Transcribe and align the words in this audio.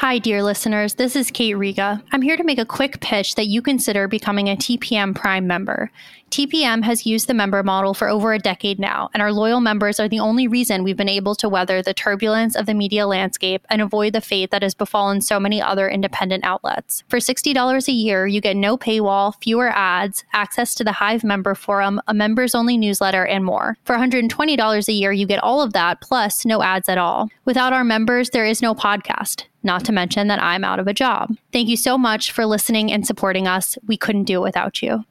Hi, 0.00 0.18
dear 0.18 0.42
listeners. 0.42 0.96
This 0.96 1.16
is 1.16 1.30
Kate 1.30 1.54
Riga. 1.54 2.02
I'm 2.12 2.20
here 2.20 2.36
to 2.36 2.44
make 2.44 2.58
a 2.58 2.66
quick 2.66 3.00
pitch 3.00 3.34
that 3.36 3.46
you 3.46 3.62
consider 3.62 4.06
becoming 4.06 4.46
a 4.46 4.54
TPM 4.54 5.14
Prime 5.14 5.46
member. 5.46 5.90
TPM 6.36 6.84
has 6.84 7.06
used 7.06 7.28
the 7.28 7.32
member 7.32 7.62
model 7.62 7.94
for 7.94 8.10
over 8.10 8.34
a 8.34 8.38
decade 8.38 8.78
now, 8.78 9.08
and 9.14 9.22
our 9.22 9.32
loyal 9.32 9.58
members 9.58 9.98
are 9.98 10.06
the 10.06 10.20
only 10.20 10.46
reason 10.46 10.84
we've 10.84 10.94
been 10.94 11.08
able 11.08 11.34
to 11.34 11.48
weather 11.48 11.80
the 11.80 11.94
turbulence 11.94 12.54
of 12.54 12.66
the 12.66 12.74
media 12.74 13.06
landscape 13.06 13.66
and 13.70 13.80
avoid 13.80 14.12
the 14.12 14.20
fate 14.20 14.50
that 14.50 14.60
has 14.60 14.74
befallen 14.74 15.22
so 15.22 15.40
many 15.40 15.62
other 15.62 15.88
independent 15.88 16.44
outlets. 16.44 17.02
For 17.08 17.20
$60 17.20 17.88
a 17.88 17.90
year, 17.90 18.26
you 18.26 18.42
get 18.42 18.54
no 18.54 18.76
paywall, 18.76 19.32
fewer 19.42 19.70
ads, 19.70 20.24
access 20.34 20.74
to 20.74 20.84
the 20.84 20.92
Hive 20.92 21.24
member 21.24 21.54
forum, 21.54 22.02
a 22.06 22.12
members 22.12 22.54
only 22.54 22.76
newsletter, 22.76 23.24
and 23.24 23.42
more. 23.42 23.78
For 23.84 23.96
$120 23.96 24.88
a 24.88 24.92
year, 24.92 25.12
you 25.12 25.26
get 25.26 25.42
all 25.42 25.62
of 25.62 25.72
that, 25.72 26.02
plus 26.02 26.44
no 26.44 26.62
ads 26.62 26.90
at 26.90 26.98
all. 26.98 27.30
Without 27.46 27.72
our 27.72 27.82
members, 27.82 28.28
there 28.28 28.44
is 28.44 28.60
no 28.60 28.74
podcast 28.74 29.44
not 29.62 29.86
to 29.86 29.92
mention 29.92 30.28
that 30.28 30.42
I'm 30.42 30.64
out 30.64 30.80
of 30.80 30.86
a 30.86 30.92
job. 30.92 31.34
Thank 31.50 31.70
you 31.70 31.78
so 31.78 31.96
much 31.96 32.30
for 32.30 32.44
listening 32.44 32.92
and 32.92 33.06
supporting 33.06 33.48
us. 33.48 33.78
We 33.86 33.96
couldn't 33.96 34.24
do 34.24 34.40
it 34.40 34.42
without 34.42 34.82
you. 34.82 35.06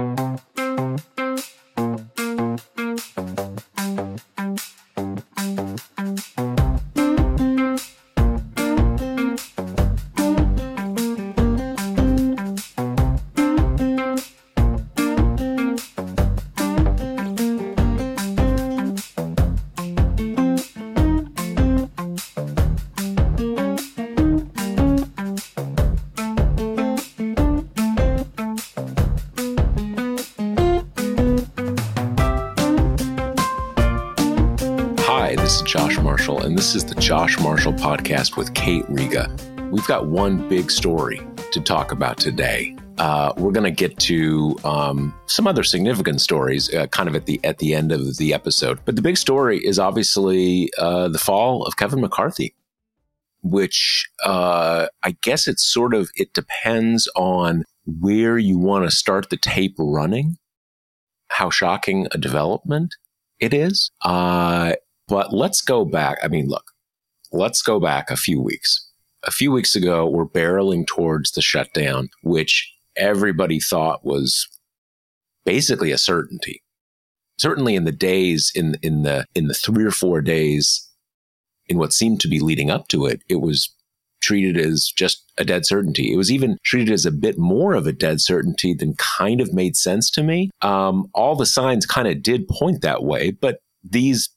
This 0.00 0.18
is 0.18 0.49
Josh 37.20 37.38
Marshall 37.40 37.74
podcast 37.74 38.38
with 38.38 38.54
Kate 38.54 38.88
Riga. 38.88 39.30
We've 39.70 39.86
got 39.86 40.06
one 40.06 40.48
big 40.48 40.70
story 40.70 41.20
to 41.52 41.60
talk 41.60 41.92
about 41.92 42.16
today. 42.16 42.74
Uh, 42.96 43.34
we're 43.36 43.52
going 43.52 43.64
to 43.64 43.70
get 43.70 43.98
to 43.98 44.58
um, 44.64 45.14
some 45.26 45.46
other 45.46 45.62
significant 45.62 46.22
stories, 46.22 46.72
uh, 46.72 46.86
kind 46.86 47.10
of 47.10 47.14
at 47.14 47.26
the 47.26 47.38
at 47.44 47.58
the 47.58 47.74
end 47.74 47.92
of 47.92 48.16
the 48.16 48.32
episode. 48.32 48.78
But 48.86 48.96
the 48.96 49.02
big 49.02 49.18
story 49.18 49.58
is 49.58 49.78
obviously 49.78 50.70
uh, 50.78 51.08
the 51.08 51.18
fall 51.18 51.62
of 51.64 51.76
Kevin 51.76 52.00
McCarthy, 52.00 52.54
which 53.42 54.08
uh, 54.24 54.86
I 55.02 55.14
guess 55.20 55.46
it's 55.46 55.62
sort 55.62 55.92
of 55.92 56.08
it 56.14 56.32
depends 56.32 57.06
on 57.14 57.64
where 57.84 58.38
you 58.38 58.56
want 58.56 58.86
to 58.86 58.90
start 58.90 59.28
the 59.28 59.36
tape 59.36 59.74
running. 59.78 60.38
How 61.28 61.50
shocking 61.50 62.08
a 62.12 62.16
development 62.16 62.94
it 63.38 63.52
is. 63.52 63.90
Uh, 64.00 64.72
but 65.06 65.34
let's 65.34 65.60
go 65.60 65.84
back. 65.84 66.16
I 66.22 66.28
mean, 66.28 66.48
look, 66.48 66.64
let's 67.32 67.62
go 67.62 67.80
back 67.80 68.10
a 68.10 68.16
few 68.16 68.40
weeks. 68.40 68.88
A 69.24 69.30
few 69.30 69.52
weeks 69.52 69.76
ago, 69.76 70.06
we're 70.06 70.26
barreling 70.26 70.86
towards 70.86 71.32
the 71.32 71.42
shutdown, 71.42 72.08
which 72.22 72.72
everybody 72.96 73.60
thought 73.60 74.04
was 74.04 74.48
basically 75.44 75.92
a 75.92 75.98
certainty. 75.98 76.62
Certainly 77.38 77.74
in 77.74 77.84
the 77.84 77.92
days, 77.92 78.50
in, 78.54 78.76
in 78.82 79.02
the, 79.02 79.26
in 79.34 79.46
the 79.48 79.54
three 79.54 79.84
or 79.84 79.90
four 79.90 80.20
days 80.20 80.88
in 81.68 81.78
what 81.78 81.92
seemed 81.92 82.20
to 82.20 82.28
be 82.28 82.40
leading 82.40 82.70
up 82.70 82.88
to 82.88 83.06
it, 83.06 83.22
it 83.28 83.40
was 83.40 83.74
treated 84.20 84.58
as 84.58 84.92
just 84.94 85.24
a 85.38 85.44
dead 85.44 85.64
certainty. 85.64 86.12
It 86.12 86.16
was 86.16 86.30
even 86.30 86.58
treated 86.64 86.92
as 86.92 87.06
a 87.06 87.10
bit 87.10 87.38
more 87.38 87.74
of 87.74 87.86
a 87.86 87.92
dead 87.92 88.20
certainty 88.20 88.74
than 88.74 88.94
kind 88.96 89.40
of 89.40 89.54
made 89.54 89.76
sense 89.76 90.10
to 90.10 90.22
me. 90.22 90.50
Um, 90.62 91.08
all 91.14 91.36
the 91.36 91.46
signs 91.46 91.86
kind 91.86 92.06
of 92.06 92.22
did 92.22 92.48
point 92.48 92.82
that 92.82 93.02
way, 93.02 93.30
but 93.30 93.60
these 93.82 94.28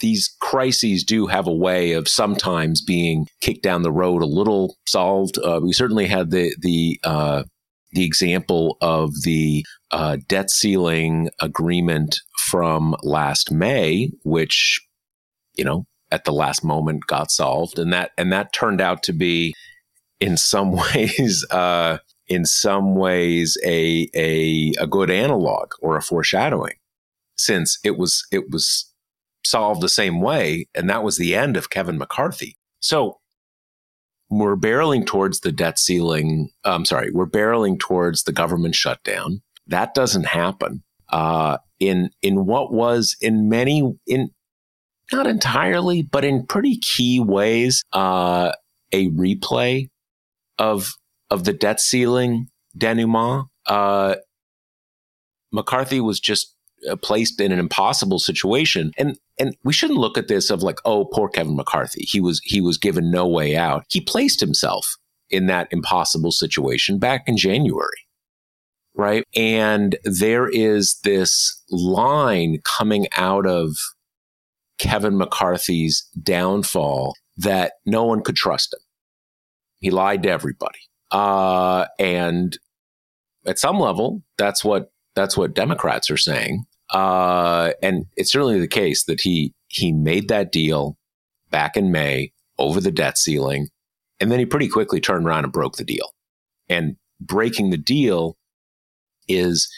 these 0.00 0.34
crises 0.40 1.04
do 1.04 1.26
have 1.26 1.46
a 1.46 1.52
way 1.52 1.92
of 1.92 2.08
sometimes 2.08 2.80
being 2.82 3.26
kicked 3.40 3.62
down 3.62 3.82
the 3.82 3.92
road 3.92 4.22
a 4.22 4.26
little 4.26 4.76
solved. 4.86 5.38
Uh, 5.38 5.60
we 5.62 5.72
certainly 5.72 6.06
had 6.06 6.30
the 6.30 6.54
the 6.60 7.00
uh, 7.04 7.44
the 7.92 8.04
example 8.04 8.76
of 8.80 9.10
the 9.22 9.64
uh, 9.90 10.18
debt 10.28 10.50
ceiling 10.50 11.30
agreement 11.40 12.20
from 12.46 12.94
last 13.02 13.50
May, 13.50 14.10
which 14.22 14.80
you 15.54 15.64
know 15.64 15.86
at 16.10 16.24
the 16.24 16.32
last 16.32 16.64
moment 16.64 17.06
got 17.06 17.30
solved, 17.30 17.78
and 17.78 17.92
that 17.92 18.12
and 18.16 18.32
that 18.32 18.52
turned 18.52 18.80
out 18.80 19.02
to 19.04 19.12
be 19.12 19.54
in 20.20 20.36
some 20.36 20.72
ways. 20.94 21.44
Uh, 21.50 21.98
in 22.28 22.44
some 22.44 22.94
ways, 22.94 23.56
a, 23.64 24.06
a 24.14 24.72
a 24.78 24.86
good 24.86 25.10
analog 25.10 25.72
or 25.80 25.96
a 25.96 26.02
foreshadowing, 26.02 26.74
since 27.36 27.78
it 27.82 27.96
was 27.96 28.26
it 28.30 28.50
was 28.50 28.87
solved 29.48 29.80
the 29.80 29.88
same 29.88 30.20
way. 30.20 30.66
And 30.74 30.88
that 30.90 31.02
was 31.02 31.16
the 31.16 31.34
end 31.34 31.56
of 31.56 31.70
Kevin 31.70 31.98
McCarthy. 31.98 32.56
So 32.80 33.18
we're 34.30 34.56
barreling 34.56 35.06
towards 35.06 35.40
the 35.40 35.52
debt 35.52 35.78
ceiling. 35.78 36.50
I'm 36.64 36.84
sorry, 36.84 37.10
we're 37.10 37.26
barreling 37.26 37.78
towards 37.78 38.24
the 38.24 38.32
government 38.32 38.74
shutdown. 38.74 39.42
That 39.66 39.94
doesn't 39.94 40.26
happen. 40.26 40.82
Uh, 41.10 41.58
in 41.80 42.10
in 42.22 42.44
what 42.44 42.72
was 42.72 43.16
in 43.20 43.48
many 43.48 43.96
in 44.06 44.30
not 45.12 45.26
entirely, 45.26 46.02
but 46.02 46.24
in 46.24 46.46
pretty 46.46 46.78
key 46.78 47.18
ways, 47.20 47.82
uh, 47.92 48.52
a 48.92 49.08
replay 49.10 49.88
of 50.58 50.92
of 51.30 51.44
the 51.44 51.52
debt 51.52 51.80
ceiling 51.80 52.48
denouement. 52.76 53.46
Uh, 53.66 54.16
McCarthy 55.52 56.00
was 56.00 56.20
just 56.20 56.54
placed 57.02 57.40
in 57.40 57.52
an 57.52 57.58
impossible 57.58 58.18
situation. 58.18 58.92
And 58.98 59.18
and 59.38 59.56
we 59.64 59.72
shouldn't 59.72 59.98
look 59.98 60.18
at 60.18 60.28
this 60.28 60.50
of 60.50 60.62
like, 60.62 60.78
oh, 60.84 61.04
poor 61.04 61.28
Kevin 61.28 61.56
McCarthy. 61.56 62.04
He 62.04 62.20
was 62.20 62.40
he 62.44 62.60
was 62.60 62.78
given 62.78 63.10
no 63.10 63.26
way 63.26 63.56
out. 63.56 63.84
He 63.88 64.00
placed 64.00 64.40
himself 64.40 64.96
in 65.30 65.46
that 65.46 65.68
impossible 65.70 66.32
situation 66.32 66.98
back 66.98 67.24
in 67.26 67.36
January. 67.36 68.06
Right. 68.94 69.24
And 69.36 69.96
there 70.02 70.48
is 70.48 70.98
this 71.04 71.62
line 71.70 72.58
coming 72.64 73.06
out 73.16 73.46
of 73.46 73.76
Kevin 74.78 75.16
McCarthy's 75.16 76.08
downfall 76.20 77.14
that 77.36 77.74
no 77.86 78.04
one 78.04 78.22
could 78.22 78.34
trust 78.34 78.74
him. 78.74 78.80
He 79.78 79.90
lied 79.90 80.24
to 80.24 80.30
everybody. 80.30 80.80
Uh, 81.12 81.86
and 82.00 82.58
at 83.46 83.58
some 83.58 83.78
level, 83.78 84.22
that's 84.36 84.64
what 84.64 84.90
that's 85.18 85.36
what 85.36 85.52
Democrats 85.52 86.10
are 86.10 86.16
saying. 86.16 86.64
Uh, 86.90 87.72
and 87.82 88.06
it's 88.16 88.30
certainly 88.30 88.60
the 88.60 88.68
case 88.68 89.04
that 89.04 89.20
he 89.20 89.52
he 89.66 89.92
made 89.92 90.28
that 90.28 90.52
deal 90.52 90.96
back 91.50 91.76
in 91.76 91.90
May 91.90 92.32
over 92.58 92.80
the 92.80 92.92
debt 92.92 93.18
ceiling, 93.18 93.68
and 94.20 94.30
then 94.30 94.38
he 94.38 94.46
pretty 94.46 94.68
quickly 94.68 95.00
turned 95.00 95.26
around 95.26 95.44
and 95.44 95.52
broke 95.52 95.76
the 95.76 95.84
deal. 95.84 96.14
And 96.68 96.96
breaking 97.20 97.70
the 97.70 97.78
deal 97.78 98.36
is 99.26 99.68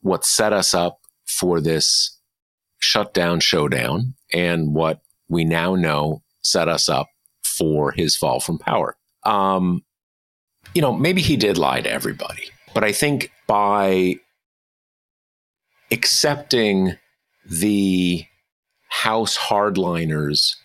what 0.00 0.24
set 0.24 0.52
us 0.52 0.74
up 0.74 0.98
for 1.26 1.60
this 1.60 2.18
shutdown 2.80 3.40
showdown, 3.40 4.14
and 4.34 4.74
what 4.74 5.00
we 5.28 5.44
now 5.44 5.76
know 5.76 6.22
set 6.42 6.68
us 6.68 6.88
up 6.88 7.06
for 7.44 7.92
his 7.92 8.16
fall 8.16 8.40
from 8.40 8.58
power. 8.58 8.96
Um, 9.24 9.82
you 10.74 10.82
know, 10.82 10.92
maybe 10.92 11.22
he 11.22 11.36
did 11.36 11.56
lie 11.56 11.80
to 11.80 11.90
everybody, 11.90 12.50
but 12.74 12.82
I 12.82 12.92
think 12.92 13.30
by 13.46 14.16
accepting 15.90 16.96
the 17.48 18.24
House 18.88 19.36
hardliners' 19.36 20.56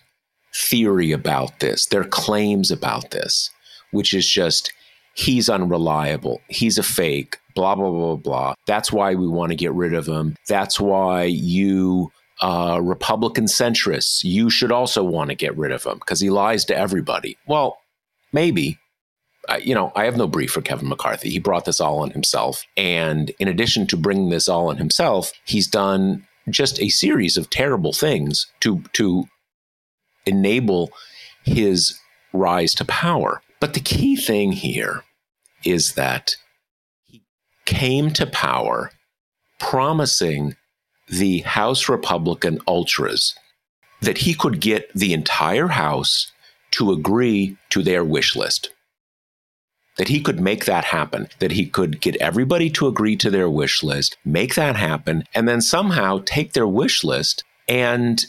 theory 0.54 1.12
about 1.12 1.60
this, 1.60 1.86
their 1.86 2.04
claims 2.04 2.70
about 2.70 3.10
this, 3.10 3.50
which 3.90 4.14
is 4.14 4.26
just 4.26 4.72
he's 5.14 5.48
unreliable, 5.48 6.40
he's 6.48 6.78
a 6.78 6.82
fake, 6.82 7.38
blah, 7.54 7.74
blah, 7.74 7.90
blah, 7.90 8.16
blah. 8.16 8.54
That's 8.66 8.92
why 8.92 9.14
we 9.14 9.28
want 9.28 9.50
to 9.50 9.56
get 9.56 9.72
rid 9.72 9.94
of 9.94 10.06
him. 10.06 10.36
That's 10.48 10.80
why 10.80 11.24
you, 11.24 12.10
uh, 12.40 12.80
Republican 12.82 13.44
centrists, 13.44 14.24
you 14.24 14.50
should 14.50 14.72
also 14.72 15.04
want 15.04 15.30
to 15.30 15.36
get 15.36 15.56
rid 15.56 15.72
of 15.72 15.84
him 15.84 15.98
because 15.98 16.20
he 16.20 16.30
lies 16.30 16.64
to 16.66 16.76
everybody. 16.76 17.36
Well, 17.46 17.78
maybe. 18.32 18.78
You 19.62 19.74
know, 19.74 19.92
I 19.94 20.04
have 20.04 20.16
no 20.16 20.26
brief 20.26 20.50
for 20.50 20.62
Kevin 20.62 20.88
McCarthy. 20.88 21.30
He 21.30 21.38
brought 21.38 21.64
this 21.64 21.80
all 21.80 22.00
on 22.00 22.10
himself. 22.10 22.64
And 22.76 23.30
in 23.38 23.48
addition 23.48 23.86
to 23.88 23.96
bringing 23.96 24.30
this 24.30 24.48
all 24.48 24.68
on 24.68 24.76
himself, 24.76 25.32
he's 25.44 25.68
done 25.68 26.26
just 26.50 26.80
a 26.80 26.88
series 26.88 27.36
of 27.36 27.50
terrible 27.50 27.92
things 27.92 28.46
to, 28.60 28.82
to 28.94 29.24
enable 30.26 30.90
his 31.44 31.98
rise 32.32 32.74
to 32.74 32.84
power. 32.84 33.42
But 33.60 33.74
the 33.74 33.80
key 33.80 34.16
thing 34.16 34.52
here 34.52 35.04
is 35.64 35.94
that 35.94 36.36
he 37.04 37.22
came 37.64 38.10
to 38.12 38.26
power 38.26 38.90
promising 39.58 40.56
the 41.08 41.40
House 41.40 41.88
Republican 41.88 42.58
ultras 42.66 43.34
that 44.00 44.18
he 44.18 44.34
could 44.34 44.60
get 44.60 44.92
the 44.94 45.12
entire 45.12 45.68
House 45.68 46.30
to 46.72 46.92
agree 46.92 47.56
to 47.70 47.82
their 47.82 48.04
wish 48.04 48.36
list. 48.36 48.73
That 49.96 50.08
he 50.08 50.20
could 50.20 50.40
make 50.40 50.64
that 50.64 50.86
happen, 50.86 51.28
that 51.38 51.52
he 51.52 51.66
could 51.66 52.00
get 52.00 52.16
everybody 52.16 52.68
to 52.70 52.88
agree 52.88 53.14
to 53.16 53.30
their 53.30 53.48
wish 53.48 53.82
list, 53.82 54.16
make 54.24 54.56
that 54.56 54.74
happen, 54.74 55.24
and 55.34 55.46
then 55.46 55.60
somehow 55.60 56.20
take 56.24 56.52
their 56.52 56.66
wish 56.66 57.04
list 57.04 57.44
and 57.68 58.24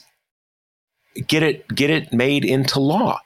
get 1.28 1.42
it 1.42 1.68
get 1.74 1.90
it 1.90 2.14
made 2.14 2.46
into 2.46 2.80
law. 2.80 3.20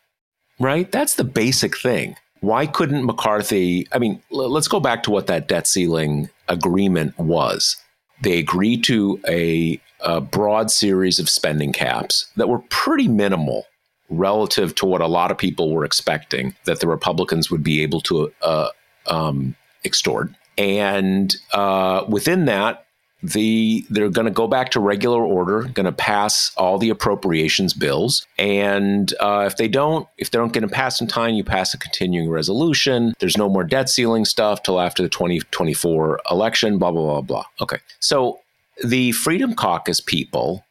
Right? 0.60 0.92
That's 0.92 1.16
the 1.16 1.24
basic 1.24 1.78
thing. 1.78 2.16
Why 2.42 2.66
couldn't 2.66 3.06
McCarthy? 3.06 3.88
I 3.92 4.00
mean, 4.00 4.22
l- 4.32 4.50
let's 4.50 4.68
go 4.68 4.80
back 4.80 5.04
to 5.04 5.12
what 5.12 5.28
that 5.28 5.48
debt 5.48 5.68
ceiling 5.68 6.30
agreement 6.48 7.18
was. 7.18 7.76
They 8.22 8.40
agreed 8.40 8.84
to 8.86 9.20
a, 9.28 9.80
a 10.02 10.22
broad 10.22 10.72
series 10.72 11.20
of 11.20 11.30
spending 11.30 11.72
caps 11.72 12.30
that 12.36 12.50
were 12.50 12.60
pretty 12.70 13.08
minimal 13.08 13.66
relative 14.10 14.76
to 14.76 14.86
what 14.86 15.02
a 15.02 15.08
lot 15.08 15.32
of 15.32 15.38
people 15.38 15.72
were 15.72 15.86
expecting 15.86 16.56
that 16.66 16.80
the 16.80 16.88
Republicans 16.88 17.50
would 17.52 17.64
be 17.64 17.82
able 17.82 18.02
to 18.02 18.32
uh, 18.42 18.70
um, 19.08 19.56
extort. 19.86 20.30
And 20.58 21.36
uh, 21.54 22.06
within 22.08 22.46
that, 22.46 22.86
the 23.22 23.86
they're 23.90 24.10
going 24.10 24.26
to 24.26 24.32
go 24.32 24.48
back 24.48 24.72
to 24.72 24.80
regular 24.80 25.22
order, 25.22 25.64
going 25.74 25.86
to 25.86 25.92
pass 25.92 26.52
all 26.56 26.78
the 26.78 26.90
appropriations 26.90 27.74
bills, 27.74 28.26
and 28.38 29.14
uh, 29.20 29.44
if 29.46 29.58
they 29.58 29.68
don't, 29.68 30.08
if 30.18 30.32
they 30.32 30.38
don't 30.38 30.54
get 30.54 30.62
them 30.62 30.70
passed 30.70 31.02
in 31.02 31.08
time, 31.08 31.36
you 31.36 31.44
pass 31.44 31.74
a 31.74 31.78
continuing 31.78 32.30
resolution. 32.30 33.14
There's 33.20 33.38
no 33.38 33.50
more 33.50 33.64
debt 33.64 33.90
ceiling 33.90 34.24
stuff 34.24 34.64
till 34.64 34.80
after 34.80 35.04
the 35.04 35.10
2024 35.10 36.22
election. 36.32 36.78
Blah 36.78 36.92
blah 36.92 37.04
blah 37.04 37.22
blah. 37.22 37.46
Okay, 37.62 37.80
so 38.00 38.40
the 38.84 39.12
Freedom 39.12 39.54
Caucus 39.54 40.00
people. 40.00 40.64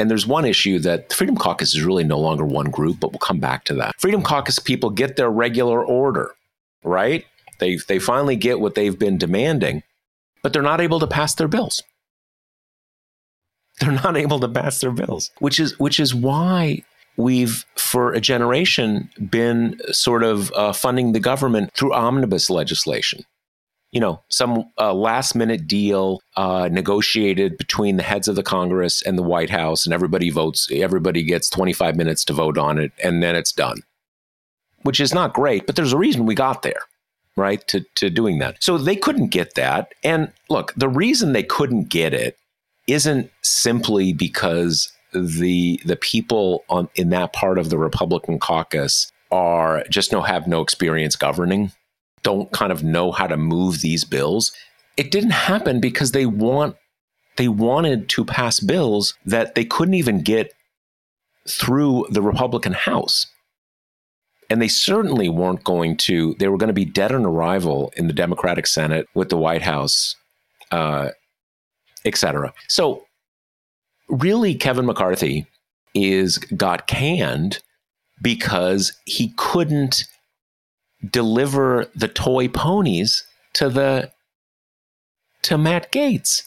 And 0.00 0.10
there's 0.10 0.26
one 0.26 0.44
issue 0.44 0.78
that 0.80 1.10
the 1.10 1.14
Freedom 1.14 1.36
Caucus 1.36 1.74
is 1.74 1.82
really 1.84 2.04
no 2.04 2.18
longer 2.18 2.44
one 2.44 2.70
group, 2.70 2.98
but 2.98 3.12
we'll 3.12 3.18
come 3.18 3.38
back 3.38 3.64
to 3.66 3.74
that. 3.74 3.94
Freedom 4.00 4.22
Caucus 4.22 4.58
people 4.58 4.90
get 4.90 5.16
their 5.16 5.30
regular 5.30 5.84
order, 5.84 6.32
right? 6.82 7.24
They, 7.58 7.76
they 7.76 7.98
finally 7.98 8.36
get 8.36 8.58
what 8.58 8.74
they've 8.74 8.98
been 8.98 9.18
demanding 9.18 9.82
but 10.42 10.52
they're 10.52 10.62
not 10.62 10.80
able 10.80 11.00
to 11.00 11.06
pass 11.06 11.34
their 11.34 11.48
bills. 11.48 11.82
They're 13.80 13.92
not 13.92 14.16
able 14.16 14.40
to 14.40 14.48
pass 14.48 14.80
their 14.80 14.90
bills, 14.90 15.30
which 15.38 15.58
is 15.58 15.78
which 15.78 15.98
is 15.98 16.14
why 16.14 16.82
we've 17.16 17.64
for 17.76 18.12
a 18.12 18.20
generation 18.20 19.08
been 19.30 19.80
sort 19.90 20.22
of 20.22 20.52
uh, 20.52 20.72
funding 20.72 21.12
the 21.12 21.20
government 21.20 21.72
through 21.74 21.94
omnibus 21.94 22.50
legislation. 22.50 23.24
You 23.92 24.00
know, 24.00 24.22
some 24.28 24.70
uh, 24.78 24.94
last 24.94 25.34
minute 25.34 25.66
deal 25.66 26.20
uh, 26.36 26.68
negotiated 26.70 27.58
between 27.58 27.96
the 27.96 28.04
heads 28.04 28.28
of 28.28 28.36
the 28.36 28.42
Congress 28.42 29.02
and 29.02 29.18
the 29.18 29.22
White 29.22 29.50
House, 29.50 29.84
and 29.84 29.92
everybody 29.92 30.30
votes. 30.30 30.68
Everybody 30.72 31.24
gets 31.24 31.50
25 31.50 31.96
minutes 31.96 32.24
to 32.26 32.32
vote 32.32 32.56
on 32.56 32.78
it, 32.78 32.92
and 33.02 33.22
then 33.22 33.34
it's 33.34 33.52
done. 33.52 33.82
Which 34.82 35.00
is 35.00 35.12
not 35.12 35.34
great, 35.34 35.66
but 35.66 35.76
there's 35.76 35.92
a 35.92 35.98
reason 35.98 36.24
we 36.24 36.34
got 36.34 36.62
there 36.62 36.82
right 37.36 37.66
to, 37.68 37.80
to 37.94 38.10
doing 38.10 38.38
that 38.38 38.62
so 38.62 38.76
they 38.76 38.96
couldn't 38.96 39.28
get 39.28 39.54
that 39.54 39.92
and 40.02 40.32
look 40.48 40.72
the 40.76 40.88
reason 40.88 41.32
they 41.32 41.42
couldn't 41.42 41.88
get 41.88 42.12
it 42.12 42.36
isn't 42.86 43.30
simply 43.42 44.12
because 44.12 44.92
the 45.12 45.80
the 45.84 45.96
people 45.96 46.64
on 46.68 46.88
in 46.94 47.10
that 47.10 47.32
part 47.32 47.58
of 47.58 47.70
the 47.70 47.78
republican 47.78 48.38
caucus 48.38 49.10
are 49.30 49.84
just 49.88 50.12
no 50.12 50.22
have 50.22 50.46
no 50.46 50.60
experience 50.60 51.16
governing 51.16 51.72
don't 52.22 52.52
kind 52.52 52.72
of 52.72 52.82
know 52.84 53.12
how 53.12 53.26
to 53.26 53.36
move 53.36 53.80
these 53.80 54.04
bills 54.04 54.52
it 54.96 55.10
didn't 55.10 55.30
happen 55.30 55.80
because 55.80 56.12
they 56.12 56.26
want 56.26 56.76
they 57.36 57.48
wanted 57.48 58.08
to 58.08 58.24
pass 58.24 58.60
bills 58.60 59.14
that 59.24 59.54
they 59.54 59.64
couldn't 59.64 59.94
even 59.94 60.22
get 60.22 60.52
through 61.48 62.06
the 62.10 62.22
republican 62.22 62.72
house 62.72 63.26
and 64.50 64.60
they 64.60 64.68
certainly 64.68 65.28
weren't 65.28 65.62
going 65.62 65.96
to, 65.96 66.34
they 66.40 66.48
were 66.48 66.58
going 66.58 66.68
to 66.68 66.74
be 66.74 66.84
dead 66.84 67.12
on 67.12 67.24
arrival 67.24 67.92
in 67.96 68.08
the 68.08 68.12
Democratic 68.12 68.66
Senate 68.66 69.06
with 69.14 69.28
the 69.28 69.36
White 69.38 69.62
House, 69.62 70.16
uh, 70.72 71.10
et 72.04 72.16
cetera. 72.16 72.52
So, 72.66 73.04
really, 74.08 74.56
Kevin 74.56 74.86
McCarthy 74.86 75.46
is 75.94 76.38
got 76.38 76.88
canned 76.88 77.62
because 78.20 78.92
he 79.04 79.32
couldn't 79.36 80.04
deliver 81.08 81.86
the 81.94 82.08
toy 82.08 82.48
ponies 82.48 83.24
to 83.54 83.68
the 83.68 84.10
to 85.42 85.56
Matt 85.56 85.90
Gaetz 85.90 86.42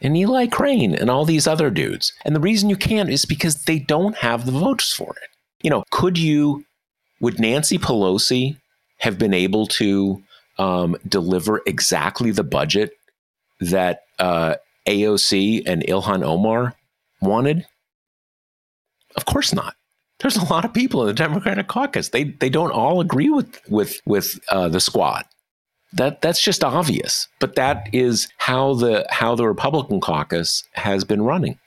and 0.00 0.16
Eli 0.16 0.46
Crane 0.46 0.94
and 0.94 1.10
all 1.10 1.24
these 1.24 1.46
other 1.46 1.70
dudes. 1.70 2.12
And 2.24 2.34
the 2.34 2.40
reason 2.40 2.70
you 2.70 2.76
can't 2.76 3.10
is 3.10 3.24
because 3.24 3.64
they 3.64 3.78
don't 3.78 4.16
have 4.16 4.46
the 4.46 4.52
votes 4.52 4.92
for 4.92 5.14
it. 5.22 5.28
You 5.62 5.70
know, 5.70 5.84
could 5.90 6.16
you 6.16 6.64
would 7.20 7.38
Nancy 7.38 7.78
Pelosi 7.78 8.56
have 8.98 9.18
been 9.18 9.34
able 9.34 9.66
to 9.66 10.22
um, 10.58 10.96
deliver 11.06 11.60
exactly 11.66 12.30
the 12.30 12.44
budget 12.44 12.92
that 13.60 14.02
uh, 14.18 14.54
AOC 14.86 15.62
and 15.66 15.82
Ilhan 15.82 16.22
Omar 16.22 16.76
wanted? 17.20 17.66
Of 19.16 19.26
course 19.26 19.52
not. 19.52 19.74
There's 20.20 20.36
a 20.36 20.44
lot 20.44 20.64
of 20.64 20.72
people 20.74 21.02
in 21.02 21.06
the 21.08 21.14
Democratic 21.14 21.66
caucus. 21.68 22.10
They 22.10 22.24
they 22.24 22.50
don't 22.50 22.72
all 22.72 23.00
agree 23.00 23.30
with 23.30 23.60
with 23.68 24.00
with 24.06 24.38
uh, 24.48 24.68
the 24.68 24.80
squad. 24.80 25.24
That 25.92 26.20
that's 26.20 26.42
just 26.42 26.62
obvious. 26.62 27.26
But 27.40 27.56
that 27.56 27.88
is 27.92 28.28
how 28.38 28.74
the 28.74 29.06
how 29.10 29.34
the 29.34 29.48
Republican 29.48 30.00
caucus 30.00 30.62
has 30.72 31.04
been 31.04 31.22
running. 31.22 31.58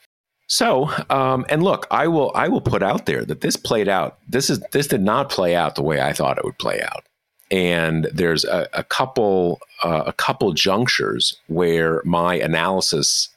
So, 0.47 0.89
um, 1.09 1.45
and 1.49 1.63
look, 1.63 1.87
I 1.89 2.07
will 2.07 2.31
I 2.35 2.47
will 2.47 2.61
put 2.61 2.83
out 2.83 3.05
there 3.05 3.25
that 3.25 3.41
this 3.41 3.55
played 3.55 3.87
out. 3.87 4.19
This 4.27 4.49
is 4.49 4.59
this 4.71 4.87
did 4.87 5.01
not 5.01 5.29
play 5.29 5.55
out 5.55 5.75
the 5.75 5.83
way 5.83 5.99
I 5.99 6.13
thought 6.13 6.37
it 6.37 6.45
would 6.45 6.59
play 6.59 6.81
out. 6.81 7.05
And 7.49 8.05
there's 8.13 8.45
a, 8.45 8.67
a 8.73 8.83
couple 8.83 9.59
uh, 9.83 10.03
a 10.05 10.13
couple 10.13 10.53
junctures 10.53 11.35
where 11.47 12.01
my 12.05 12.35
analysis 12.35 13.29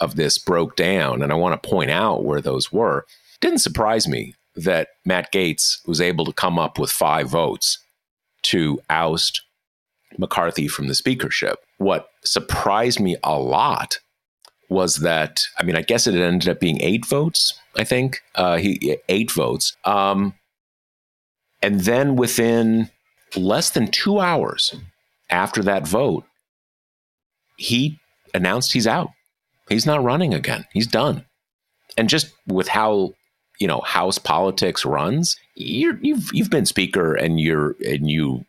of 0.00 0.16
this 0.16 0.36
broke 0.36 0.74
down, 0.74 1.22
and 1.22 1.30
I 1.30 1.36
want 1.36 1.60
to 1.60 1.68
point 1.68 1.92
out 1.92 2.24
where 2.24 2.40
those 2.40 2.72
were. 2.72 3.06
Didn't 3.40 3.58
surprise 3.58 4.08
me 4.08 4.34
that 4.56 4.88
Matt 5.04 5.32
Gaetz 5.32 5.86
was 5.86 6.00
able 6.00 6.24
to 6.24 6.32
come 6.32 6.58
up 6.58 6.78
with 6.78 6.90
five 6.90 7.28
votes 7.28 7.78
to 8.42 8.80
oust 8.90 9.42
McCarthy 10.18 10.68
from 10.68 10.88
the 10.88 10.94
speakership. 10.94 11.58
What 11.78 12.08
surprised 12.24 13.00
me 13.00 13.16
a 13.24 13.38
lot 13.38 13.98
was 14.70 14.96
that 14.96 15.40
I 15.58 15.62
mean 15.62 15.76
I 15.76 15.82
guess 15.82 16.06
it 16.06 16.14
ended 16.14 16.48
up 16.48 16.60
being 16.60 16.80
eight 16.80 17.06
votes. 17.06 17.54
I 17.76 17.84
think 17.84 18.22
uh, 18.34 18.56
he 18.58 18.96
eight 19.08 19.30
votes, 19.30 19.76
um, 19.84 20.34
and 21.62 21.80
then 21.80 22.16
within 22.16 22.90
less 23.36 23.70
than 23.70 23.90
two 23.90 24.20
hours 24.20 24.74
after 25.30 25.62
that 25.64 25.86
vote, 25.86 26.24
he 27.56 27.98
announced 28.32 28.72
he's 28.72 28.86
out. 28.86 29.10
He's 29.68 29.86
not 29.86 30.02
running 30.02 30.34
again. 30.34 30.66
He's 30.72 30.86
done. 30.86 31.24
And 31.96 32.08
just 32.08 32.32
with 32.46 32.68
how 32.68 33.14
you 33.58 33.66
know 33.66 33.80
House 33.80 34.18
politics 34.18 34.84
runs, 34.84 35.36
you 35.54 35.98
you've 36.02 36.30
you've 36.32 36.50
been 36.50 36.66
speaker 36.66 37.14
and 37.14 37.40
you're 37.40 37.76
and 37.86 38.10
you 38.10 38.44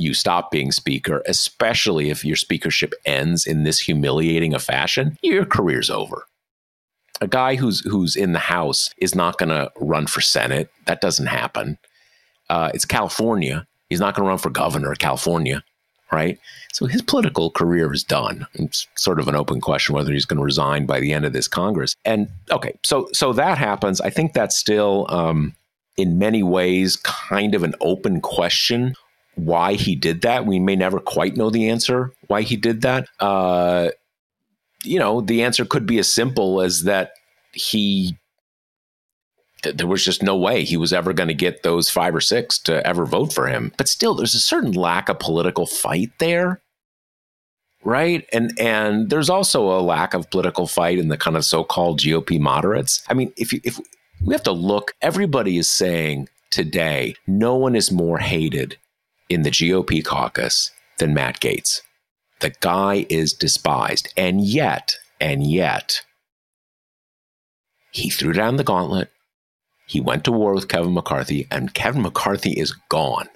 you 0.00 0.14
stop 0.14 0.50
being 0.50 0.72
speaker, 0.72 1.22
especially 1.26 2.10
if 2.10 2.24
your 2.24 2.36
speakership 2.36 2.94
ends 3.04 3.46
in 3.46 3.64
this 3.64 3.78
humiliating 3.78 4.54
a 4.54 4.58
fashion, 4.58 5.18
your 5.22 5.44
career's 5.44 5.90
over. 5.90 6.26
A 7.20 7.28
guy 7.28 7.56
who's 7.56 7.80
who's 7.80 8.16
in 8.16 8.32
the 8.32 8.38
House 8.38 8.90
is 8.98 9.14
not 9.14 9.36
going 9.36 9.50
to 9.50 9.70
run 9.76 10.06
for 10.06 10.22
Senate. 10.22 10.70
That 10.86 11.02
doesn't 11.02 11.26
happen. 11.26 11.76
Uh, 12.48 12.70
it's 12.72 12.86
California. 12.86 13.66
He's 13.90 14.00
not 14.00 14.14
going 14.14 14.24
to 14.24 14.28
run 14.28 14.38
for 14.38 14.50
governor 14.50 14.90
of 14.90 14.98
California, 14.98 15.62
right? 16.12 16.38
So 16.72 16.86
his 16.86 17.02
political 17.02 17.50
career 17.50 17.92
is 17.92 18.04
done. 18.04 18.46
It's 18.54 18.86
sort 18.96 19.20
of 19.20 19.28
an 19.28 19.34
open 19.34 19.60
question 19.60 19.94
whether 19.94 20.12
he's 20.12 20.24
going 20.24 20.38
to 20.38 20.44
resign 20.44 20.86
by 20.86 21.00
the 21.00 21.12
end 21.12 21.24
of 21.24 21.32
this 21.32 21.48
Congress. 21.48 21.96
And 22.04 22.28
okay, 22.50 22.78
so 22.84 23.08
so 23.12 23.32
that 23.32 23.58
happens. 23.58 24.00
I 24.00 24.10
think 24.10 24.32
that's 24.32 24.56
still. 24.56 25.06
Um, 25.08 25.54
in 25.96 26.18
many 26.18 26.42
ways, 26.42 26.96
kind 26.96 27.54
of 27.54 27.62
an 27.62 27.74
open 27.80 28.20
question 28.20 28.94
why 29.34 29.74
he 29.74 29.94
did 29.94 30.22
that. 30.22 30.46
We 30.46 30.58
may 30.58 30.76
never 30.76 30.98
quite 30.98 31.36
know 31.36 31.50
the 31.50 31.68
answer 31.68 32.12
why 32.26 32.42
he 32.42 32.56
did 32.56 32.82
that. 32.82 33.08
Uh, 33.18 33.90
you 34.82 34.98
know, 34.98 35.20
the 35.20 35.42
answer 35.42 35.64
could 35.64 35.86
be 35.86 35.98
as 35.98 36.12
simple 36.12 36.60
as 36.60 36.84
that 36.84 37.12
he 37.52 38.16
there 39.62 39.86
was 39.86 40.04
just 40.04 40.22
no 40.22 40.36
way 40.36 40.64
he 40.64 40.76
was 40.76 40.92
ever 40.92 41.12
going 41.12 41.28
to 41.28 41.34
get 41.34 41.62
those 41.62 41.90
five 41.90 42.14
or 42.14 42.20
six 42.20 42.58
to 42.60 42.86
ever 42.86 43.04
vote 43.04 43.32
for 43.32 43.46
him. 43.46 43.72
But 43.76 43.88
still, 43.88 44.14
there's 44.14 44.34
a 44.34 44.40
certain 44.40 44.72
lack 44.72 45.08
of 45.08 45.18
political 45.18 45.66
fight 45.66 46.10
there. 46.18 46.60
Right. 47.82 48.28
And 48.32 48.52
and 48.58 49.08
there's 49.08 49.30
also 49.30 49.70
a 49.70 49.80
lack 49.80 50.12
of 50.12 50.30
political 50.30 50.66
fight 50.66 50.98
in 50.98 51.08
the 51.08 51.16
kind 51.16 51.36
of 51.36 51.44
so-called 51.44 52.00
GOP 52.00 52.38
moderates. 52.38 53.02
I 53.08 53.14
mean, 53.14 53.32
if 53.36 53.52
you 53.52 53.60
if 53.64 53.80
we 54.24 54.34
have 54.34 54.42
to 54.44 54.52
look, 54.52 54.92
everybody 55.00 55.56
is 55.56 55.70
saying 55.70 56.28
today, 56.50 57.14
no 57.26 57.56
one 57.56 57.74
is 57.74 57.90
more 57.90 58.18
hated 58.18 58.76
in 59.30 59.42
the 59.42 59.50
GOP 59.50 60.04
caucus 60.04 60.70
than 60.98 61.14
Matt 61.14 61.40
Gaetz. 61.40 61.80
The 62.40 62.50
guy 62.60 63.06
is 63.08 63.32
despised. 63.32 64.12
And 64.16 64.44
yet, 64.44 64.96
and 65.20 65.46
yet, 65.46 66.02
he 67.92 68.10
threw 68.10 68.32
down 68.32 68.56
the 68.56 68.64
gauntlet. 68.64 69.10
He 69.90 70.00
went 70.00 70.22
to 70.22 70.30
war 70.30 70.54
with 70.54 70.68
Kevin 70.68 70.94
McCarthy, 70.94 71.48
and 71.50 71.74
Kevin 71.74 72.02
McCarthy 72.02 72.52
is 72.52 72.70
gone. 72.88 73.28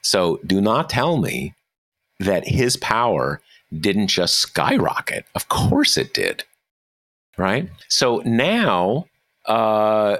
So 0.00 0.38
do 0.46 0.60
not 0.60 0.88
tell 0.88 1.16
me 1.16 1.54
that 2.20 2.46
his 2.46 2.76
power 2.76 3.40
didn't 3.76 4.06
just 4.06 4.36
skyrocket. 4.36 5.26
Of 5.34 5.48
course 5.48 5.96
it 5.96 6.14
did. 6.14 6.44
Right? 7.36 7.68
So 7.88 8.22
now, 8.24 9.06
uh, 9.46 10.18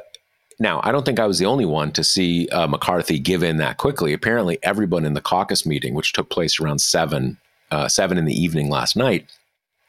now 0.58 0.80
I 0.82 0.90
don't 0.90 1.04
think 1.04 1.20
I 1.20 1.28
was 1.28 1.38
the 1.38 1.46
only 1.46 1.64
one 1.64 1.92
to 1.92 2.02
see 2.02 2.48
uh, 2.48 2.66
McCarthy 2.66 3.20
give 3.20 3.44
in 3.44 3.58
that 3.58 3.76
quickly. 3.76 4.14
Apparently, 4.14 4.58
everyone 4.64 5.04
in 5.04 5.14
the 5.14 5.20
caucus 5.20 5.64
meeting, 5.64 5.94
which 5.94 6.12
took 6.12 6.28
place 6.28 6.58
around 6.58 6.80
seven, 6.80 7.38
uh, 7.70 7.86
seven 7.86 8.18
in 8.18 8.24
the 8.24 8.34
evening 8.34 8.68
last 8.68 8.96
night, 8.96 9.30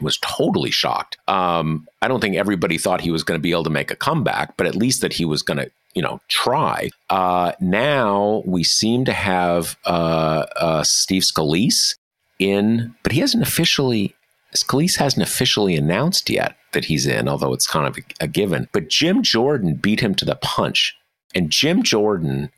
was 0.02 0.18
totally 0.18 0.72
shocked. 0.72 1.18
Um, 1.28 1.88
I 2.02 2.08
don't 2.08 2.20
think 2.20 2.36
everybody 2.36 2.78
thought 2.78 3.02
he 3.02 3.12
was 3.12 3.24
going 3.24 3.40
to 3.40 3.42
be 3.42 3.52
able 3.52 3.64
to 3.64 3.70
make 3.70 3.92
a 3.92 3.96
comeback, 3.96 4.58
but 4.58 4.68
at 4.68 4.76
least 4.76 5.02
that 5.02 5.14
he 5.14 5.26
was 5.26 5.42
going 5.42 5.58
to, 5.58 5.72
you 5.94 6.02
know, 6.02 6.20
try. 6.28 6.90
Uh, 7.10 7.54
now 7.60 8.44
we 8.46 8.64
seem 8.64 9.06
to 9.06 9.14
have 9.14 9.78
uh, 9.86 10.46
uh, 10.58 10.84
Steve 10.84 11.24
Scalise 11.24 11.96
in, 12.40 12.94
but 13.04 13.12
he 13.12 13.20
hasn't 13.22 13.44
officially. 13.44 14.16
Scalise 14.54 14.96
hasn't 14.96 15.24
officially 15.24 15.76
announced 15.76 16.30
yet 16.30 16.56
that 16.72 16.86
he's 16.86 17.06
in, 17.06 17.28
although 17.28 17.52
it's 17.52 17.68
kind 17.68 17.88
of 17.88 17.98
a, 17.98 18.24
a 18.24 18.28
given. 18.28 18.70
But 18.72 18.88
Jim 18.88 19.22
Jordan 19.22 19.76
beat 19.76 20.00
him 20.00 20.16
to 20.16 20.24
the 20.24 20.38
punch, 20.38 20.96
and 21.34 21.50
Jim 21.50 21.84
Jordan, 21.84 22.52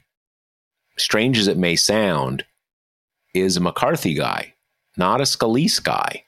strange 0.97 1.39
as 1.39 1.47
it 1.47 1.57
may 1.57 1.75
sound, 1.75 2.45
is 3.33 3.57
a 3.57 3.61
McCarthy 3.61 4.13
guy, 4.13 4.53
not 4.95 5.21
a 5.21 5.23
Scalise 5.23 5.83
guy 5.83 6.23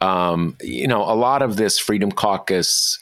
um, 0.00 0.56
you 0.60 0.86
know, 0.86 1.02
a 1.02 1.14
lot 1.14 1.42
of 1.42 1.56
this 1.56 1.78
Freedom 1.78 2.10
Caucus 2.10 2.98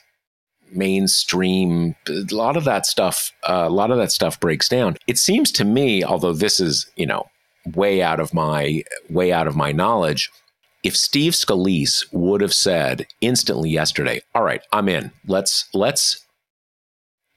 mainstream 0.70 1.94
a 2.08 2.24
lot 2.30 2.54
of 2.54 2.64
that 2.64 2.84
stuff 2.84 3.32
uh, 3.44 3.64
a 3.66 3.70
lot 3.70 3.90
of 3.90 3.96
that 3.96 4.12
stuff 4.12 4.38
breaks 4.38 4.68
down. 4.68 4.96
It 5.06 5.18
seems 5.18 5.50
to 5.52 5.64
me 5.64 6.04
although 6.04 6.34
this 6.34 6.60
is 6.60 6.90
you 6.96 7.06
know 7.06 7.24
way 7.74 8.02
out 8.02 8.20
of 8.20 8.34
my 8.34 8.82
way 9.08 9.32
out 9.32 9.46
of 9.46 9.56
my 9.56 9.72
knowledge 9.72 10.30
if 10.82 10.96
steve 10.96 11.32
scalise 11.32 12.04
would 12.12 12.40
have 12.40 12.52
said 12.54 13.06
instantly 13.20 13.70
yesterday 13.70 14.20
all 14.34 14.42
right 14.42 14.60
i'm 14.72 14.90
in. 14.90 15.10
Let's 15.26 15.66
let's 15.72 16.22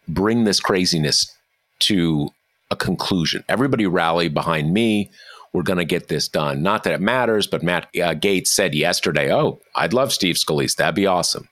bring 0.07 0.43
this 0.43 0.59
craziness 0.59 1.33
to 1.79 2.29
a 2.69 2.75
conclusion. 2.75 3.43
Everybody 3.49 3.85
rally 3.85 4.29
behind 4.29 4.73
me 4.73 5.11
we're 5.53 5.63
going 5.63 5.79
to 5.79 5.86
get 5.86 6.08
this 6.08 6.27
done. 6.27 6.62
Not 6.63 6.84
that 6.84 6.93
it 6.93 7.01
matters, 7.01 7.48
but 7.48 7.63
Matt 7.63 7.86
uh, 7.96 8.13
Gaetz 8.15 8.48
said 8.48 8.74
yesterday, 8.74 9.34
oh, 9.34 9.60
I'd 9.75 9.93
love 9.93 10.13
Steve 10.13 10.36
Scalise. 10.36 10.75
That'd 10.75 10.96
be 10.96 11.08
awesome. 11.08 11.48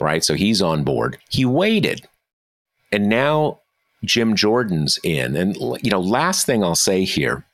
Right. 0.00 0.24
So 0.24 0.34
he's 0.34 0.62
on 0.62 0.84
board. 0.84 1.18
He 1.28 1.44
waited. 1.44 2.06
And 2.92 3.08
now 3.08 3.60
Jim 4.04 4.36
Jordan's 4.36 4.98
in. 5.02 5.36
And, 5.36 5.56
you 5.56 5.90
know, 5.90 6.00
last 6.00 6.46
thing 6.46 6.62
I'll 6.62 6.74
say 6.74 7.04
here, 7.04 7.44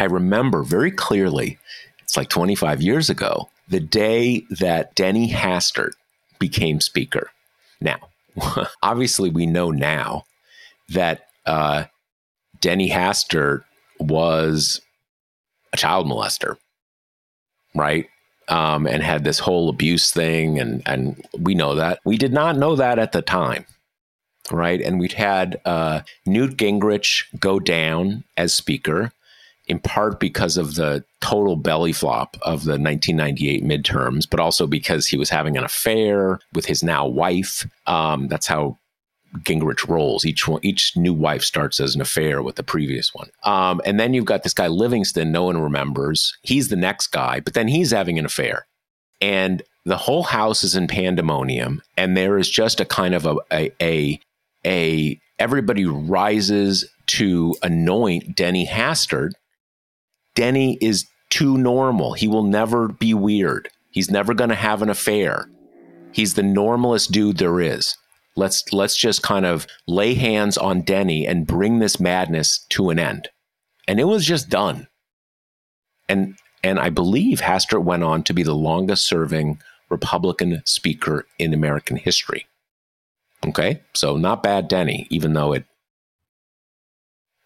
I 0.00 0.04
remember 0.04 0.62
very 0.62 0.90
clearly, 0.90 1.58
it's 2.00 2.16
like 2.16 2.28
25 2.28 2.80
years 2.80 3.10
ago, 3.10 3.48
the 3.68 3.80
day 3.80 4.44
that 4.50 4.94
Denny 4.94 5.30
Hastert 5.30 5.92
became 6.38 6.80
Speaker. 6.80 7.30
Now, 7.80 7.98
obviously, 8.82 9.30
we 9.30 9.46
know 9.46 9.70
now 9.70 10.24
that 10.90 11.26
uh, 11.46 11.84
Denny 12.60 12.90
Hastert 12.90 13.64
was 13.98 14.80
a 15.72 15.76
child 15.76 16.06
molester, 16.06 16.56
right? 17.74 18.08
Um, 18.48 18.86
and 18.86 19.02
had 19.02 19.24
this 19.24 19.38
whole 19.38 19.68
abuse 19.68 20.10
thing, 20.10 20.58
and 20.58 20.82
and 20.86 21.22
we 21.38 21.54
know 21.54 21.74
that 21.74 22.00
we 22.04 22.16
did 22.16 22.32
not 22.32 22.56
know 22.56 22.76
that 22.76 22.98
at 22.98 23.12
the 23.12 23.22
time, 23.22 23.66
right? 24.50 24.80
And 24.80 24.98
we'd 24.98 25.12
had 25.12 25.60
uh, 25.64 26.00
Newt 26.24 26.56
Gingrich 26.56 27.24
go 27.38 27.60
down 27.60 28.24
as 28.36 28.54
speaker, 28.54 29.12
in 29.66 29.78
part 29.78 30.18
because 30.18 30.56
of 30.56 30.76
the 30.76 31.04
total 31.20 31.56
belly 31.56 31.92
flop 31.92 32.36
of 32.42 32.64
the 32.64 32.78
1998 32.78 33.62
midterms, 33.62 34.28
but 34.28 34.40
also 34.40 34.66
because 34.66 35.06
he 35.06 35.18
was 35.18 35.28
having 35.28 35.56
an 35.56 35.64
affair 35.64 36.38
with 36.54 36.64
his 36.64 36.82
now 36.82 37.06
wife. 37.06 37.66
Um, 37.86 38.28
that's 38.28 38.46
how 38.46 38.78
Gingrich 39.38 39.88
rolls. 39.88 40.24
Each 40.24 40.48
one, 40.48 40.60
each 40.62 40.96
new 40.96 41.12
wife 41.12 41.42
starts 41.42 41.80
as 41.80 41.94
an 41.94 42.00
affair 42.00 42.42
with 42.42 42.56
the 42.56 42.62
previous 42.62 43.14
one. 43.14 43.30
Um, 43.44 43.80
and 43.84 43.98
then 44.00 44.14
you've 44.14 44.24
got 44.24 44.42
this 44.42 44.54
guy 44.54 44.68
Livingston, 44.68 45.32
no 45.32 45.44
one 45.44 45.58
remembers. 45.58 46.36
He's 46.42 46.68
the 46.68 46.76
next 46.76 47.08
guy, 47.08 47.40
but 47.40 47.54
then 47.54 47.68
he's 47.68 47.90
having 47.90 48.18
an 48.18 48.24
affair. 48.24 48.66
And 49.20 49.62
the 49.84 49.96
whole 49.96 50.22
house 50.22 50.62
is 50.64 50.76
in 50.76 50.86
pandemonium, 50.86 51.82
and 51.96 52.16
there 52.16 52.38
is 52.38 52.48
just 52.48 52.80
a 52.80 52.84
kind 52.84 53.14
of 53.14 53.26
a 53.26 53.36
a 53.52 53.72
a, 53.80 54.20
a 54.64 55.20
everybody 55.38 55.86
rises 55.86 56.84
to 57.06 57.56
anoint 57.62 58.36
Denny 58.36 58.66
Hastert. 58.66 59.32
Denny 60.34 60.78
is 60.80 61.06
too 61.30 61.56
normal. 61.58 62.12
He 62.12 62.28
will 62.28 62.44
never 62.44 62.88
be 62.88 63.14
weird. 63.14 63.68
He's 63.90 64.10
never 64.10 64.34
going 64.34 64.50
to 64.50 64.56
have 64.56 64.82
an 64.82 64.90
affair. 64.90 65.48
He's 66.12 66.34
the 66.34 66.42
normalest 66.42 67.10
dude 67.10 67.38
there 67.38 67.60
is. 67.60 67.96
Let's 68.38 68.72
let's 68.72 68.96
just 68.96 69.22
kind 69.22 69.44
of 69.44 69.66
lay 69.86 70.14
hands 70.14 70.56
on 70.56 70.82
Denny 70.82 71.26
and 71.26 71.46
bring 71.46 71.80
this 71.80 71.98
madness 71.98 72.64
to 72.70 72.90
an 72.90 72.98
end. 72.98 73.28
And 73.86 73.98
it 73.98 74.04
was 74.04 74.24
just 74.24 74.48
done. 74.48 74.86
And 76.08 76.38
and 76.62 76.78
I 76.78 76.90
believe 76.90 77.40
Hastert 77.40 77.82
went 77.82 78.04
on 78.04 78.22
to 78.24 78.32
be 78.32 78.42
the 78.42 78.54
longest 78.54 79.06
serving 79.06 79.60
Republican 79.90 80.62
speaker 80.66 81.26
in 81.38 81.52
American 81.52 81.96
history. 81.96 82.46
Okay? 83.46 83.80
So 83.94 84.16
not 84.16 84.42
bad 84.42 84.68
Denny, 84.68 85.06
even 85.10 85.32
though 85.32 85.52
it 85.52 85.64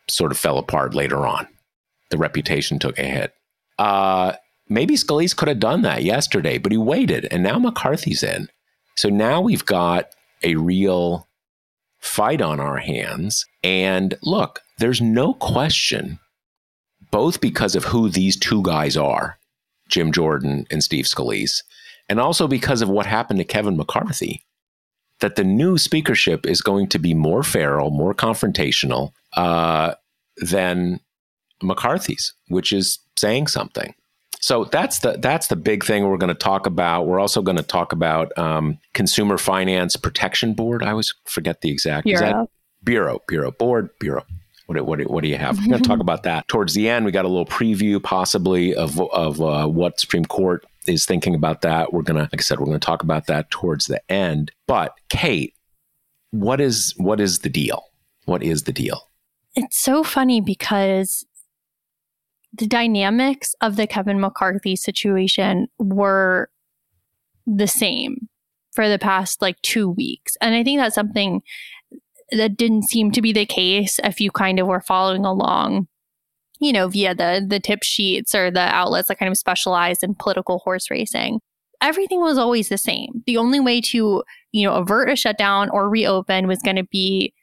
sort 0.08 0.32
of 0.32 0.38
fell 0.38 0.58
apart 0.58 0.94
later 0.94 1.26
on. 1.26 1.46
The 2.10 2.18
reputation 2.18 2.78
took 2.78 2.98
a 2.98 3.04
hit. 3.04 3.34
Uh, 3.78 4.34
maybe 4.68 4.94
Scalise 4.94 5.36
could 5.36 5.48
have 5.48 5.60
done 5.60 5.82
that 5.82 6.02
yesterday, 6.02 6.58
but 6.58 6.72
he 6.72 6.78
waited, 6.78 7.26
and 7.30 7.42
now 7.42 7.58
McCarthy's 7.58 8.22
in. 8.22 8.48
So 8.96 9.08
now 9.08 9.40
we've 9.40 9.64
got 9.64 10.14
a 10.44 10.56
real 10.56 11.28
fight 12.00 12.40
on 12.40 12.60
our 12.60 12.78
hands. 12.78 13.46
And 13.62 14.14
look, 14.22 14.60
there's 14.78 15.00
no 15.00 15.34
question, 15.34 16.18
both 17.10 17.40
because 17.40 17.76
of 17.76 17.84
who 17.84 18.08
these 18.08 18.36
two 18.36 18.62
guys 18.62 18.96
are, 18.96 19.38
Jim 19.88 20.12
Jordan 20.12 20.66
and 20.70 20.82
Steve 20.82 21.04
Scalise, 21.04 21.62
and 22.08 22.18
also 22.18 22.48
because 22.48 22.82
of 22.82 22.88
what 22.88 23.06
happened 23.06 23.38
to 23.38 23.44
Kevin 23.44 23.76
McCarthy, 23.76 24.42
that 25.20 25.36
the 25.36 25.44
new 25.44 25.78
speakership 25.78 26.44
is 26.46 26.60
going 26.60 26.88
to 26.88 26.98
be 26.98 27.14
more 27.14 27.42
feral, 27.42 27.90
more 27.90 28.14
confrontational 28.14 29.12
uh, 29.36 29.94
than 30.38 30.98
McCarthy's, 31.62 32.34
which 32.48 32.72
is 32.72 32.98
saying 33.16 33.46
something. 33.46 33.94
So 34.42 34.64
that's 34.64 34.98
the 34.98 35.12
that's 35.12 35.46
the 35.46 35.56
big 35.56 35.84
thing 35.84 36.04
we're 36.08 36.16
going 36.16 36.26
to 36.26 36.34
talk 36.34 36.66
about. 36.66 37.06
We're 37.06 37.20
also 37.20 37.42
going 37.42 37.56
to 37.56 37.62
talk 37.62 37.92
about 37.92 38.36
um, 38.36 38.76
Consumer 38.92 39.38
Finance 39.38 39.94
Protection 39.94 40.52
Board. 40.52 40.82
I 40.82 40.90
always 40.90 41.14
forget 41.26 41.60
the 41.60 41.70
exact 41.70 42.06
bureau. 42.06 42.50
bureau, 42.82 43.22
bureau, 43.28 43.52
board, 43.52 43.90
bureau. 44.00 44.24
What, 44.66 44.84
what, 44.84 45.00
what 45.08 45.22
do 45.22 45.28
you 45.28 45.36
have? 45.36 45.58
We're 45.58 45.68
going 45.68 45.82
to 45.82 45.88
talk 45.88 46.00
about 46.00 46.24
that 46.24 46.48
towards 46.48 46.74
the 46.74 46.88
end. 46.88 47.04
We 47.04 47.12
got 47.12 47.24
a 47.24 47.28
little 47.28 47.46
preview, 47.46 48.02
possibly, 48.02 48.74
of 48.74 49.00
of 49.12 49.40
uh, 49.40 49.68
what 49.68 50.00
Supreme 50.00 50.24
Court 50.24 50.66
is 50.88 51.06
thinking 51.06 51.36
about 51.36 51.60
that. 51.60 51.92
We're 51.92 52.02
gonna, 52.02 52.22
like 52.22 52.38
I 52.38 52.42
said, 52.42 52.58
we're 52.58 52.66
going 52.66 52.80
to 52.80 52.84
talk 52.84 53.04
about 53.04 53.28
that 53.28 53.48
towards 53.52 53.86
the 53.86 54.02
end. 54.10 54.50
But 54.66 54.94
Kate, 55.08 55.54
what 56.32 56.60
is 56.60 56.94
what 56.96 57.20
is 57.20 57.40
the 57.40 57.48
deal? 57.48 57.84
What 58.24 58.42
is 58.42 58.64
the 58.64 58.72
deal? 58.72 59.08
It's 59.54 59.78
so 59.78 60.02
funny 60.02 60.40
because 60.40 61.24
the 62.54 62.66
dynamics 62.66 63.54
of 63.60 63.76
the 63.76 63.86
Kevin 63.86 64.20
McCarthy 64.20 64.76
situation 64.76 65.68
were 65.78 66.50
the 67.46 67.66
same 67.66 68.28
for 68.72 68.88
the 68.88 68.98
past 68.98 69.42
like 69.42 69.60
two 69.62 69.88
weeks. 69.88 70.36
And 70.40 70.54
I 70.54 70.62
think 70.62 70.78
that's 70.80 70.94
something 70.94 71.42
that 72.30 72.56
didn't 72.56 72.88
seem 72.88 73.10
to 73.12 73.22
be 73.22 73.32
the 73.32 73.46
case 73.46 73.98
if 74.04 74.20
you 74.20 74.30
kind 74.30 74.58
of 74.58 74.66
were 74.66 74.80
following 74.80 75.24
along, 75.24 75.88
you 76.60 76.72
know, 76.72 76.88
via 76.88 77.14
the 77.14 77.44
the 77.46 77.60
tip 77.60 77.82
sheets 77.82 78.34
or 78.34 78.50
the 78.50 78.60
outlets 78.60 79.08
that 79.08 79.18
kind 79.18 79.30
of 79.30 79.36
specialize 79.36 80.02
in 80.02 80.14
political 80.14 80.58
horse 80.60 80.90
racing. 80.90 81.40
everything 81.82 82.20
was 82.20 82.38
always 82.38 82.68
the 82.68 82.78
same. 82.78 83.22
The 83.26 83.36
only 83.36 83.60
way 83.60 83.80
to, 83.90 84.22
you 84.52 84.66
know, 84.66 84.74
avert 84.74 85.10
a 85.10 85.16
shutdown 85.16 85.68
or 85.70 85.90
reopen 85.90 86.46
was 86.46 86.60
going 86.60 86.76
to 86.76 86.84
be 86.84 87.34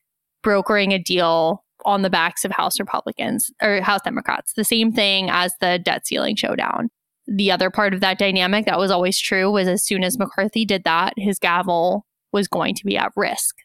brokering 0.41 0.93
a 0.93 0.99
deal 0.99 1.63
on 1.85 2.01
the 2.01 2.09
backs 2.09 2.45
of 2.45 2.51
House 2.51 2.79
Republicans 2.79 3.51
or 3.61 3.81
House 3.81 4.01
Democrats. 4.03 4.53
The 4.53 4.63
same 4.63 4.91
thing 4.91 5.29
as 5.29 5.53
the 5.59 5.79
debt 5.79 6.05
ceiling 6.05 6.35
showdown. 6.35 6.89
The 7.27 7.51
other 7.51 7.69
part 7.69 7.93
of 7.93 7.99
that 8.01 8.17
dynamic 8.17 8.65
that 8.65 8.79
was 8.79 8.91
always 8.91 9.19
true 9.19 9.51
was 9.51 9.67
as 9.67 9.83
soon 9.83 10.03
as 10.03 10.17
McCarthy 10.17 10.65
did 10.65 10.83
that, 10.83 11.13
his 11.17 11.39
gavel 11.39 12.05
was 12.31 12.47
going 12.47 12.75
to 12.75 12.85
be 12.85 12.97
at 12.97 13.11
risk. 13.15 13.55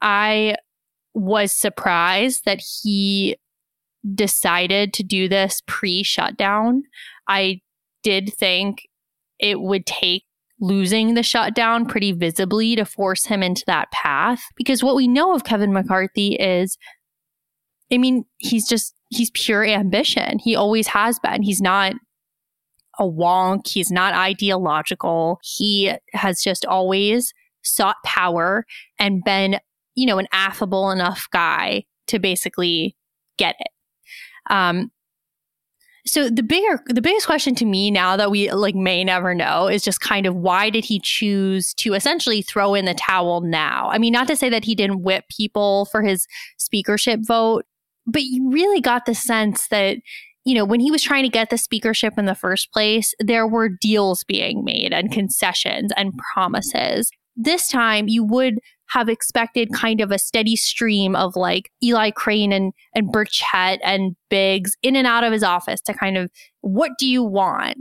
I 0.00 0.56
was 1.14 1.52
surprised 1.52 2.44
that 2.44 2.62
he 2.82 3.36
decided 4.14 4.92
to 4.94 5.02
do 5.02 5.28
this 5.28 5.62
pre 5.66 6.02
shutdown. 6.02 6.84
I 7.26 7.60
did 8.02 8.32
think 8.34 8.88
it 9.38 9.60
would 9.60 9.86
take 9.86 10.24
losing 10.60 11.14
the 11.14 11.22
shutdown 11.22 11.86
pretty 11.86 12.12
visibly 12.12 12.74
to 12.76 12.84
force 12.84 13.26
him 13.26 13.42
into 13.42 13.62
that 13.66 13.90
path. 13.92 14.42
Because 14.56 14.82
what 14.82 14.96
we 14.96 15.06
know 15.06 15.34
of 15.34 15.44
Kevin 15.44 15.72
McCarthy 15.72 16.34
is, 16.34 16.76
I 17.92 17.98
mean, 17.98 18.24
he's 18.38 18.68
just, 18.68 18.94
he's 19.08 19.30
pure 19.30 19.64
ambition. 19.64 20.38
He 20.38 20.56
always 20.56 20.88
has 20.88 21.18
been. 21.20 21.42
He's 21.42 21.60
not 21.60 21.94
a 22.98 23.04
wonk. 23.04 23.68
He's 23.68 23.90
not 23.90 24.14
ideological. 24.14 25.38
He 25.42 25.92
has 26.12 26.42
just 26.42 26.66
always 26.66 27.32
sought 27.62 27.96
power 28.04 28.66
and 28.98 29.22
been, 29.24 29.60
you 29.94 30.06
know, 30.06 30.18
an 30.18 30.26
affable 30.32 30.90
enough 30.90 31.28
guy 31.32 31.84
to 32.08 32.18
basically 32.18 32.96
get 33.36 33.54
it. 33.60 33.70
Um, 34.50 34.90
so 36.08 36.30
the 36.30 36.42
bigger 36.42 36.82
the 36.86 37.02
biggest 37.02 37.26
question 37.26 37.54
to 37.56 37.64
me 37.64 37.90
now 37.90 38.16
that 38.16 38.30
we 38.30 38.50
like 38.50 38.74
may 38.74 39.04
never 39.04 39.34
know 39.34 39.68
is 39.68 39.82
just 39.82 40.00
kind 40.00 40.26
of 40.26 40.34
why 40.34 40.70
did 40.70 40.84
he 40.84 41.00
choose 41.00 41.74
to 41.74 41.94
essentially 41.94 42.42
throw 42.42 42.74
in 42.74 42.84
the 42.84 42.94
towel 42.94 43.40
now? 43.42 43.88
I 43.90 43.98
mean 43.98 44.12
not 44.12 44.26
to 44.28 44.36
say 44.36 44.48
that 44.48 44.64
he 44.64 44.74
didn't 44.74 45.02
whip 45.02 45.24
people 45.28 45.86
for 45.86 46.02
his 46.02 46.26
speakership 46.56 47.20
vote 47.22 47.64
but 48.06 48.22
you 48.22 48.50
really 48.50 48.80
got 48.80 49.04
the 49.04 49.14
sense 49.14 49.68
that 49.68 49.98
you 50.44 50.54
know 50.54 50.64
when 50.64 50.80
he 50.80 50.90
was 50.90 51.02
trying 51.02 51.24
to 51.24 51.28
get 51.28 51.50
the 51.50 51.58
speakership 51.58 52.14
in 52.16 52.24
the 52.24 52.34
first 52.34 52.72
place 52.72 53.14
there 53.20 53.46
were 53.46 53.68
deals 53.68 54.24
being 54.24 54.64
made 54.64 54.92
and 54.92 55.12
concessions 55.12 55.92
and 55.96 56.12
promises. 56.32 57.10
This 57.36 57.68
time 57.68 58.08
you 58.08 58.24
would 58.24 58.58
have 58.88 59.08
expected 59.08 59.72
kind 59.72 60.00
of 60.00 60.10
a 60.10 60.18
steady 60.18 60.56
stream 60.56 61.14
of 61.14 61.36
like 61.36 61.70
Eli 61.82 62.10
Crane 62.10 62.52
and 62.52 62.72
and 62.94 63.12
Burchett 63.12 63.78
and 63.82 64.16
Biggs 64.28 64.76
in 64.82 64.96
and 64.96 65.06
out 65.06 65.24
of 65.24 65.32
his 65.32 65.42
office 65.42 65.80
to 65.82 65.94
kind 65.94 66.16
of 66.16 66.30
what 66.60 66.92
do 66.98 67.08
you 67.08 67.22
want? 67.22 67.78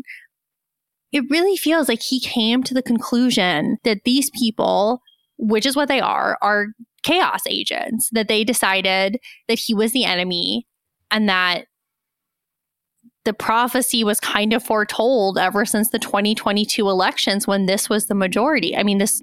It 1.12 1.24
really 1.30 1.56
feels 1.56 1.88
like 1.88 2.02
he 2.02 2.20
came 2.20 2.64
to 2.64 2.74
the 2.74 2.84
conclusion 2.84 3.78
that 3.84 4.02
these 4.04 4.30
people, 4.32 5.02
which 5.38 5.66
is 5.66 5.76
what 5.76 5.88
they 5.88 6.02
are, 6.02 6.38
are 6.42 6.68
chaos 7.04 7.42
agents, 7.48 8.10
that 8.12 8.28
they 8.28 8.44
decided 8.44 9.18
that 9.48 9.60
he 9.60 9.74
was 9.74 9.94
the 9.94 10.04
enemy 10.04 10.68
and 11.10 11.30
that 11.30 11.68
the 13.28 13.34
prophecy 13.34 14.06
was 14.06 14.22
kind 14.22 14.54
of 14.54 14.64
foretold 14.64 15.38
ever 15.38 15.66
since 15.66 15.90
the 15.90 16.00
2022 16.00 16.88
elections 16.88 17.46
when 17.46 17.66
this 17.66 17.90
was 17.90 18.06
the 18.06 18.16
majority. 18.16 18.74
I 18.74 18.84
mean, 18.84 19.00
this 19.00 19.22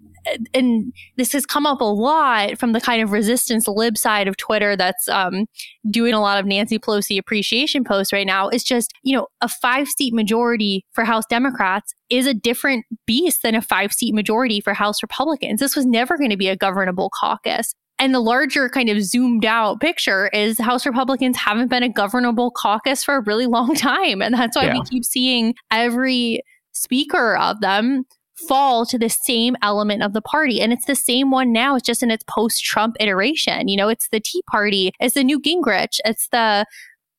and 0.52 0.92
this 1.16 1.32
has 1.32 1.46
come 1.46 1.64
up 1.64 1.80
a 1.80 1.84
lot 1.84 2.58
from 2.58 2.72
the 2.72 2.82
kind 2.82 3.02
of 3.02 3.12
resistance 3.12 3.66
lib 3.66 3.96
side 3.96 4.28
of 4.28 4.36
Twitter 4.36 4.76
that's 4.76 5.08
um, 5.08 5.46
doing 5.90 6.12
a 6.12 6.20
lot 6.20 6.38
of 6.38 6.44
Nancy 6.44 6.78
Pelosi 6.78 7.18
appreciation 7.18 7.82
posts 7.82 8.12
right 8.12 8.26
now. 8.26 8.50
Is 8.50 8.62
just 8.62 8.92
you 9.04 9.16
know 9.16 9.26
a 9.40 9.48
five 9.48 9.88
seat 9.88 10.12
majority 10.12 10.84
for 10.92 11.04
House 11.04 11.24
Democrats 11.30 11.94
is 12.10 12.26
a 12.26 12.34
different 12.34 12.84
beast 13.06 13.42
than 13.42 13.54
a 13.54 13.62
five 13.62 13.90
seat 13.90 14.14
majority 14.14 14.60
for 14.60 14.74
House 14.74 15.02
Republicans. 15.02 15.60
This 15.60 15.74
was 15.74 15.86
never 15.86 16.18
going 16.18 16.30
to 16.30 16.36
be 16.36 16.48
a 16.48 16.56
governable 16.56 17.10
caucus. 17.18 17.74
And 17.98 18.14
the 18.14 18.20
larger 18.20 18.68
kind 18.68 18.88
of 18.88 19.02
zoomed 19.02 19.44
out 19.44 19.80
picture 19.80 20.28
is 20.28 20.58
House 20.58 20.84
Republicans 20.84 21.36
haven't 21.36 21.68
been 21.68 21.82
a 21.82 21.88
governable 21.88 22.50
caucus 22.50 23.04
for 23.04 23.16
a 23.16 23.20
really 23.20 23.46
long 23.46 23.74
time. 23.76 24.20
And 24.20 24.34
that's 24.34 24.56
why 24.56 24.64
yeah. 24.64 24.74
we 24.74 24.82
keep 24.82 25.04
seeing 25.04 25.54
every 25.70 26.42
speaker 26.72 27.36
of 27.36 27.60
them 27.60 28.04
fall 28.48 28.84
to 28.86 28.98
the 28.98 29.08
same 29.08 29.56
element 29.62 30.02
of 30.02 30.12
the 30.12 30.20
party. 30.20 30.60
And 30.60 30.72
it's 30.72 30.86
the 30.86 30.96
same 30.96 31.30
one 31.30 31.52
now, 31.52 31.76
it's 31.76 31.86
just 31.86 32.02
in 32.02 32.10
its 32.10 32.24
post 32.28 32.64
Trump 32.64 32.96
iteration. 32.98 33.68
You 33.68 33.76
know, 33.76 33.88
it's 33.88 34.08
the 34.10 34.20
Tea 34.20 34.42
Party, 34.50 34.92
it's 35.00 35.14
the 35.14 35.24
Newt 35.24 35.44
Gingrich, 35.44 36.00
it's 36.04 36.28
the 36.28 36.66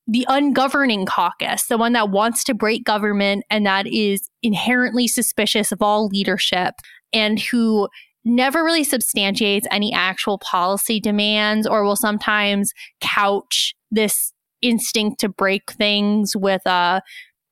the 0.07 0.25
ungoverning 0.29 1.07
caucus, 1.07 1.65
the 1.65 1.79
one 1.79 1.93
that 1.93 2.11
wants 2.11 2.43
to 2.43 2.53
break 2.53 2.85
government 2.85 3.43
and 3.49 3.65
that 3.65 3.87
is 3.87 4.29
inherently 4.43 5.07
suspicious 5.07 5.71
of 5.71 5.81
all 5.81 6.07
leadership 6.07 6.75
and 7.11 7.39
who 7.39 7.87
never 8.25 8.63
really 8.63 8.83
substantiates 8.83 9.67
any 9.71 9.93
actual 9.93 10.39
policy 10.39 10.99
demands 10.99 11.67
or 11.67 11.83
will 11.83 11.95
sometimes 11.95 12.73
couch 12.99 13.73
this 13.91 14.33
instinct 14.61 15.19
to 15.19 15.29
break 15.29 15.71
things 15.73 16.35
with 16.35 16.65
a 16.65 17.01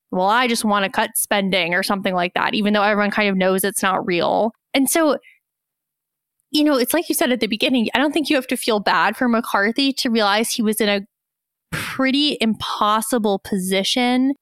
well 0.09 0.27
i 0.27 0.47
just 0.47 0.65
want 0.65 0.83
to 0.83 0.91
cut 0.91 1.11
spending 1.15 1.73
or 1.73 1.83
something 1.83 2.15
like 2.15 2.33
that 2.33 2.55
even 2.55 2.73
though 2.73 2.81
everyone 2.81 3.11
kind 3.11 3.29
of 3.29 3.37
knows 3.37 3.63
it's 3.63 3.83
not 3.83 4.05
real. 4.05 4.51
And 4.73 4.89
so 4.89 5.19
you 6.49 6.63
know 6.63 6.75
it's 6.75 6.93
like 6.93 7.09
you 7.09 7.15
said 7.15 7.31
at 7.31 7.39
the 7.39 7.47
beginning 7.47 7.89
i 7.93 7.99
don't 7.99 8.13
think 8.13 8.29
you 8.29 8.35
have 8.35 8.47
to 8.47 8.55
feel 8.55 8.79
bad 8.79 9.17
for 9.17 9.27
mccarthy 9.27 9.91
to 9.91 10.09
realize 10.09 10.51
he 10.51 10.61
was 10.61 10.79
in 10.79 10.87
a 10.87 11.01
pretty 11.71 12.37
impossible 12.39 13.39
position 13.39 14.33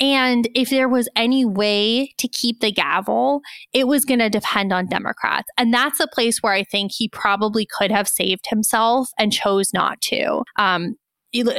and 0.00 0.48
if 0.54 0.70
there 0.70 0.88
was 0.88 1.08
any 1.14 1.44
way 1.44 2.12
to 2.16 2.26
keep 2.26 2.60
the 2.60 2.72
gavel, 2.72 3.42
it 3.72 3.86
was 3.86 4.04
going 4.04 4.20
to 4.20 4.30
depend 4.30 4.72
on 4.72 4.86
Democrats. 4.86 5.48
And 5.58 5.72
that's 5.72 6.00
a 6.00 6.08
place 6.08 6.42
where 6.42 6.54
I 6.54 6.64
think 6.64 6.92
he 6.92 7.08
probably 7.08 7.66
could 7.66 7.90
have 7.90 8.08
saved 8.08 8.46
himself 8.48 9.10
and 9.18 9.32
chose 9.32 9.72
not 9.74 10.00
to. 10.02 10.42
Um, 10.56 10.96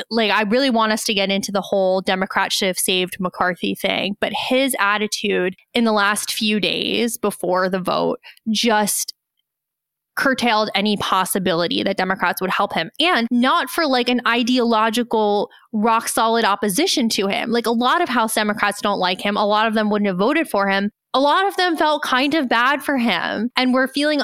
like 0.10 0.32
I 0.32 0.42
really 0.42 0.70
want 0.70 0.92
us 0.92 1.06
to 1.06 1.14
get 1.14 1.32
into 1.32 1.52
the 1.52 1.62
whole 1.62 2.02
Democrats 2.02 2.56
should 2.56 2.68
have 2.68 2.78
saved 2.78 3.18
McCarthy 3.20 3.76
thing, 3.76 4.18
but 4.20 4.34
his 4.34 4.76
attitude 4.80 5.56
in 5.74 5.86
the 5.86 5.94
last 5.94 6.32
few 6.32 6.60
days 6.60 7.18
before 7.18 7.70
the 7.70 7.80
vote 7.80 8.20
just 8.50 9.14
curtailed 10.16 10.70
any 10.76 10.98
possibility 10.98 11.84
that 11.84 11.98
Democrats 11.98 12.42
would 12.42 12.50
help 12.50 12.74
him 12.74 12.92
and 13.00 13.28
not 13.32 13.70
for 13.70 13.86
like 13.88 14.10
an 14.10 14.22
ideological 14.28 15.50
rock 15.72 16.08
solid 16.08 16.44
opposition 16.44 17.10
to 17.10 17.28
him. 17.28 17.50
Like 17.50 17.66
a 17.66 17.72
lot 17.72 18.02
of 18.02 18.10
House 18.10 18.36
Democrats 18.36 18.82
don't 18.82 19.00
like 19.00 19.22
him. 19.22 19.38
A 19.38 19.46
lot 19.46 19.68
of 19.68 19.74
them 19.74 19.90
wouldn't 19.90 20.08
have 20.08 20.18
voted 20.18 20.50
for 20.50 20.68
him. 20.68 20.92
A 21.14 21.20
lot 21.20 21.48
of 21.48 21.56
them 21.56 21.78
felt 21.78 22.04
kind 22.04 22.34
of 22.34 22.50
bad 22.50 22.84
for 22.84 22.98
him 22.98 23.52
and 23.56 23.74
were 23.74 23.88
feeling 23.88 24.22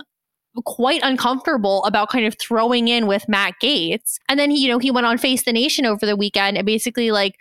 quite 0.66 1.02
uncomfortable 1.04 1.84
about 1.84 2.10
kind 2.10 2.26
of 2.26 2.36
throwing 2.40 2.88
in 2.88 3.08
with 3.08 3.28
Matt 3.28 3.54
Gaetz. 3.62 4.18
And 4.28 4.40
then 4.40 4.52
he, 4.52 4.60
you 4.60 4.70
know, 4.70 4.80
he 4.80 4.92
went 4.92 5.08
on 5.08 5.18
Face 5.18 5.44
the 5.44 5.54
Nation 5.54 5.86
over 5.86 6.06
the 6.06 6.16
weekend 6.16 6.58
and 6.58 6.66
basically 6.66 7.12
like, 7.12 7.36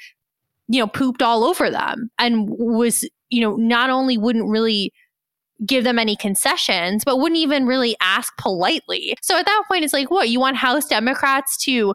you 0.69 0.81
know, 0.81 0.87
pooped 0.87 1.23
all 1.23 1.45
over 1.45 1.71
them 1.71 2.11
and 2.19 2.49
was, 2.49 3.09
you 3.31 3.41
know, 3.41 3.57
not 3.57 3.91
only 3.91 4.19
wouldn't 4.19 4.49
really 4.49 4.93
give 5.65 5.85
them 5.85 5.99
any 5.99 6.17
concessions, 6.17 7.03
but 7.05 7.19
wouldn't 7.19 7.39
even 7.39 7.67
really 7.67 7.97
ask 8.01 8.37
politely. 8.37 9.17
So 9.23 9.39
at 9.39 9.47
that 9.47 9.65
point, 9.69 9.85
it's 9.85 9.93
like, 9.93 10.11
what? 10.11 10.29
You 10.29 10.41
want 10.41 10.57
House 10.57 10.87
Democrats 10.87 11.57
to 11.65 11.95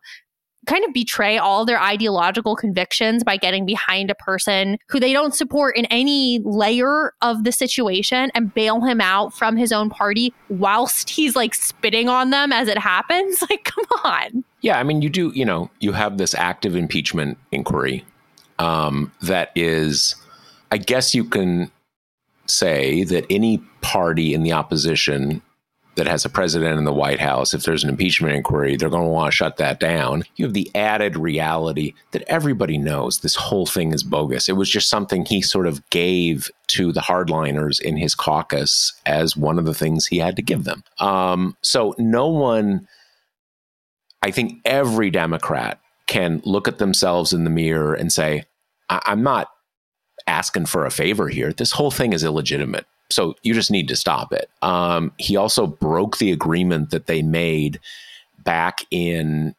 kind 0.67 0.85
of 0.85 0.93
betray 0.93 1.37
all 1.37 1.65
their 1.65 1.81
ideological 1.81 2.55
convictions 2.55 3.23
by 3.23 3.35
getting 3.35 3.65
behind 3.65 4.11
a 4.11 4.15
person 4.15 4.77
who 4.89 4.99
they 4.99 5.11
don't 5.11 5.33
support 5.33 5.75
in 5.75 5.85
any 5.85 6.39
layer 6.43 7.13
of 7.21 7.43
the 7.43 7.51
situation 7.51 8.31
and 8.35 8.53
bail 8.53 8.81
him 8.81 9.01
out 9.01 9.33
from 9.33 9.57
his 9.57 9.71
own 9.71 9.89
party 9.89 10.33
whilst 10.49 11.09
he's 11.09 11.35
like 11.35 11.55
spitting 11.55 12.09
on 12.09 12.29
them 12.29 12.51
as 12.51 12.67
it 12.67 12.77
happens? 12.77 13.43
Like, 13.51 13.65
come 13.65 13.85
on. 14.05 14.45
Yeah. 14.61 14.79
I 14.79 14.83
mean, 14.83 15.01
you 15.01 15.09
do, 15.09 15.31
you 15.35 15.43
know, 15.43 15.69
you 15.79 15.91
have 15.91 16.17
this 16.17 16.33
active 16.35 16.75
impeachment 16.75 17.37
inquiry 17.51 18.05
um, 18.59 19.11
that 19.21 19.51
is, 19.55 20.15
I 20.71 20.77
guess 20.77 21.13
you 21.13 21.25
can 21.25 21.69
say 22.51 23.03
that 23.05 23.25
any 23.29 23.59
party 23.81 24.33
in 24.33 24.43
the 24.43 24.53
opposition 24.53 25.41
that 25.95 26.07
has 26.07 26.23
a 26.23 26.29
president 26.29 26.77
in 26.77 26.85
the 26.85 26.93
White 26.93 27.19
House, 27.19 27.53
if 27.53 27.63
there's 27.63 27.83
an 27.83 27.89
impeachment 27.89 28.33
inquiry, 28.33 28.77
they're 28.77 28.89
going 28.89 29.03
to 29.03 29.09
want 29.09 29.29
to 29.29 29.35
shut 29.35 29.57
that 29.57 29.79
down. 29.79 30.23
You 30.37 30.45
have 30.45 30.53
the 30.53 30.71
added 30.73 31.17
reality 31.17 31.93
that 32.11 32.23
everybody 32.27 32.77
knows 32.77 33.19
this 33.19 33.35
whole 33.35 33.65
thing 33.65 33.91
is 33.93 34.01
bogus. 34.01 34.47
It 34.47 34.53
was 34.53 34.69
just 34.69 34.89
something 34.89 35.25
he 35.25 35.41
sort 35.41 35.67
of 35.67 35.87
gave 35.89 36.49
to 36.67 36.93
the 36.93 37.01
hardliners 37.01 37.81
in 37.81 37.97
his 37.97 38.15
caucus 38.15 38.93
as 39.05 39.35
one 39.35 39.59
of 39.59 39.65
the 39.65 39.73
things 39.73 40.07
he 40.07 40.17
had 40.17 40.37
to 40.37 40.41
give 40.41 40.63
them. 40.63 40.81
Um, 40.99 41.57
so 41.61 41.93
no 41.97 42.29
one, 42.29 42.87
I 44.21 44.31
think 44.31 44.61
every 44.63 45.09
Democrat 45.09 45.79
can 46.07 46.41
look 46.45 46.69
at 46.69 46.77
themselves 46.77 47.33
in 47.33 47.43
the 47.43 47.49
mirror 47.49 47.93
and 47.93 48.13
say, 48.13 48.45
I- 48.89 49.01
I'm 49.07 49.23
not 49.23 49.49
asking 50.27 50.65
for 50.65 50.85
a 50.85 50.91
favor 50.91 51.27
here. 51.27 51.53
This 51.53 51.71
whole 51.71 51.91
thing 51.91 52.13
is 52.13 52.23
illegitimate. 52.23 52.85
So 53.09 53.35
you 53.43 53.53
just 53.53 53.71
need 53.71 53.87
to 53.89 53.95
stop 53.95 54.31
it. 54.31 54.49
Um, 54.61 55.11
he 55.17 55.35
also 55.35 55.67
broke 55.67 56.17
the 56.17 56.31
agreement 56.31 56.91
that 56.91 57.07
they 57.07 57.21
made 57.21 57.79
back 58.39 58.85
in 58.89 59.55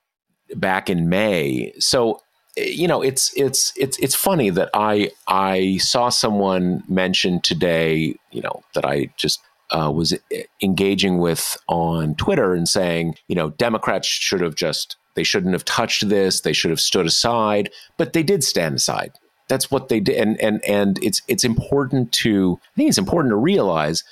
back 0.54 0.90
in 0.90 1.08
May. 1.08 1.72
So 1.78 2.20
you 2.56 2.86
know, 2.86 3.00
it's 3.00 3.32
it's 3.36 3.72
it's 3.76 3.98
it's 3.98 4.14
funny 4.14 4.50
that 4.50 4.70
I 4.74 5.10
I 5.26 5.78
saw 5.78 6.10
someone 6.10 6.82
mention 6.88 7.40
today, 7.40 8.16
you 8.30 8.42
know, 8.42 8.62
that 8.74 8.84
I 8.84 9.08
just 9.16 9.40
uh, 9.70 9.90
was 9.90 10.14
engaging 10.62 11.18
with 11.18 11.56
on 11.68 12.14
Twitter 12.16 12.54
and 12.54 12.68
saying, 12.68 13.14
you 13.28 13.34
know, 13.34 13.50
Democrats 13.50 14.06
should 14.06 14.42
have 14.42 14.54
just 14.54 14.96
they 15.14 15.24
shouldn't 15.24 15.52
have 15.52 15.64
touched 15.64 16.08
this, 16.08 16.40
they 16.40 16.52
should 16.52 16.70
have 16.70 16.80
stood 16.80 17.06
aside, 17.06 17.70
but 17.96 18.12
they 18.12 18.22
did 18.22 18.44
stand 18.44 18.76
aside. 18.76 19.12
That's 19.48 19.70
what 19.70 19.88
they 19.88 20.00
did, 20.00 20.16
and 20.16 20.40
and 20.40 20.64
and 20.64 21.02
it's 21.02 21.22
it's 21.28 21.44
important 21.44 22.12
to 22.12 22.58
I 22.62 22.76
think 22.76 22.88
it's 22.88 22.98
important 22.98 23.32
to 23.32 23.36
realize 23.36 24.04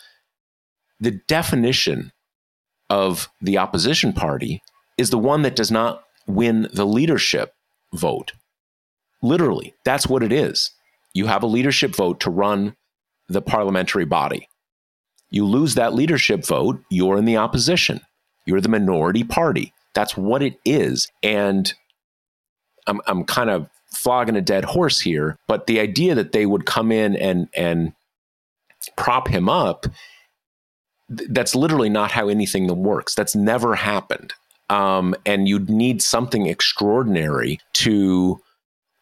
the 0.99 1.13
definition 1.29 2.13
of 2.91 3.29
the 3.41 3.57
opposition 3.57 4.13
party 4.13 4.63
is 4.99 5.11
the 5.11 5.19
one 5.19 5.43
that 5.43 5.57
does 5.57 5.71
not 5.71 6.05
win 6.27 6.69
the 6.73 6.85
leadership 6.85 7.55
vote. 7.95 8.33
Literally, 9.23 9.75
that's 9.85 10.07
what 10.07 10.23
it 10.23 10.33
is. 10.33 10.73
You 11.15 11.27
have 11.27 11.43
a 11.43 11.47
leadership 11.47 11.95
vote 11.95 12.21
to 12.21 12.31
run 12.31 12.77
the 13.29 13.43
parliamentary 13.43 14.05
body. 14.05 14.49
You 15.31 15.47
lose 15.47 15.75
that 15.77 15.95
leadership 15.95 16.45
vote, 16.45 16.83
you're 16.91 17.17
in 17.17 17.25
the 17.25 17.37
opposition. 17.37 18.01
You're 18.45 18.61
the 18.61 18.69
minority 18.69 19.23
party. 19.23 19.73
That's 19.95 20.17
what 20.17 20.43
it 20.43 20.59
is. 20.65 21.09
And 21.23 21.73
I'm, 22.87 23.01
I'm 23.07 23.25
kind 23.25 23.51
of 23.51 23.69
flogging 23.93 24.37
a 24.37 24.41
dead 24.41 24.65
horse 24.65 25.01
here, 25.01 25.37
but 25.49 25.67
the 25.67 25.81
idea 25.81 26.15
that 26.15 26.33
they 26.33 26.47
would 26.47 26.67
come 26.67 26.93
in 26.93 27.17
and, 27.17 27.49
and 27.55 27.93
prop 28.97 29.29
him 29.29 29.49
up, 29.49 29.87
that's 31.09 31.55
literally 31.55 31.89
not 31.89 32.11
how 32.11 32.29
anything 32.29 32.67
works. 32.83 33.15
That's 33.15 33.35
never 33.35 33.75
happened. 33.75 34.33
Um, 34.69 35.17
and 35.27 35.49
you'd 35.49 35.69
need 35.69 36.01
something 36.01 36.47
extraordinary 36.47 37.59
to 37.75 38.41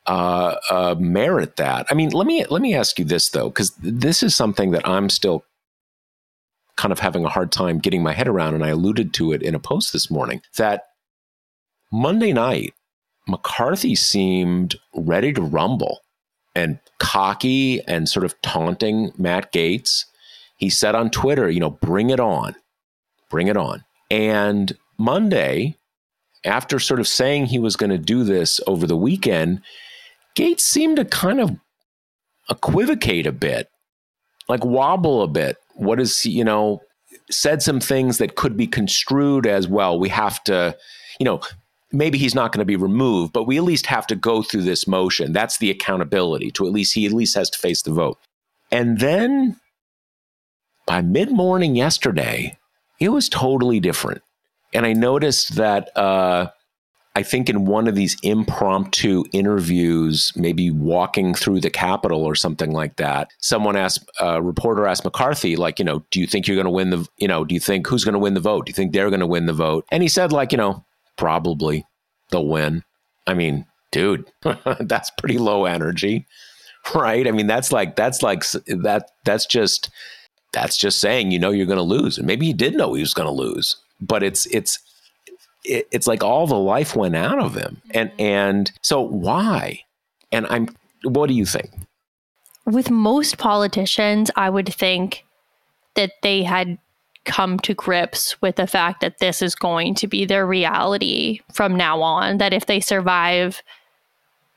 uh, 0.07 0.57
uh, 0.71 0.95
merit 0.99 1.57
that. 1.57 1.87
I 1.91 1.95
mean, 1.95 2.11
let 2.11 2.27
me 2.27 2.47
let 2.47 2.63
me 2.63 2.75
ask 2.75 2.99
you 2.99 3.05
this 3.05 3.29
though, 3.29 3.51
because 3.51 3.73
this 3.83 4.23
is 4.23 4.35
something 4.35 4.71
that 4.71 4.89
I'm 4.89 5.11
still 5.11 5.45
kind 6.77 6.93
of 6.93 6.99
having 6.99 7.27
a 7.27 7.29
hard 7.29 7.53
time 7.53 7.79
getting 7.79 8.03
my 8.03 8.15
head 8.15 8.27
around, 8.27 8.55
and 8.55 8.65
I 8.65 8.69
alluded 8.69 9.13
to 9.15 9.33
it 9.33 9.43
in 9.43 9.55
a 9.55 9.59
post 9.59 9.93
this 9.93 10.11
morning. 10.11 10.41
That 10.57 10.85
Monday 11.93 12.33
night, 12.33 12.73
McCarthy 13.29 13.95
seemed 13.95 14.77
ready 14.95 15.33
to 15.35 15.43
rumble 15.43 16.01
and 16.55 16.79
cocky 16.99 17.81
and 17.87 18.09
sort 18.09 18.25
of 18.25 18.41
taunting 18.43 19.13
Matt 19.17 19.53
Gaetz. 19.53 20.07
He 20.57 20.71
said 20.71 20.95
on 20.95 21.11
Twitter, 21.11 21.49
you 21.49 21.61
know, 21.61 21.71
bring 21.71 22.11
it 22.11 22.19
on, 22.19 22.57
bring 23.31 23.47
it 23.47 23.57
on. 23.57 23.85
And 24.11 24.77
Monday, 24.97 25.77
after 26.45 26.79
sort 26.79 27.01
of 27.01 27.07
saying 27.07 27.47
he 27.47 27.59
was 27.59 27.77
going 27.77 27.91
to 27.91 27.99
do 27.99 28.25
this 28.25 28.61
over 28.67 28.87
the 28.87 28.97
weekend, 28.97 29.61
Gaetz 30.35 30.61
seemed 30.61 30.97
to 30.97 31.05
kind 31.05 31.41
of 31.41 31.57
equivocate 32.51 33.27
a 33.27 33.33
bit, 33.33 33.69
like 34.49 34.65
wobble 34.65 35.23
a 35.23 35.29
bit. 35.29 35.59
What 35.75 36.01
is, 36.01 36.25
you 36.25 36.45
know, 36.45 36.81
said 37.31 37.63
some 37.63 37.79
things 37.79 38.19
that 38.19 38.37
could 38.37 38.57
be 38.57 38.67
construed 38.67 39.47
as 39.47 39.69
well. 39.69 39.99
We 39.99 40.09
have 40.09 40.43
to, 40.45 40.77
you 41.21 41.25
know, 41.25 41.41
maybe 41.93 42.19
he's 42.19 42.35
not 42.35 42.53
going 42.53 42.61
to 42.61 42.67
be 42.67 42.77
removed, 42.77 43.33
but 43.33 43.45
we 43.45 43.57
at 43.57 43.65
least 43.65 43.87
have 43.87 44.07
to 44.09 44.17
go 44.17 44.43
through 44.43 44.63
this 44.63 44.87
motion. 44.87 45.33
That's 45.33 45.59
the 45.59 45.71
accountability 45.71 46.51
to 46.53 46.67
at 46.67 46.73
least 46.73 46.95
he 46.95 47.07
at 47.07 47.13
least 47.13 47.37
has 47.37 47.51
to 47.51 47.59
face 47.59 47.83
the 47.83 47.93
vote. 47.93 48.19
And 48.71 48.99
then 48.99 49.57
by 50.87 51.01
mid 51.03 51.31
morning 51.31 51.77
yesterday, 51.77 52.59
it 53.01 53.11
was 53.11 53.29
totally 53.29 53.81
different. 53.81 54.23
And 54.75 54.85
I 54.85 54.93
noticed 54.93 55.57
that 55.57 55.97
uh, 55.97 56.49
I 57.17 57.23
think 57.23 57.49
in 57.49 57.65
one 57.65 57.89
of 57.89 57.95
these 57.95 58.17
impromptu 58.23 59.25
interviews, 59.33 60.33
maybe 60.37 60.71
walking 60.71 61.35
through 61.35 61.61
the 61.61 61.71
Capitol 61.71 62.25
or 62.25 62.35
something 62.35 62.73
like 62.73 62.97
that, 62.97 63.33
someone 63.39 63.77
asked, 63.77 64.09
a 64.21 64.43
reporter 64.43 64.87
asked 64.87 65.05
McCarthy, 65.05 65.57
like, 65.57 65.79
you 65.79 65.85
know, 65.85 66.05
do 66.11 66.21
you 66.21 66.27
think 66.27 66.47
you're 66.47 66.57
going 66.57 66.65
to 66.65 66.71
win 66.71 66.91
the, 66.91 67.09
you 67.17 67.29
know, 67.29 67.45
do 67.45 67.55
you 67.55 67.61
think 67.61 67.87
who's 67.87 68.05
going 68.05 68.13
to 68.13 68.19
win 68.19 68.35
the 68.35 68.41
vote? 68.41 68.67
Do 68.67 68.71
you 68.71 68.75
think 68.75 68.93
they're 68.93 69.11
going 69.11 69.21
to 69.21 69.27
win 69.27 69.47
the 69.47 69.53
vote? 69.53 69.87
And 69.91 70.03
he 70.03 70.09
said, 70.09 70.33
like, 70.33 70.53
you 70.53 70.59
know, 70.59 70.85
probably 71.19 71.85
they'll 72.31 72.47
win. 72.47 72.85
I 73.27 73.35
mean, 73.35 73.67
dude, 73.93 74.31
that's 74.81 75.11
pretty 75.11 75.37
low 75.37 75.67
energy, 75.67 76.27
right? 76.95 77.29
I 77.29 77.31
mean, 77.33 77.47
that's 77.47 77.73
like, 77.73 77.97
that's 77.97 78.23
like, 78.23 78.43
that, 78.67 79.11
that's 79.27 79.45
just, 79.45 79.91
that's 80.53 80.79
just 80.79 80.99
saying, 80.99 81.31
you 81.31 81.39
know, 81.39 81.51
you're 81.51 81.67
going 81.67 81.77
to 81.77 81.83
lose. 81.83 82.17
And 82.17 82.27
maybe 82.27 82.47
he 82.47 82.55
did 82.55 82.75
know 82.75 82.95
he 82.95 83.03
was 83.03 83.13
going 83.13 83.27
to 83.29 83.33
lose 83.33 83.77
but 84.01 84.23
it's 84.23 84.47
it's 84.47 84.79
it's 85.65 86.07
like 86.07 86.23
all 86.23 86.47
the 86.47 86.59
life 86.59 86.97
went 86.97 87.17
out 87.17 87.39
of 87.39 87.55
him 87.55 87.83
and 87.91 88.11
mm-hmm. 88.11 88.21
and 88.21 88.73
so 88.83 89.01
why 89.01 89.81
and 90.33 90.47
i'm 90.49 90.69
what 91.03 91.29
do 91.29 91.35
you 91.35 91.45
think 91.45 91.71
with 92.65 92.91
most 92.91 93.39
politicians 93.39 94.31
i 94.37 94.49
would 94.49 94.73
think 94.73 95.25
that 95.95 96.13
they 96.23 96.43
had 96.43 96.79
come 97.29 97.59
to 97.61 97.75
grips 97.75 98.41
with 98.43 98.57
the 98.57 98.67
fact 98.67 99.01
that 99.01 99.19
this 99.19 99.41
is 99.41 99.55
going 99.55 99.95
to 99.95 100.09
be 100.09 100.25
their 100.25 100.47
reality 100.47 101.41
from 101.53 101.77
now 101.77 102.03
on 102.03 102.39
that 102.39 102.53
if 102.53 102.67
they 102.67 102.81
survive 102.81 103.63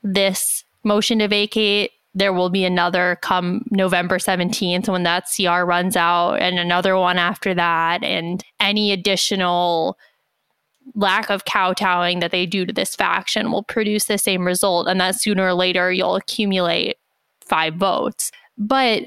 this 0.02 0.64
motion 0.82 1.20
to 1.20 1.28
vacate 1.28 1.92
there 2.14 2.32
will 2.32 2.50
be 2.50 2.64
another 2.64 3.18
come 3.22 3.64
November 3.70 4.18
17th 4.18 4.88
when 4.88 5.02
that 5.04 5.24
CR 5.34 5.64
runs 5.64 5.96
out, 5.96 6.34
and 6.34 6.58
another 6.58 6.96
one 6.96 7.18
after 7.18 7.54
that, 7.54 8.04
and 8.04 8.44
any 8.60 8.92
additional 8.92 9.96
lack 10.94 11.30
of 11.30 11.44
kowtowing 11.44 12.20
that 12.20 12.30
they 12.30 12.44
do 12.44 12.66
to 12.66 12.72
this 12.72 12.94
faction 12.94 13.50
will 13.50 13.62
produce 13.62 14.06
the 14.06 14.18
same 14.18 14.44
result. 14.44 14.88
And 14.88 15.00
that 15.00 15.20
sooner 15.20 15.46
or 15.46 15.54
later 15.54 15.92
you'll 15.92 16.16
accumulate 16.16 16.96
five 17.40 17.76
votes. 17.76 18.30
But 18.58 19.04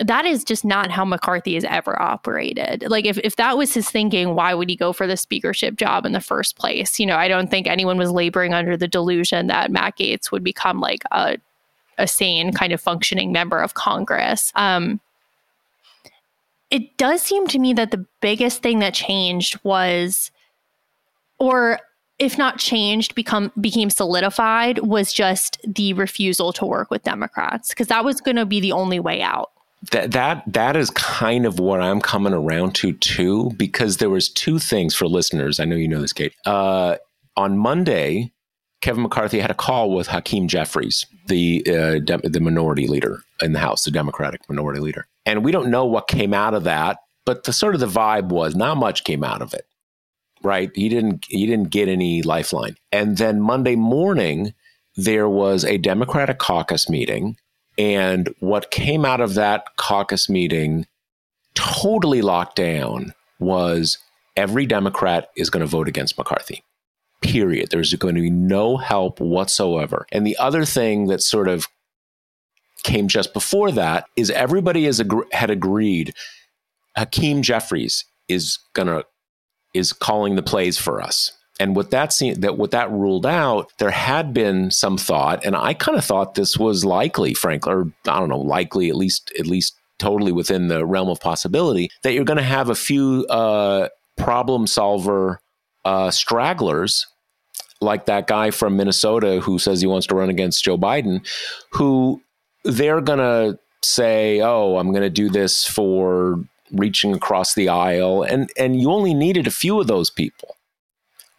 that 0.00 0.24
is 0.24 0.44
just 0.44 0.64
not 0.64 0.90
how 0.90 1.04
McCarthy 1.04 1.54
has 1.54 1.64
ever 1.64 2.00
operated. 2.00 2.88
Like 2.88 3.04
if, 3.04 3.18
if 3.18 3.36
that 3.36 3.58
was 3.58 3.74
his 3.74 3.90
thinking, 3.90 4.34
why 4.34 4.54
would 4.54 4.70
he 4.70 4.76
go 4.76 4.92
for 4.92 5.06
the 5.06 5.16
speakership 5.16 5.76
job 5.76 6.06
in 6.06 6.12
the 6.12 6.20
first 6.20 6.56
place? 6.56 6.98
You 6.98 7.06
know, 7.06 7.16
I 7.16 7.28
don't 7.28 7.50
think 7.50 7.66
anyone 7.66 7.98
was 7.98 8.10
laboring 8.10 8.54
under 8.54 8.76
the 8.76 8.88
delusion 8.88 9.46
that 9.48 9.70
Matt 9.70 9.98
Gaetz 9.98 10.32
would 10.32 10.42
become 10.42 10.80
like 10.80 11.02
a 11.12 11.36
a 11.98 12.06
sane 12.06 12.50
kind 12.52 12.72
of 12.72 12.80
functioning 12.80 13.30
member 13.30 13.58
of 13.58 13.74
Congress. 13.74 14.52
Um, 14.54 15.00
it 16.70 16.96
does 16.96 17.20
seem 17.20 17.46
to 17.48 17.58
me 17.58 17.74
that 17.74 17.90
the 17.90 18.06
biggest 18.22 18.62
thing 18.62 18.78
that 18.78 18.94
changed 18.94 19.60
was, 19.64 20.30
or 21.38 21.78
if 22.18 22.38
not 22.38 22.58
changed, 22.58 23.14
become 23.14 23.52
became 23.60 23.90
solidified 23.90 24.78
was 24.78 25.12
just 25.12 25.58
the 25.66 25.92
refusal 25.92 26.52
to 26.54 26.64
work 26.64 26.90
with 26.90 27.02
Democrats 27.02 27.68
because 27.68 27.88
that 27.88 28.04
was 28.04 28.20
going 28.20 28.36
to 28.36 28.46
be 28.46 28.60
the 28.60 28.72
only 28.72 28.98
way 28.98 29.20
out. 29.20 29.50
That 29.92 30.12
that 30.12 30.42
that 30.46 30.76
is 30.76 30.90
kind 30.90 31.46
of 31.46 31.58
what 31.58 31.80
I'm 31.80 32.02
coming 32.02 32.34
around 32.34 32.74
to 32.76 32.92
too, 32.92 33.50
because 33.56 33.96
there 33.96 34.10
was 34.10 34.28
two 34.28 34.58
things 34.58 34.94
for 34.94 35.06
listeners. 35.06 35.58
I 35.58 35.64
know 35.64 35.76
you 35.76 35.88
know 35.88 36.02
this, 36.02 36.12
Kate. 36.12 36.34
Uh, 36.44 36.96
on 37.34 37.56
Monday, 37.56 38.30
Kevin 38.82 39.02
McCarthy 39.02 39.40
had 39.40 39.50
a 39.50 39.54
call 39.54 39.94
with 39.94 40.08
Hakeem 40.08 40.48
Jeffries, 40.48 41.06
the 41.28 41.64
uh, 41.66 41.98
de- 41.98 42.28
the 42.28 42.40
minority 42.40 42.86
leader 42.86 43.22
in 43.40 43.54
the 43.54 43.58
House, 43.58 43.84
the 43.84 43.90
Democratic 43.90 44.46
minority 44.50 44.80
leader, 44.80 45.06
and 45.24 45.42
we 45.42 45.52
don't 45.52 45.70
know 45.70 45.86
what 45.86 46.08
came 46.08 46.34
out 46.34 46.52
of 46.52 46.64
that, 46.64 46.98
but 47.24 47.44
the 47.44 47.52
sort 47.52 47.74
of 47.74 47.80
the 47.80 47.86
vibe 47.86 48.28
was 48.28 48.54
not 48.54 48.76
much 48.76 49.04
came 49.04 49.24
out 49.24 49.40
of 49.40 49.54
it, 49.54 49.66
right? 50.42 50.70
He 50.74 50.90
didn't 50.90 51.24
he 51.28 51.46
didn't 51.46 51.70
get 51.70 51.88
any 51.88 52.20
lifeline, 52.20 52.76
and 52.92 53.16
then 53.16 53.40
Monday 53.40 53.76
morning 53.76 54.52
there 54.96 55.28
was 55.28 55.64
a 55.64 55.78
Democratic 55.78 56.38
caucus 56.38 56.88
meeting, 56.88 57.36
and 57.80 58.28
what 58.40 58.70
came 58.70 59.06
out 59.06 59.22
of 59.22 59.32
that 59.34 59.64
caucus 59.76 60.28
meeting, 60.28 60.86
totally 61.54 62.20
locked 62.20 62.56
down, 62.56 63.14
was 63.38 63.96
every 64.36 64.66
Democrat 64.66 65.30
is 65.34 65.48
going 65.48 65.62
to 65.62 65.66
vote 65.66 65.88
against 65.88 66.18
McCarthy 66.18 66.62
period. 67.22 67.68
There's 67.70 67.94
going 67.94 68.16
to 68.16 68.20
be 68.20 68.30
no 68.30 68.76
help 68.76 69.18
whatsoever. 69.18 70.06
And 70.12 70.26
the 70.26 70.36
other 70.36 70.66
thing 70.66 71.06
that 71.06 71.22
sort 71.22 71.48
of 71.48 71.66
came 72.82 73.08
just 73.08 73.32
before 73.32 73.70
that 73.72 74.04
is 74.14 74.30
everybody 74.30 74.84
has 74.84 75.00
ag- 75.00 75.32
had 75.32 75.48
agreed 75.50 76.14
Hakeem 76.96 77.40
Jeffries 77.40 78.04
is 78.28 78.58
gonna 78.74 79.04
is 79.74 79.92
calling 79.92 80.34
the 80.34 80.42
plays 80.42 80.76
for 80.78 81.00
us. 81.00 81.32
And 81.60 81.76
what 81.76 81.90
that 81.90 82.12
seen, 82.12 82.40
that 82.40 82.56
what 82.56 82.70
that 82.70 82.90
ruled 82.90 83.26
out, 83.26 83.70
there 83.78 83.90
had 83.90 84.32
been 84.32 84.70
some 84.70 84.96
thought, 84.96 85.44
and 85.44 85.54
I 85.54 85.74
kind 85.74 85.98
of 85.98 86.04
thought 86.04 86.34
this 86.34 86.56
was 86.56 86.84
likely, 86.86 87.34
frankly, 87.34 87.72
or 87.72 87.92
I 88.08 88.18
don't 88.18 88.30
know, 88.30 88.40
likely 88.40 88.88
at 88.88 88.96
least 88.96 89.30
at 89.38 89.46
least 89.46 89.76
totally 89.98 90.32
within 90.32 90.68
the 90.68 90.86
realm 90.86 91.10
of 91.10 91.20
possibility 91.20 91.90
that 92.02 92.14
you're 92.14 92.24
going 92.24 92.38
to 92.38 92.42
have 92.42 92.70
a 92.70 92.74
few 92.74 93.26
uh, 93.28 93.88
problem 94.16 94.66
solver 94.66 95.38
uh, 95.84 96.10
stragglers 96.10 97.06
like 97.82 98.06
that 98.06 98.26
guy 98.26 98.50
from 98.50 98.76
Minnesota 98.76 99.40
who 99.40 99.58
says 99.58 99.80
he 99.80 99.86
wants 99.86 100.06
to 100.06 100.14
run 100.14 100.30
against 100.30 100.64
Joe 100.64 100.78
Biden, 100.78 101.26
who 101.72 102.22
they're 102.64 103.00
going 103.00 103.18
to 103.18 103.58
say, 103.82 104.40
"Oh, 104.40 104.78
I'm 104.78 104.90
going 104.90 105.02
to 105.02 105.10
do 105.10 105.28
this 105.28 105.66
for 105.66 106.42
reaching 106.72 107.14
across 107.14 107.54
the 107.54 107.68
aisle," 107.68 108.22
and 108.22 108.50
and 108.56 108.80
you 108.80 108.90
only 108.90 109.14
needed 109.14 109.46
a 109.46 109.50
few 109.50 109.80
of 109.80 109.86
those 109.86 110.10
people, 110.10 110.56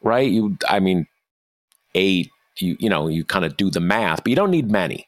right? 0.02 0.30
You, 0.30 0.58
I 0.68 0.80
mean, 0.80 1.08
eight, 1.96 2.30
you 2.58 2.76
you 2.80 2.90
know 2.90 3.08
you 3.08 3.24
kind 3.24 3.46
of 3.46 3.58
do 3.58 3.70
the 3.70 3.80
math, 3.80 4.24
but 4.24 4.30
you 4.30 4.36
don't 4.36 4.52
need 4.52 4.70
many. 4.70 5.08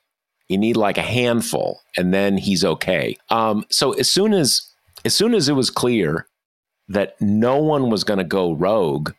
You 0.49 0.57
need 0.57 0.77
like 0.77 0.97
a 0.97 1.03
handful, 1.03 1.81
and 1.97 2.13
then 2.13 2.37
he's 2.37 2.63
okay. 2.63 3.17
Um, 3.29 3.65
so 3.69 3.93
as 3.93 4.09
soon 4.09 4.33
as 4.33 4.61
as 5.05 5.15
soon 5.15 5.33
as 5.33 5.49
it 5.49 5.53
was 5.53 5.69
clear 5.69 6.27
that 6.87 7.19
no 7.21 7.57
one 7.57 7.89
was 7.89 8.03
going 8.03 8.19
to 8.19 8.23
go 8.23 8.53
rogue, 8.53 9.11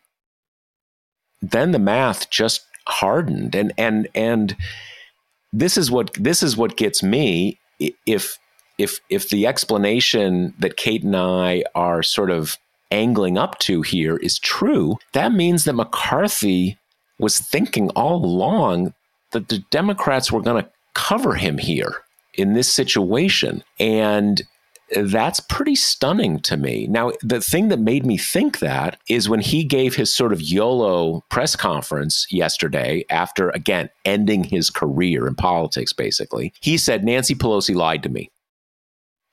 then 1.41 1.71
the 1.71 1.79
math 1.79 2.29
just 2.29 2.61
hardened, 2.87 3.55
and 3.55 3.73
and 3.77 4.07
and 4.15 4.55
this 5.51 5.77
is 5.77 5.89
what 5.89 6.13
this 6.13 6.43
is 6.43 6.57
what 6.57 6.77
gets 6.77 7.01
me. 7.01 7.59
If 8.05 8.37
if 8.77 8.99
if 9.09 9.29
the 9.29 9.47
explanation 9.47 10.53
that 10.59 10.77
Kate 10.77 11.03
and 11.03 11.15
I 11.15 11.63
are 11.73 12.03
sort 12.03 12.29
of 12.29 12.57
angling 12.91 13.37
up 13.37 13.59
to 13.59 13.81
here 13.81 14.17
is 14.17 14.39
true, 14.39 14.97
that 15.13 15.31
means 15.31 15.63
that 15.63 15.73
McCarthy 15.73 16.77
was 17.19 17.39
thinking 17.39 17.89
all 17.91 18.23
along 18.23 18.93
that 19.31 19.49
the 19.49 19.59
Democrats 19.71 20.31
were 20.31 20.41
going 20.41 20.63
to 20.63 20.69
cover 20.93 21.35
him 21.35 21.57
here 21.57 22.03
in 22.33 22.53
this 22.53 22.71
situation. 22.71 23.63
And 23.79 24.41
that's 24.95 25.39
pretty 25.39 25.75
stunning 25.75 26.39
to 26.41 26.57
me. 26.57 26.87
Now, 26.87 27.11
the 27.21 27.41
thing 27.41 27.69
that 27.69 27.79
made 27.79 28.05
me 28.05 28.17
think 28.17 28.59
that 28.59 28.99
is 29.09 29.27
when 29.27 29.39
he 29.39 29.63
gave 29.63 29.95
his 29.95 30.13
sort 30.13 30.31
of 30.31 30.41
YOLO 30.41 31.23
press 31.29 31.55
conference 31.55 32.27
yesterday, 32.29 33.03
after 33.09 33.49
again 33.49 33.89
ending 34.05 34.43
his 34.43 34.69
career 34.69 35.27
in 35.27 35.35
politics, 35.35 35.91
basically, 35.91 36.53
he 36.61 36.77
said, 36.77 37.03
Nancy 37.03 37.33
Pelosi 37.33 37.73
lied 37.73 38.03
to 38.03 38.09
me. 38.09 38.29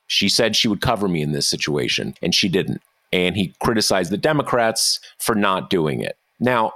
She 0.06 0.28
said 0.28 0.56
she 0.56 0.68
would 0.68 0.80
cover 0.80 1.06
me 1.06 1.22
in 1.22 1.32
this 1.32 1.48
situation, 1.48 2.14
and 2.22 2.34
she 2.34 2.48
didn't 2.48 2.82
and 3.12 3.36
he 3.36 3.54
criticized 3.60 4.10
the 4.10 4.18
Democrats 4.18 4.98
for 5.18 5.34
not 5.34 5.70
doing 5.70 6.00
it. 6.00 6.16
Now, 6.40 6.72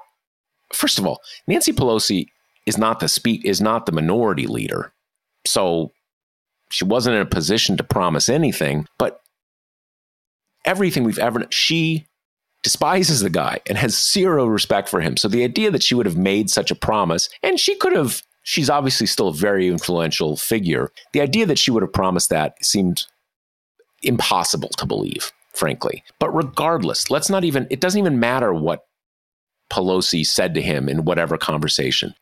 first 0.73 0.99
of 0.99 1.07
all, 1.07 1.21
Nancy 1.47 1.73
Pelosi 1.73 2.27
is 2.67 2.77
not 2.77 3.01
the 3.01 3.09
speak 3.09 3.45
is 3.45 3.61
not 3.61 3.87
the 3.87 3.93
minority 3.93 4.47
leader. 4.47 4.93
So 5.47 5.93
she 6.71 6.85
wasn't 6.85 7.17
in 7.17 7.23
a 7.23 7.27
position 7.27 7.77
to 7.77 7.85
promise 7.85 8.29
anything, 8.29 8.87
but 8.99 9.21
everything 10.65 11.05
we've 11.05 11.19
ever 11.19 11.47
she 11.51 12.07
despises 12.63 13.21
the 13.21 13.31
guy 13.31 13.61
and 13.69 13.79
has 13.79 14.11
zero 14.13 14.47
respect 14.47 14.89
for 14.89 15.01
him. 15.01 15.17
So 15.17 15.29
the 15.29 15.45
idea 15.45 15.71
that 15.71 15.85
she 15.85 15.95
would 15.95 16.07
have 16.07 16.17
made 16.17 16.51
such 16.51 16.73
a 16.73 16.75
promise 16.75 17.29
and 17.43 17.61
she 17.61 17.77
could 17.77 17.93
have 17.93 18.23
she's 18.43 18.69
obviously 18.71 19.07
still 19.07 19.29
a 19.29 19.35
very 19.35 19.69
influential 19.69 20.37
figure. 20.37 20.91
The 21.13 21.21
idea 21.21 21.47
that 21.47 21.59
she 21.59 21.71
would 21.71 21.83
have 21.83 21.93
promised 21.93 22.31
that 22.31 22.65
seemed 22.65 23.07
impossible 24.03 24.71
to 24.71 24.87
believe 24.87 25.33
frankly. 25.57 26.05
But 26.19 26.35
regardless, 26.35 27.11
let's 27.11 27.31
not 27.31 27.45
even, 27.45 27.67
it 27.71 27.81
doesn't 27.81 27.99
even 27.99 28.21
matter 28.21 28.53
what 28.53 28.87
Pelosi 29.71 30.25
said 30.25 30.55
to 30.55 30.63
him 30.63 30.89
in 30.89 31.05
whatever 31.05 31.37
conversation. 31.37 32.15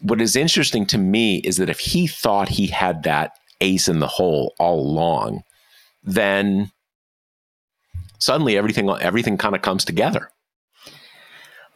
What 0.00 0.20
is 0.20 0.36
interesting 0.36 0.86
to 0.86 0.98
me 0.98 1.38
is 1.38 1.56
that 1.56 1.70
if 1.70 1.80
he 1.80 2.06
thought 2.06 2.48
he 2.48 2.66
had 2.66 3.02
that 3.04 3.32
ace 3.60 3.88
in 3.88 4.00
the 4.00 4.06
hole 4.06 4.54
all 4.58 4.80
along, 4.80 5.42
then 6.02 6.70
suddenly 8.18 8.56
everything 8.56 8.88
everything 9.00 9.38
kind 9.38 9.54
of 9.54 9.62
comes 9.62 9.84
together. 9.84 10.30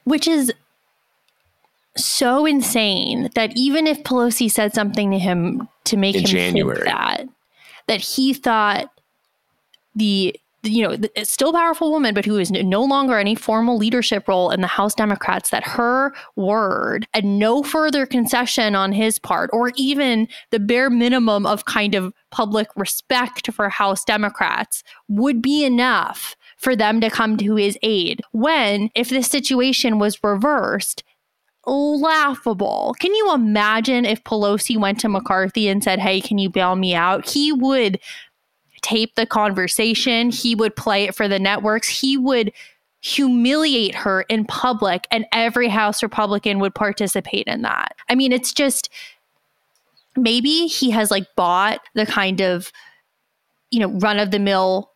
Which 0.05 0.29
is 0.29 0.53
so 1.97 2.45
insane 2.47 3.31
that 3.35 3.57
even 3.57 3.87
if 3.87 4.03
Pelosi 4.03 4.51
said 4.51 4.75
something 4.75 5.11
to 5.11 5.19
him 5.19 5.69
to 5.85 5.97
make 5.97 6.15
in 6.15 6.23
him 6.23 6.27
January. 6.27 6.77
think 6.77 6.87
that 6.87 7.29
that 7.87 8.01
he 8.01 8.35
thought 8.35 8.91
the 9.95 10.39
you 10.63 10.87
know, 10.87 10.97
still 11.23 11.53
powerful 11.53 11.91
woman, 11.91 12.15
but 12.15 12.25
who 12.25 12.39
is 12.39 12.51
no 12.51 12.83
longer 12.83 13.19
any 13.19 13.35
formal 13.35 13.77
leadership 13.77 14.27
role 14.27 14.51
in 14.51 14.61
the 14.61 14.67
House 14.67 14.95
Democrats, 14.95 15.51
that 15.51 15.65
her 15.65 16.13
word 16.37 17.07
and 17.15 17.39
no 17.39 17.63
further 17.63 18.07
concession 18.07 18.75
on 18.75 18.93
his 18.93 19.19
part, 19.19 19.51
or 19.53 19.73
even 19.77 20.29
the 20.51 20.59
bare 20.59 20.91
minimum 20.91 21.47
of 21.47 21.65
kind 21.65 21.95
of 21.95 22.13
public 22.31 22.69
respect 22.77 23.53
for 23.53 23.69
House 23.69 24.05
Democrats, 24.05 24.83
would 25.09 25.41
be 25.41 25.65
enough 25.65 26.37
for 26.57 26.75
them 26.75 27.01
to 27.01 27.11
come 27.11 27.37
to 27.37 27.55
his 27.55 27.79
aid. 27.83 28.21
When, 28.33 28.91
if 28.95 29.11
the 29.11 29.23
situation 29.23 29.99
was 29.99 30.23
reversed, 30.25 31.05
laughable. 31.71 32.95
Can 32.99 33.15
you 33.15 33.35
imagine 33.35 34.05
if 34.05 34.25
Pelosi 34.25 34.79
went 34.79 35.01
to 35.01 35.09
McCarthy 35.09 35.69
and 35.69 35.83
said, 35.85 35.99
Hey, 35.99 36.21
can 36.21 36.39
you 36.39 36.49
bail 36.49 36.77
me 36.77 36.95
out? 36.95 37.29
He 37.29 37.53
would 37.53 38.01
tape 38.83 39.15
the 39.15 39.27
conversation. 39.27 40.31
He 40.31 40.55
would 40.55 40.77
play 40.77 41.05
it 41.05 41.15
for 41.15 41.29
the 41.29 41.39
networks. 41.39 41.89
He 41.89 42.17
would 42.17 42.53
humiliate 43.01 43.95
her 43.95 44.23
in 44.23 44.45
public, 44.45 45.07
and 45.11 45.25
every 45.33 45.69
House 45.69 46.03
Republican 46.03 46.59
would 46.59 46.75
participate 46.75 47.47
in 47.47 47.63
that. 47.63 47.95
I 48.09 48.15
mean, 48.15 48.33
it's 48.33 48.53
just 48.53 48.89
maybe 50.17 50.67
he 50.67 50.91
has 50.91 51.11
like 51.11 51.27
bought 51.37 51.81
the 51.95 52.07
kind 52.07 52.41
of, 52.41 52.73
you 53.71 53.81
know, 53.81 53.91
run 53.99 54.19
of 54.19 54.31
the 54.31 54.39
mill 54.39 54.91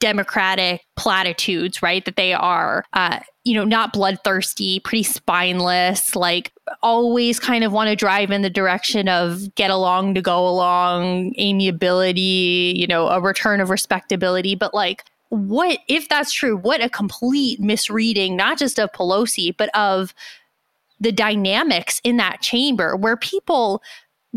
democratic 0.00 0.82
platitudes, 0.96 1.80
right? 1.80 2.04
That 2.04 2.16
they 2.16 2.32
are, 2.32 2.84
uh, 2.92 3.20
you 3.44 3.54
know, 3.54 3.64
not 3.64 3.92
bloodthirsty, 3.92 4.80
pretty 4.80 5.04
spineless, 5.04 6.16
like 6.16 6.52
always 6.82 7.38
kind 7.38 7.64
of 7.64 7.72
want 7.72 7.88
to 7.88 7.96
drive 7.96 8.30
in 8.30 8.42
the 8.42 8.50
direction 8.50 9.08
of 9.08 9.54
get 9.54 9.70
along 9.70 10.14
to 10.14 10.22
go 10.22 10.46
along, 10.46 11.34
amiability, 11.38 12.74
you 12.76 12.86
know, 12.86 13.08
a 13.08 13.20
return 13.20 13.60
of 13.60 13.70
respectability. 13.70 14.54
But 14.54 14.74
like, 14.74 15.04
what, 15.28 15.78
if 15.88 16.08
that's 16.08 16.32
true, 16.32 16.56
what 16.56 16.82
a 16.82 16.88
complete 16.88 17.60
misreading, 17.60 18.36
not 18.36 18.58
just 18.58 18.78
of 18.78 18.92
Pelosi, 18.92 19.54
but 19.56 19.68
of 19.76 20.14
the 21.00 21.12
dynamics 21.12 22.00
in 22.04 22.16
that 22.18 22.40
chamber 22.40 22.96
where 22.96 23.16
people 23.16 23.82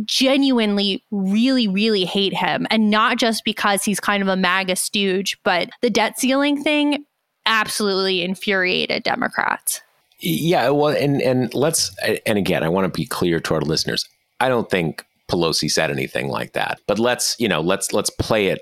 genuinely 0.06 1.04
really, 1.12 1.68
really 1.68 2.06
hate 2.06 2.34
him. 2.34 2.68
And 2.70 2.90
not 2.90 3.18
just 3.18 3.44
because 3.46 3.84
he's 3.84 4.00
kind 4.00 4.22
of 4.22 4.30
a 4.30 4.36
MAGA 4.36 4.76
stooge, 4.76 5.38
but 5.44 5.70
the 5.82 5.90
debt 5.90 6.20
ceiling 6.20 6.62
thing 6.62 7.06
absolutely 7.46 8.22
infuriated 8.22 9.04
Democrats. 9.04 9.82
Yeah, 10.20 10.70
well, 10.70 10.96
and 10.96 11.22
and 11.22 11.54
let's 11.54 11.96
and 12.26 12.38
again, 12.38 12.64
I 12.64 12.70
want 12.70 12.92
to 12.92 12.98
be 12.98 13.06
clear 13.06 13.40
to 13.40 13.54
our 13.54 13.62
listeners. 13.62 14.08
I 14.40 14.50
don't 14.50 14.70
think 14.70 15.06
Pelosi 15.30 15.70
said 15.70 15.92
anything 15.92 16.30
like 16.30 16.54
that. 16.54 16.80
But 16.88 17.00
let's, 17.00 17.36
you 17.40 17.48
know, 17.48 17.62
let's 17.62 17.94
let's 17.94 18.10
play 18.10 18.48
it 18.48 18.62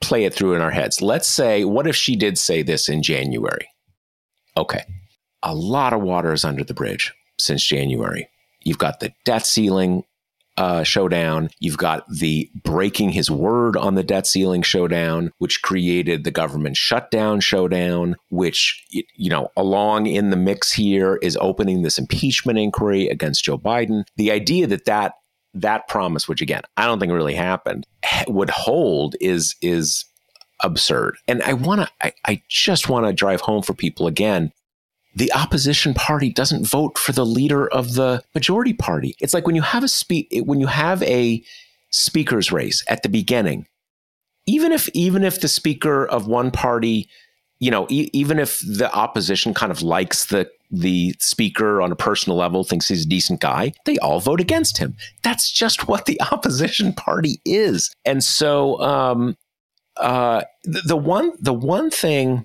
play 0.00 0.24
it 0.24 0.34
through 0.34 0.54
in 0.54 0.62
our 0.62 0.70
heads. 0.70 1.00
Let's 1.00 1.28
say 1.28 1.64
what 1.64 1.86
if 1.86 1.96
she 1.96 2.16
did 2.16 2.38
say 2.38 2.62
this 2.62 2.88
in 2.88 3.02
January? 3.02 3.68
Okay. 4.56 4.82
A 5.42 5.54
lot 5.54 5.92
of 5.92 6.02
water 6.02 6.32
is 6.32 6.44
under 6.44 6.64
the 6.64 6.74
bridge 6.74 7.12
since 7.38 7.62
January. 7.62 8.28
You've 8.64 8.78
got 8.78 9.00
the 9.00 9.12
debt 9.24 9.46
ceiling 9.46 10.02
uh, 10.56 10.82
showdown. 10.82 11.50
You've 11.60 11.78
got 11.78 12.08
the 12.08 12.50
breaking 12.62 13.10
his 13.10 13.30
word 13.30 13.76
on 13.76 13.94
the 13.94 14.02
debt 14.02 14.26
ceiling 14.26 14.62
showdown, 14.62 15.32
which 15.38 15.62
created 15.62 16.24
the 16.24 16.30
government 16.30 16.76
shutdown 16.76 17.40
showdown, 17.40 18.16
which, 18.30 18.84
you 18.90 19.30
know, 19.30 19.50
along 19.56 20.06
in 20.06 20.30
the 20.30 20.36
mix 20.36 20.72
here 20.72 21.16
is 21.16 21.36
opening 21.40 21.82
this 21.82 21.98
impeachment 21.98 22.58
inquiry 22.58 23.08
against 23.08 23.44
Joe 23.44 23.58
Biden. 23.58 24.04
The 24.16 24.30
idea 24.30 24.66
that 24.66 24.86
that 24.86 25.14
that 25.54 25.88
promise, 25.88 26.28
which 26.28 26.42
again, 26.42 26.62
I 26.76 26.86
don't 26.86 27.00
think 27.00 27.12
really 27.12 27.34
happened, 27.34 27.86
would 28.28 28.50
hold 28.50 29.16
is 29.20 29.56
is 29.62 30.04
absurd. 30.62 31.16
And 31.28 31.42
I 31.42 31.52
want 31.52 31.82
to, 31.82 31.88
I, 32.02 32.12
I 32.26 32.42
just 32.48 32.88
want 32.88 33.06
to 33.06 33.12
drive 33.12 33.40
home 33.40 33.62
for 33.62 33.74
people 33.74 34.06
again 34.06 34.52
the 35.16 35.32
opposition 35.32 35.94
party 35.94 36.30
doesn't 36.30 36.66
vote 36.66 36.98
for 36.98 37.12
the 37.12 37.24
leader 37.24 37.66
of 37.66 37.94
the 37.94 38.22
majority 38.34 38.74
party. 38.74 39.16
It's 39.18 39.32
like 39.32 39.46
when 39.46 39.56
you 39.56 39.62
have 39.62 39.82
a 39.82 39.88
speak 39.88 40.28
when 40.44 40.60
you 40.60 40.66
have 40.66 41.02
a 41.02 41.42
speaker's 41.90 42.52
race 42.52 42.84
at 42.88 43.02
the 43.02 43.08
beginning, 43.08 43.66
even 44.46 44.72
if 44.72 44.88
even 44.90 45.24
if 45.24 45.40
the 45.40 45.48
speaker 45.48 46.06
of 46.06 46.26
one 46.26 46.50
party, 46.50 47.08
you 47.58 47.70
know, 47.70 47.86
e- 47.88 48.10
even 48.12 48.38
if 48.38 48.60
the 48.60 48.92
opposition 48.94 49.54
kind 49.54 49.72
of 49.72 49.82
likes 49.82 50.26
the 50.26 50.50
the 50.70 51.14
speaker 51.18 51.80
on 51.80 51.90
a 51.90 51.96
personal 51.96 52.36
level, 52.36 52.62
thinks 52.62 52.88
he's 52.88 53.06
a 53.06 53.08
decent 53.08 53.40
guy, 53.40 53.72
they 53.86 53.96
all 53.98 54.20
vote 54.20 54.40
against 54.40 54.76
him. 54.76 54.96
That's 55.22 55.50
just 55.50 55.88
what 55.88 56.04
the 56.04 56.20
opposition 56.32 56.92
party 56.92 57.40
is. 57.46 57.90
And 58.04 58.22
so 58.22 58.78
um, 58.80 59.36
uh, 59.96 60.42
the, 60.64 60.82
the 60.82 60.96
one 60.96 61.32
the 61.40 61.54
one 61.54 61.90
thing 61.90 62.44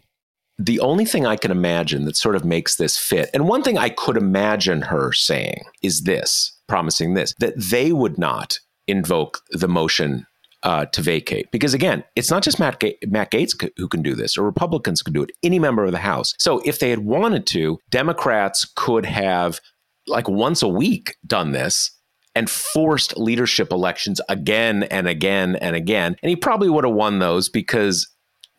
the 0.66 0.80
only 0.80 1.06
thing 1.06 1.26
I 1.26 1.36
can 1.36 1.52
imagine 1.52 2.06
that 2.06 2.16
sort 2.16 2.36
of 2.36 2.46
makes 2.46 2.76
this 2.76 2.98
fit, 2.98 3.30
and 3.34 3.48
one 3.48 3.64
thing 3.64 3.78
I 3.78 3.90
could 3.90 4.18
imagine 4.18 4.82
her 4.84 5.12
saying 5.12 5.64
is 5.82 6.04
this, 6.04 6.54
promising 6.68 7.16
this, 7.16 7.34
that 7.40 7.54
they 7.58 7.92
would 7.92 8.18
not 8.18 8.60
invoke 8.88 9.40
the 9.50 9.68
motion 9.68 10.28
uh, 10.64 10.86
to 10.86 11.02
vacate. 11.02 11.50
Because 11.52 11.74
again, 11.74 12.04
it's 12.16 12.30
not 12.30 12.44
just 12.44 12.60
Matt, 12.60 12.80
Ga- 12.80 12.98
Matt 13.08 13.32
Gaetz 13.32 13.70
who 13.78 13.88
can 13.88 14.04
do 14.04 14.14
this, 14.14 14.38
or 14.38 14.44
Republicans 14.44 15.02
can 15.02 15.14
do 15.14 15.24
it, 15.24 15.32
any 15.42 15.58
member 15.58 15.84
of 15.84 15.92
the 15.92 15.98
House. 15.98 16.36
So 16.38 16.62
if 16.66 16.80
they 16.80 16.92
had 16.92 17.00
wanted 17.00 17.48
to, 17.48 17.80
Democrats 17.90 18.72
could 18.76 19.06
have, 19.06 19.60
like 20.08 20.30
once 20.30 20.62
a 20.62 20.68
week, 20.68 21.16
done 21.26 21.52
this 21.52 21.92
and 22.36 22.50
forced 22.50 23.18
leadership 23.18 23.72
elections 23.72 24.22
again 24.30 24.84
and 24.84 25.08
again 25.08 25.56
and 25.56 25.76
again. 25.76 26.16
And 26.22 26.30
he 26.30 26.36
probably 26.36 26.70
would 26.70 26.86
have 26.86 26.94
won 26.94 27.20
those 27.20 27.50
because 27.50 28.08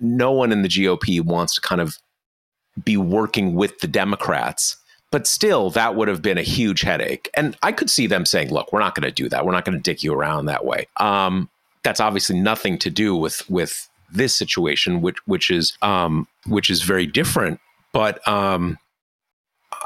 no 0.03 0.33
one 0.33 0.53
in 0.53 0.63
the 0.63 0.69
GOP 0.69 1.21
wants 1.25 1.55
to 1.55 1.61
kind 1.61 1.81
of 1.81 1.99
be 2.85 2.97
working 2.97 3.55
with 3.55 3.79
the 3.81 3.87
Democrats 3.89 4.77
But 5.13 5.27
still, 5.27 5.69
that 5.71 5.95
would 5.95 6.09
have 6.09 6.23
been 6.23 6.39
a 6.39 6.43
huge 6.43 6.81
headache. 6.81 7.31
And 7.35 7.55
I 7.63 7.71
could 7.71 7.91
see 7.91 8.07
them 8.07 8.25
saying, 8.25 8.51
look, 8.51 8.73
we're 8.73 8.81
not 8.81 8.95
going 8.95 9.05
to 9.05 9.13
do 9.13 9.29
that. 9.29 9.45
We're 9.45 9.53
not 9.53 9.67
going 9.67 9.77
to 9.77 9.83
dick 9.83 10.03
you 10.03 10.15
around 10.15 10.47
that 10.47 10.65
way. 10.65 10.89
Um, 10.97 11.51
that's 11.85 12.01
obviously 12.01 12.41
nothing 12.41 12.79
to 12.79 12.91
do 12.91 13.15
with 13.15 13.49
with 13.51 13.89
this 14.11 14.35
situation, 14.35 15.03
which 15.03 15.19
which 15.27 15.51
is 15.51 15.77
um, 15.83 16.27
which 16.47 16.71
is 16.71 16.83
very 16.83 17.07
different. 17.07 17.61
But 17.93 18.27
um, 18.27 18.79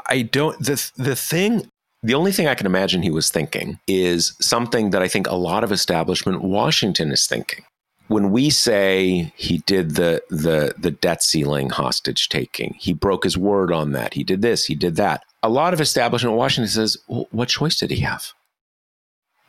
I 0.09 0.21
don't 0.21 0.57
the 0.59 0.91
the 0.95 1.15
thing. 1.15 1.69
The 2.03 2.13
only 2.13 2.31
thing 2.31 2.47
I 2.47 2.55
can 2.55 2.67
imagine 2.67 3.01
he 3.01 3.09
was 3.11 3.29
thinking 3.29 3.79
is 3.87 4.33
something 4.39 4.91
that 4.91 5.01
I 5.01 5.09
think 5.09 5.27
a 5.27 5.35
lot 5.35 5.63
of 5.63 5.71
establishment 5.71 6.41
Washington 6.41 7.11
is 7.11 7.27
thinking. 7.27 7.65
When 8.07 8.31
we 8.31 8.49
say 8.49 9.33
he 9.35 9.59
did 9.59 9.95
the 9.95 10.23
the 10.29 10.73
the 10.77 10.91
debt 10.91 11.23
ceiling 11.23 11.69
hostage 11.69 12.29
taking, 12.29 12.75
he 12.79 12.93
broke 12.93 13.23
his 13.23 13.37
word 13.37 13.71
on 13.71 13.91
that. 13.91 14.13
He 14.13 14.23
did 14.23 14.41
this, 14.41 14.65
he 14.65 14.75
did 14.75 14.95
that. 14.95 15.23
A 15.43 15.49
lot 15.49 15.73
of 15.73 15.81
establishment 15.81 16.35
Washington 16.35 16.69
says, 16.69 16.97
well, 17.07 17.27
what 17.31 17.49
choice 17.49 17.79
did 17.79 17.91
he 17.91 17.99
have? 18.01 18.33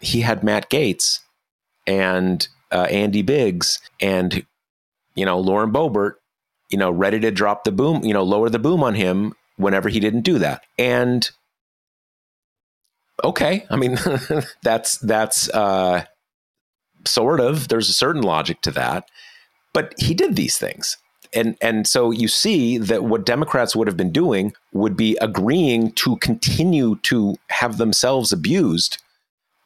He 0.01 0.21
had 0.21 0.45
Matt 0.45 0.71
Gaetz 0.71 1.21
and 1.87 2.47
uh, 2.71 2.87
Andy 2.91 3.23
Biggs 3.23 3.81
and 4.01 4.45
you 5.15 5.25
know 5.25 5.39
Lauren 5.39 5.73
Boebert, 5.73 6.15
you 6.69 6.79
know, 6.79 6.91
ready 6.91 7.21
to 7.21 7.31
drop 7.31 7.65
the 7.65 7.73
boom, 7.73 8.05
you 8.05 8.13
know, 8.13 8.23
lower 8.23 8.49
the 8.49 8.59
boom 8.59 8.83
on 8.83 8.95
him 8.95 9.35
whenever 9.57 9.89
he 9.89 10.01
didn't 10.01 10.23
do 10.23 10.39
that. 10.39 10.65
And 10.79 11.29
okay, 13.23 13.67
I 13.71 13.77
mean 13.77 13.99
that's 14.63 14.99
that's 14.99 15.49
uh, 15.51 16.05
sort 17.09 17.41
of 17.41 17.69
there's 17.69 17.89
a 17.89 17.95
certain 17.95 18.23
logic 18.23 18.61
to 18.63 18.71
that, 18.73 19.09
but 19.73 19.95
he 19.99 20.15
did 20.15 20.37
these 20.37 20.59
things. 20.59 20.97
And 21.35 21.57
and 21.61 21.87
so 21.87 22.11
you 22.11 22.29
see 22.29 22.79
that 22.79 23.05
what 23.05 23.27
Democrats 23.27 23.77
would 23.77 23.87
have 23.87 23.97
been 23.97 24.13
doing 24.13 24.53
would 24.73 24.97
be 24.97 25.17
agreeing 25.21 25.93
to 25.93 26.17
continue 26.17 26.97
to 27.03 27.37
have 27.49 27.77
themselves 27.77 28.33
abused. 28.33 29.03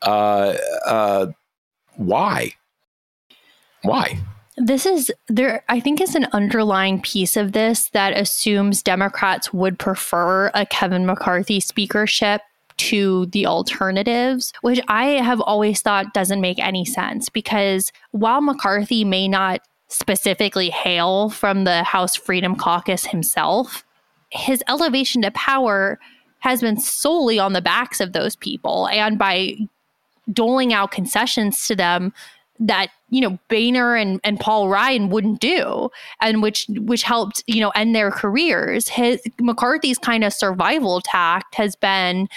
Uh, 0.03 0.55
uh, 0.85 1.27
why? 1.97 2.53
Why? 3.83 4.19
This 4.57 4.85
is 4.85 5.11
there, 5.29 5.65
I 5.69 5.81
think, 5.81 6.01
is 6.01 6.15
an 6.15 6.27
underlying 6.33 7.01
piece 7.01 7.37
of 7.37 7.53
this 7.53 7.89
that 7.91 8.17
assumes 8.17 8.83
Democrats 8.83 9.53
would 9.53 9.79
prefer 9.79 10.51
a 10.55 10.67
Kevin 10.67 11.07
McCarthy 11.07 11.59
speakership 11.61 12.43
to 12.89 13.27
the 13.27 13.47
alternatives, 13.47 14.53
which 14.63 14.81
I 14.89 15.05
have 15.05 15.41
always 15.41 15.81
thought 15.81 16.15
doesn't 16.15 16.41
make 16.41 16.59
any 16.59 16.85
sense 16.85 17.29
because 17.29 17.93
while 18.11 18.41
McCarthy 18.41 19.05
may 19.05 19.29
not 19.29 19.61
specifically 19.89 20.71
hail 20.71 21.31
from 21.31 21.65
the 21.65 21.85
House 21.85 22.17
Freedom 22.17 22.57
Caucus 22.57 23.07
himself, 23.07 23.85
his 24.31 24.65
elevation 24.69 25.23
to 25.23 25.31
power 25.31 26.01
has 26.41 26.61
been 26.61 26.81
solely 26.81 27.39
on 27.39 27.53
the 27.53 27.63
backs 27.63 28.01
of 28.01 28.13
those 28.13 28.35
people 28.35 28.89
and 28.89 29.17
by 29.17 29.55
doling 30.33 30.73
out 30.73 30.91
concessions 30.91 31.69
to 31.69 31.77
them 31.77 32.13
that 32.59 32.89
you 33.11 33.21
know 33.21 33.39
Boehner 33.49 33.95
and, 33.95 34.21
and 34.25 34.41
Paul 34.41 34.69
Ryan 34.69 35.09
wouldn't 35.09 35.41
do, 35.41 35.91
and 36.21 36.43
which 36.43 36.67
which 36.69 37.03
helped 37.03 37.45
you 37.47 37.61
know 37.61 37.71
end 37.71 37.95
their 37.95 38.11
careers. 38.11 38.89
His 38.89 39.21
McCarthy's 39.41 39.99
kind 39.99 40.25
of 40.25 40.33
survival 40.33 41.01
tact 41.01 41.55
has 41.55 41.77
been 41.77 42.29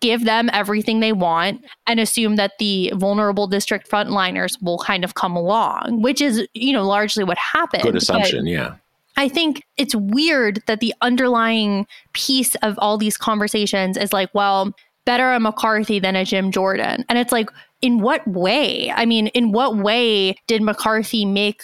give 0.00 0.24
them 0.24 0.50
everything 0.52 1.00
they 1.00 1.12
want 1.12 1.64
and 1.86 2.00
assume 2.00 2.36
that 2.36 2.52
the 2.58 2.92
vulnerable 2.96 3.46
district 3.46 3.90
frontliners 3.90 4.60
will 4.62 4.78
kind 4.78 5.04
of 5.04 5.14
come 5.14 5.36
along, 5.36 6.02
which 6.02 6.20
is 6.20 6.46
you 6.54 6.72
know 6.72 6.86
largely 6.86 7.24
what 7.24 7.38
happened. 7.38 7.82
Good 7.82 7.96
assumption, 7.96 8.44
but, 8.44 8.50
yeah. 8.50 8.74
I 9.16 9.28
think 9.28 9.62
it's 9.76 9.94
weird 9.94 10.62
that 10.66 10.80
the 10.80 10.94
underlying 11.02 11.86
piece 12.14 12.54
of 12.56 12.78
all 12.78 12.96
these 12.96 13.18
conversations 13.18 13.96
is 13.96 14.12
like, 14.12 14.30
well, 14.34 14.72
better 15.04 15.32
a 15.32 15.40
McCarthy 15.40 15.98
than 15.98 16.16
a 16.16 16.24
Jim 16.24 16.50
Jordan. 16.50 17.04
And 17.08 17.18
it's 17.18 17.32
like, 17.32 17.50
in 17.82 18.00
what 18.00 18.26
way? 18.26 18.90
I 18.92 19.04
mean, 19.06 19.26
in 19.28 19.52
what 19.52 19.76
way 19.76 20.36
did 20.46 20.62
McCarthy 20.62 21.24
make 21.24 21.62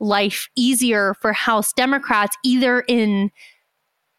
life 0.00 0.48
easier 0.56 1.14
for 1.20 1.32
House 1.32 1.72
Democrats, 1.72 2.36
either 2.44 2.80
in 2.80 3.30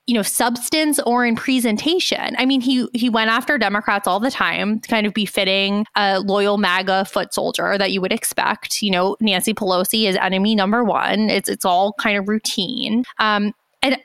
you 0.10 0.16
know 0.16 0.24
substance 0.24 1.00
or 1.06 1.24
in 1.24 1.36
presentation 1.36 2.36
i 2.40 2.46
mean 2.46 2.62
he 2.62 2.88
he 2.94 3.10
went 3.10 3.30
after 3.30 3.60
democrats 3.60 4.08
all 4.08 4.20
the 4.20 4.32
time 4.32 4.80
kind 4.80 5.06
of 5.06 5.14
befitting 5.14 5.86
a 5.96 6.20
loyal 6.22 6.58
maga 6.58 7.06
foot 7.06 7.32
soldier 7.32 7.78
that 7.78 7.92
you 7.92 8.02
would 8.02 8.12
expect 8.12 8.82
you 8.82 8.90
know 8.90 9.16
nancy 9.22 9.54
pelosi 9.54 10.08
is 10.08 10.16
enemy 10.16 10.56
number 10.56 10.84
one 10.84 11.30
it's 11.30 11.48
it's 11.48 11.64
all 11.64 11.94
kind 11.94 12.18
of 12.18 12.28
routine 12.28 13.04
um 13.20 13.54
and 13.82 13.98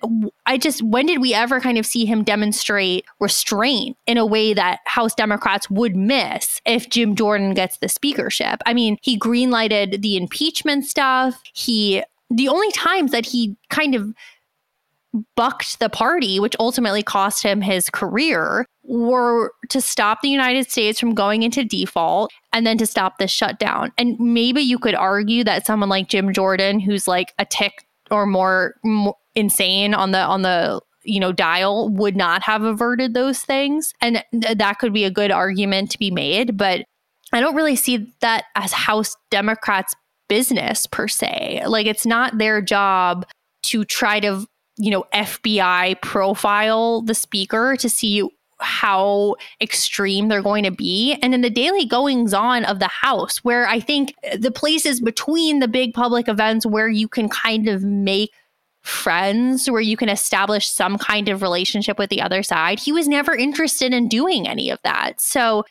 I 0.47 0.57
just, 0.57 0.83
when 0.83 1.07
did 1.07 1.21
we 1.21 1.35
ever 1.35 1.61
kind 1.61 1.79
of 1.79 1.87
see 1.87 2.05
him 2.05 2.23
demonstrate 2.23 3.05
restraint 3.19 3.97
in 4.07 4.19
a 4.19 4.25
way 4.25 4.55
that 4.55 4.79
House 4.85 5.15
Democrats 5.15 5.69
would 5.69 5.97
miss 5.97 6.61
if 6.65 6.89
Jim 6.89 7.17
Jordan 7.17 7.55
gets 7.55 7.79
the 7.79 7.89
speakership? 7.89 8.61
I 8.67 8.73
mean, 8.73 8.99
he 9.03 9.19
greenlighted 9.19 10.01
the 10.01 10.17
impeachment 10.17 10.85
stuff. 10.85 11.43
He, 11.53 12.05
the 12.31 12.49
only 12.49 12.71
times 12.71 13.11
that 13.11 13.27
he 13.27 13.57
kind 13.69 13.97
of 13.97 14.15
bucked 15.37 15.79
the 15.79 15.89
party, 15.89 16.41
which 16.41 16.57
ultimately 16.59 17.03
cost 17.03 17.43
him 17.43 17.61
his 17.61 17.89
career, 17.91 18.67
were 18.83 19.53
to 19.71 19.81
stop 19.81 20.21
the 20.23 20.29
United 20.29 20.71
States 20.71 21.01
from 21.01 21.15
going 21.15 21.43
into 21.43 21.65
default 21.65 22.31
and 22.53 22.67
then 22.67 22.77
to 22.79 22.87
stop 22.87 23.19
this 23.19 23.31
shutdown. 23.31 23.93
And 23.97 24.19
maybe 24.19 24.61
you 24.61 24.79
could 24.79 24.95
argue 24.95 25.45
that 25.45 25.67
someone 25.67 25.89
like 25.89 26.09
Jim 26.09 26.33
Jordan, 26.33 26.81
who's 26.81 27.09
like 27.09 27.33
a 27.39 27.45
tick 27.45 27.87
or 28.11 28.27
more, 28.27 28.75
more 28.83 29.17
insane 29.35 29.95
on 29.95 30.13
the 30.13 30.19
on 30.19 30.43
the 30.43 30.81
you 31.03 31.21
know 31.21 31.33
dial 31.33 31.89
would 31.91 32.17
not 32.17 32.43
have 32.43 32.63
averted 32.63 33.15
those 33.15 33.41
things 33.43 33.93
and 34.01 34.25
th- 34.33 34.57
that 34.59 34.79
could 34.79 34.93
be 34.93 35.05
a 35.05 35.11
good 35.11 35.31
argument 35.31 35.91
to 35.91 35.99
be 35.99 36.11
made 36.11 36.57
but 36.57 36.85
i 37.33 37.41
don't 37.41 37.57
really 37.57 37.77
see 37.77 38.13
that 38.21 38.45
as 38.55 38.73
house 38.73 39.17
democrats 39.31 39.95
business 40.29 40.87
per 40.87 41.09
se 41.09 41.63
like 41.67 41.87
it's 41.87 42.07
not 42.07 42.39
their 42.39 42.63
job 42.63 43.27
to 43.63 43.85
try 43.85 44.21
to 44.21 44.47
you 44.77 44.91
know 44.91 45.05
fbi 45.15 46.01
profile 46.01 47.03
the 47.03 47.15
speaker 47.15 47.77
to 47.79 47.89
see 47.89 48.29
how 48.61 49.35
extreme 49.61 50.29
they're 50.29 50.43
going 50.43 50.65
to 50.65 50.71
be 50.71 51.19
and 51.23 51.35
in 51.35 51.41
the 51.41 51.51
daily 51.51 51.85
goings 51.85 52.33
on 52.33 52.65
of 52.65 52.79
the 52.79 52.89
house 52.89 53.39
where 53.39 53.67
i 53.67 53.81
think 53.81 54.15
the 54.39 54.51
places 54.51 55.01
between 55.01 55.59
the 55.59 55.69
big 55.69 55.93
public 55.93 56.29
events 56.29 56.65
where 56.65 56.89
you 56.89 57.09
can 57.09 57.29
kind 57.29 57.69
of 57.69 57.83
make 57.83 58.31
friends 58.85 59.71
where 59.71 59.81
you 59.81 59.97
can 59.97 60.11
establish 60.11 60.69
some 60.69 60.99
kind 60.99 61.31
of 61.31 61.41
relationship 61.41 61.99
with 61.99 62.11
the 62.11 62.21
other 62.21 62.43
side. 62.43 62.79
He 62.79 62.93
was 62.93 63.09
never 63.09 63.35
interested 63.35 63.95
in 63.95 64.09
doing 64.09 64.47
any 64.47 64.69
of 64.69 64.79
that. 64.85 65.23
So 65.23 65.65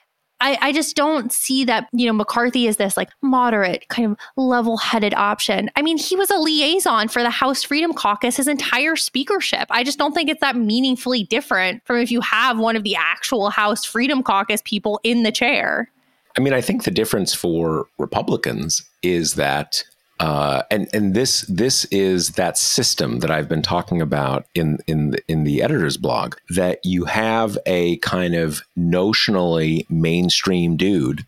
I, 0.43 0.57
I, 0.59 0.71
just 0.73 0.97
don't 0.97 1.31
see 1.31 1.63
that, 1.63 1.87
you 1.93 2.05
know, 2.05 2.11
McCarthy 2.11 2.67
is 2.67 2.75
this 2.75 2.97
like 2.97 3.09
moderate, 3.21 3.87
kind 3.87 4.11
of 4.11 4.17
level 4.35 4.75
headed 4.75 5.13
option. 5.13 5.71
I 5.77 5.81
mean, 5.81 5.97
he 5.97 6.17
was 6.17 6.29
a 6.29 6.37
liaison 6.37 7.07
for 7.07 7.23
the 7.23 7.29
House 7.29 7.63
Freedom 7.63 7.93
Caucus 7.93 8.35
his 8.35 8.49
entire 8.49 8.97
speakership. 8.97 9.67
I 9.69 9.85
just 9.85 9.97
don't 9.97 10.13
think 10.13 10.29
it's 10.29 10.41
that 10.41 10.57
meaningfully 10.57 11.23
different 11.23 11.81
from 11.85 11.95
if 11.97 12.11
you 12.11 12.19
have 12.19 12.59
one 12.59 12.75
of 12.75 12.83
the 12.83 12.93
actual 12.97 13.51
House 13.51 13.85
Freedom 13.85 14.21
Caucus 14.21 14.61
people 14.65 14.99
in 15.03 15.23
the 15.23 15.31
chair. 15.31 15.89
I 16.37 16.41
mean, 16.41 16.53
I 16.53 16.59
think 16.59 16.83
the 16.83 16.91
difference 16.91 17.33
for 17.33 17.85
Republicans 17.97 18.83
is 19.01 19.35
that 19.35 19.85
uh, 20.19 20.63
and 20.69 20.87
and 20.93 21.13
this 21.13 21.41
this 21.49 21.85
is 21.85 22.31
that 22.31 22.57
system 22.57 23.19
that 23.19 23.31
I've 23.31 23.49
been 23.49 23.61
talking 23.61 24.01
about 24.01 24.45
in 24.53 24.77
in 24.87 25.11
the, 25.11 25.23
in 25.27 25.43
the 25.43 25.61
editor's 25.61 25.97
blog 25.97 26.35
that 26.49 26.79
you 26.83 27.05
have 27.05 27.57
a 27.65 27.97
kind 27.97 28.35
of 28.35 28.61
notionally 28.77 29.89
mainstream 29.89 30.77
dude 30.77 31.25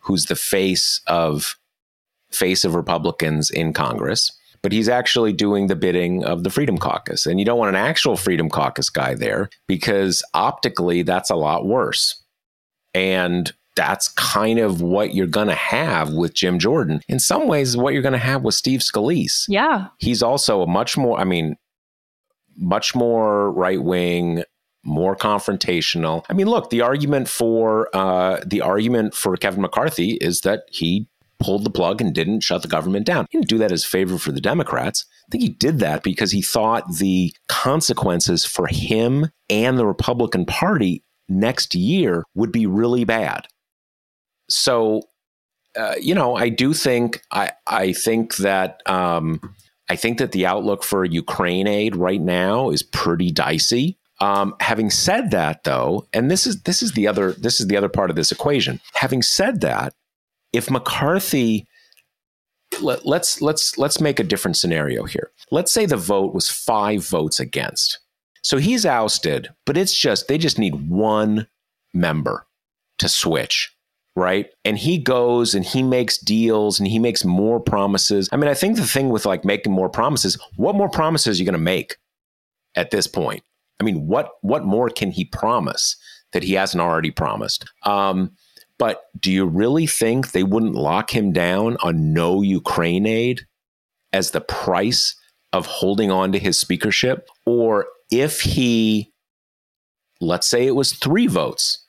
who's 0.00 0.26
the 0.26 0.36
face 0.36 1.00
of 1.06 1.56
face 2.30 2.64
of 2.64 2.74
Republicans 2.74 3.50
in 3.50 3.74
Congress, 3.74 4.32
but 4.62 4.72
he's 4.72 4.88
actually 4.88 5.34
doing 5.34 5.66
the 5.66 5.76
bidding 5.76 6.24
of 6.24 6.42
the 6.42 6.50
Freedom 6.50 6.78
Caucus, 6.78 7.26
and 7.26 7.38
you 7.38 7.44
don't 7.44 7.58
want 7.58 7.76
an 7.76 7.82
actual 7.82 8.16
Freedom 8.16 8.48
Caucus 8.48 8.88
guy 8.88 9.14
there 9.14 9.50
because 9.68 10.24
optically 10.32 11.02
that's 11.02 11.30
a 11.30 11.36
lot 11.36 11.66
worse. 11.66 12.22
And 12.94 13.52
that's 13.74 14.08
kind 14.08 14.58
of 14.58 14.82
what 14.82 15.14
you're 15.14 15.26
going 15.26 15.48
to 15.48 15.54
have 15.54 16.12
with 16.12 16.34
Jim 16.34 16.58
Jordan. 16.58 17.00
In 17.08 17.18
some 17.18 17.48
ways, 17.48 17.76
what 17.76 17.92
you're 17.92 18.02
going 18.02 18.12
to 18.12 18.18
have 18.18 18.42
with 18.42 18.54
Steve 18.54 18.80
Scalise. 18.80 19.44
Yeah. 19.48 19.88
He's 19.98 20.22
also 20.22 20.62
a 20.62 20.66
much 20.66 20.96
more, 20.96 21.18
I 21.18 21.24
mean, 21.24 21.56
much 22.56 22.94
more 22.94 23.50
right 23.52 23.82
wing, 23.82 24.44
more 24.84 25.16
confrontational. 25.16 26.24
I 26.28 26.34
mean, 26.34 26.48
look, 26.48 26.70
the 26.70 26.82
argument 26.82 27.28
for 27.28 27.88
uh, 27.94 28.40
the 28.44 28.60
argument 28.60 29.14
for 29.14 29.36
Kevin 29.36 29.62
McCarthy 29.62 30.12
is 30.20 30.40
that 30.40 30.64
he 30.68 31.08
pulled 31.40 31.64
the 31.64 31.70
plug 31.70 32.00
and 32.00 32.14
didn't 32.14 32.40
shut 32.40 32.62
the 32.62 32.68
government 32.68 33.06
down. 33.06 33.26
He 33.30 33.38
didn't 33.38 33.48
do 33.48 33.58
that 33.58 33.72
as 33.72 33.84
a 33.84 33.88
favor 33.88 34.16
for 34.18 34.32
the 34.32 34.40
Democrats. 34.40 35.04
I 35.26 35.30
think 35.32 35.42
he 35.42 35.48
did 35.50 35.78
that 35.80 36.02
because 36.02 36.30
he 36.30 36.42
thought 36.42 36.84
the 36.98 37.34
consequences 37.48 38.44
for 38.44 38.68
him 38.68 39.28
and 39.50 39.78
the 39.78 39.86
Republican 39.86 40.44
Party 40.44 41.02
next 41.28 41.74
year 41.74 42.24
would 42.34 42.52
be 42.52 42.66
really 42.66 43.04
bad 43.04 43.46
so 44.52 45.02
uh, 45.76 45.94
you 46.00 46.14
know, 46.14 46.36
I 46.36 46.48
do 46.48 46.74
think 46.74 47.22
I 47.30 47.52
I 47.66 47.92
think 47.92 48.36
that 48.36 48.82
um, 48.86 49.40
I 49.88 49.96
think 49.96 50.18
that 50.18 50.32
the 50.32 50.46
outlook 50.46 50.82
for 50.84 51.04
Ukraine 51.04 51.66
aid 51.66 51.96
right 51.96 52.20
now 52.20 52.70
is 52.70 52.82
pretty 52.82 53.30
dicey. 53.30 53.98
Um, 54.20 54.54
having 54.60 54.90
said 54.90 55.30
that, 55.32 55.64
though, 55.64 56.06
and 56.12 56.30
this 56.30 56.46
is 56.46 56.62
this 56.62 56.82
is 56.82 56.92
the 56.92 57.08
other 57.08 57.32
this 57.32 57.60
is 57.60 57.66
the 57.66 57.76
other 57.76 57.88
part 57.88 58.10
of 58.10 58.16
this 58.16 58.30
equation. 58.30 58.80
Having 58.94 59.22
said 59.22 59.60
that, 59.62 59.94
if 60.52 60.70
McCarthy 60.70 61.66
let, 62.80 63.04
let's 63.06 63.40
let's 63.40 63.76
let's 63.78 64.00
make 64.00 64.20
a 64.20 64.24
different 64.24 64.56
scenario 64.56 65.04
here. 65.04 65.30
Let's 65.50 65.72
say 65.72 65.86
the 65.86 65.96
vote 65.96 66.34
was 66.34 66.50
five 66.50 67.04
votes 67.06 67.40
against. 67.40 67.98
So 68.42 68.58
he's 68.58 68.84
ousted, 68.84 69.48
but 69.66 69.76
it's 69.76 69.96
just 69.96 70.28
they 70.28 70.38
just 70.38 70.58
need 70.58 70.88
one 70.88 71.46
member 71.94 72.46
to 72.98 73.08
switch, 73.08 73.71
right? 74.14 74.46
And 74.64 74.76
he 74.76 74.98
goes 74.98 75.54
and 75.54 75.64
he 75.64 75.82
makes 75.82 76.18
deals 76.18 76.78
and 76.78 76.86
he 76.86 76.98
makes 76.98 77.24
more 77.24 77.60
promises. 77.60 78.28
I 78.32 78.36
mean, 78.36 78.48
I 78.48 78.54
think 78.54 78.76
the 78.76 78.86
thing 78.86 79.08
with 79.08 79.24
like 79.24 79.44
making 79.44 79.72
more 79.72 79.88
promises, 79.88 80.38
what 80.56 80.74
more 80.74 80.88
promises 80.88 81.38
are 81.38 81.42
you 81.42 81.46
going 81.46 81.54
to 81.54 81.58
make 81.58 81.96
at 82.74 82.90
this 82.90 83.06
point? 83.06 83.42
I 83.80 83.84
mean, 83.84 84.06
what 84.06 84.30
what 84.42 84.64
more 84.64 84.90
can 84.90 85.10
he 85.10 85.24
promise 85.24 85.96
that 86.32 86.42
he 86.42 86.54
hasn't 86.54 86.80
already 86.80 87.10
promised? 87.10 87.64
Um, 87.84 88.32
but 88.78 89.04
do 89.18 89.30
you 89.30 89.46
really 89.46 89.86
think 89.86 90.32
they 90.32 90.42
wouldn't 90.42 90.74
lock 90.74 91.14
him 91.14 91.32
down 91.32 91.76
on 91.82 92.12
no 92.12 92.42
Ukraine 92.42 93.06
aid 93.06 93.46
as 94.12 94.30
the 94.30 94.40
price 94.40 95.14
of 95.52 95.66
holding 95.66 96.10
on 96.10 96.32
to 96.32 96.38
his 96.38 96.58
speakership? 96.58 97.28
Or 97.46 97.86
if 98.10 98.40
he, 98.40 99.12
let's 100.20 100.46
say 100.46 100.66
it 100.66 100.74
was 100.74 100.92
three 100.92 101.26
votes, 101.26 101.86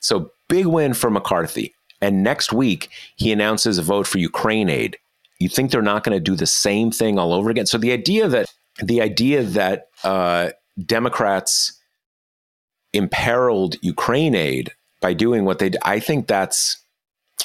so 0.00 0.32
big 0.48 0.66
win 0.66 0.94
for 0.94 1.10
McCarthy, 1.10 1.74
and 2.00 2.22
next 2.22 2.52
week 2.52 2.88
he 3.16 3.32
announces 3.32 3.78
a 3.78 3.82
vote 3.82 4.06
for 4.06 4.18
Ukraine 4.18 4.68
aid, 4.68 4.96
you 5.38 5.48
think 5.48 5.70
they're 5.70 5.82
not 5.82 6.04
going 6.04 6.16
to 6.16 6.20
do 6.20 6.36
the 6.36 6.46
same 6.46 6.90
thing 6.90 7.18
all 7.18 7.32
over 7.32 7.50
again? 7.50 7.66
So 7.66 7.78
the 7.78 7.92
idea 7.92 8.28
that 8.28 8.46
the 8.82 9.00
idea 9.00 9.42
that 9.42 9.88
uh, 10.02 10.50
Democrats 10.84 11.78
imperiled 12.94 13.76
Ukraine 13.82 14.34
aid 14.34 14.72
by 15.00 15.12
doing 15.12 15.44
what 15.44 15.58
they 15.58 15.68
did. 15.68 15.80
I 15.84 16.00
think 16.00 16.26
that's 16.26 16.82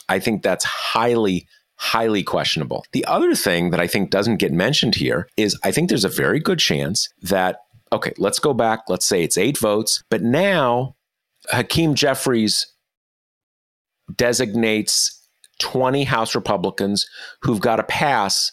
I 0.07 0.19
think 0.19 0.43
that's 0.43 0.63
highly 0.63 1.47
highly 1.75 2.23
questionable. 2.23 2.85
The 2.93 3.05
other 3.05 3.35
thing 3.35 3.71
that 3.71 3.79
I 3.79 3.87
think 3.87 4.11
doesn't 4.11 4.37
get 4.37 4.51
mentioned 4.51 4.95
here 4.95 5.27
is 5.35 5.59
I 5.63 5.71
think 5.71 5.89
there's 5.89 6.05
a 6.05 6.09
very 6.09 6.39
good 6.39 6.59
chance 6.59 7.09
that 7.21 7.61
okay, 7.91 8.13
let's 8.17 8.39
go 8.39 8.53
back, 8.53 8.81
let's 8.87 9.07
say 9.07 9.23
it's 9.23 9.37
8 9.37 9.57
votes, 9.57 10.03
but 10.09 10.21
now 10.21 10.95
Hakeem 11.49 11.95
Jeffries 11.95 12.67
designates 14.15 15.15
20 15.59 16.03
House 16.03 16.35
Republicans 16.35 17.05
who've 17.41 17.59
got 17.59 17.79
a 17.79 17.83
pass, 17.83 18.51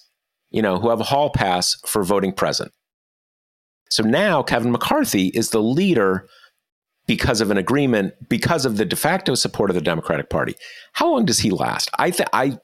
you 0.51 0.63
know, 0.63 0.79
who 0.79 0.91
have 0.91 1.01
a 1.01 1.05
hall 1.05 1.31
pass 1.31 1.77
for 1.87 2.03
voting 2.03 2.33
present. 2.33 2.73
So 3.91 4.03
now 4.03 4.43
Kevin 4.43 4.73
McCarthy 4.73 5.29
is 5.29 5.51
the 5.51 5.63
leader 5.63 6.27
because 7.07 7.41
of 7.41 7.51
an 7.51 7.57
agreement, 7.57 8.15
because 8.29 8.67
of 8.67 8.77
the 8.77 8.85
de 8.85 8.97
facto 8.97 9.35
support 9.35 9.71
of 9.71 9.75
the 9.75 9.81
Democratic 9.81 10.29
Party. 10.29 10.55
How 10.93 11.13
long 11.13 11.25
does 11.25 11.39
he 11.39 11.51
last? 11.51 11.89
I 11.99 12.11
th- 12.11 12.29
I 12.33 12.59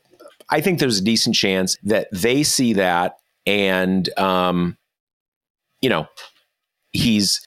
I 0.51 0.61
think 0.61 0.81
there's 0.81 0.99
a 0.99 1.05
decent 1.05 1.37
chance 1.37 1.77
that 1.85 2.09
they 2.13 2.43
see 2.43 2.73
that 2.75 3.15
and 3.47 4.09
um, 4.19 4.77
you 5.81 5.89
know 5.89 6.07
he's 6.93 7.47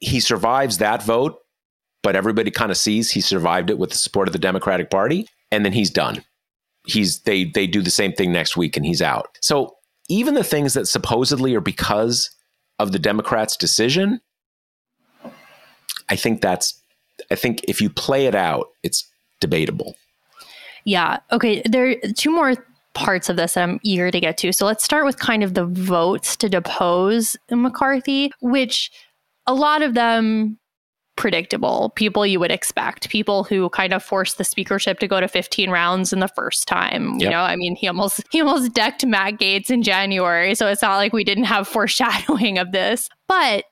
he 0.00 0.20
survives 0.20 0.78
that 0.78 1.02
vote, 1.02 1.38
but 2.02 2.16
everybody 2.16 2.50
kind 2.50 2.70
of 2.70 2.76
sees 2.76 3.10
he 3.10 3.20
survived 3.20 3.70
it 3.70 3.78
with 3.78 3.90
the 3.90 3.96
support 3.96 4.28
of 4.28 4.32
the 4.32 4.38
Democratic 4.38 4.90
Party, 4.90 5.28
and 5.50 5.64
then 5.64 5.72
he's 5.72 5.90
done. 5.90 6.24
He's 6.86 7.20
they 7.20 7.44
they 7.44 7.66
do 7.66 7.82
the 7.82 7.90
same 7.90 8.12
thing 8.12 8.32
next 8.32 8.56
week, 8.56 8.76
and 8.76 8.84
he's 8.84 9.02
out. 9.02 9.38
So 9.40 9.76
even 10.08 10.34
the 10.34 10.44
things 10.44 10.74
that 10.74 10.86
supposedly 10.86 11.54
are 11.54 11.60
because 11.60 12.30
of 12.78 12.92
the 12.92 12.98
Democrats' 12.98 13.56
decision 13.56 14.20
I 16.08 16.16
think 16.16 16.42
that's 16.42 16.78
I 17.30 17.36
think 17.36 17.64
if 17.64 17.80
you 17.80 17.88
play 17.88 18.26
it 18.26 18.34
out, 18.34 18.68
it's 18.82 19.08
debatable. 19.40 19.96
Yeah. 20.84 21.20
Okay. 21.30 21.62
There 21.64 21.90
are 21.90 22.12
two 22.16 22.30
more 22.30 22.54
parts 22.94 23.30
of 23.30 23.36
this 23.36 23.54
that 23.54 23.62
I'm 23.62 23.80
eager 23.82 24.10
to 24.10 24.20
get 24.20 24.36
to. 24.38 24.52
So 24.52 24.66
let's 24.66 24.84
start 24.84 25.06
with 25.06 25.18
kind 25.18 25.42
of 25.42 25.54
the 25.54 25.64
votes 25.64 26.36
to 26.36 26.48
depose 26.48 27.36
McCarthy, 27.50 28.30
which 28.40 28.90
a 29.46 29.54
lot 29.54 29.80
of 29.82 29.94
them 29.94 30.58
predictable 31.16 31.92
people 31.94 32.26
you 32.26 32.40
would 32.40 32.50
expect 32.50 33.10
people 33.10 33.44
who 33.44 33.68
kind 33.70 33.92
of 33.92 34.02
forced 34.02 34.38
the 34.38 34.44
speakership 34.44 34.98
to 34.98 35.06
go 35.06 35.20
to 35.20 35.28
15 35.28 35.68
rounds 35.70 36.12
in 36.12 36.20
the 36.20 36.28
first 36.28 36.66
time 36.66 37.18
you 37.20 37.28
know? 37.28 37.40
I 37.42 37.56
mean 37.56 37.76
he 37.76 37.86
almost 37.86 38.22
he 38.30 38.40
almost 38.40 38.72
decked 38.72 39.04
matt 39.04 39.34
Gaetz 39.34 39.70
in 39.70 39.82
january 39.82 40.54
so 40.54 40.66
it's 40.66 40.82
not 40.82 40.96
like 40.96 41.12
we 41.12 41.24
didn't 41.24 41.44
have 41.44 41.68
foreshadowing 41.68 42.58
of 42.58 42.72
this. 42.72 43.08
But 43.28 43.64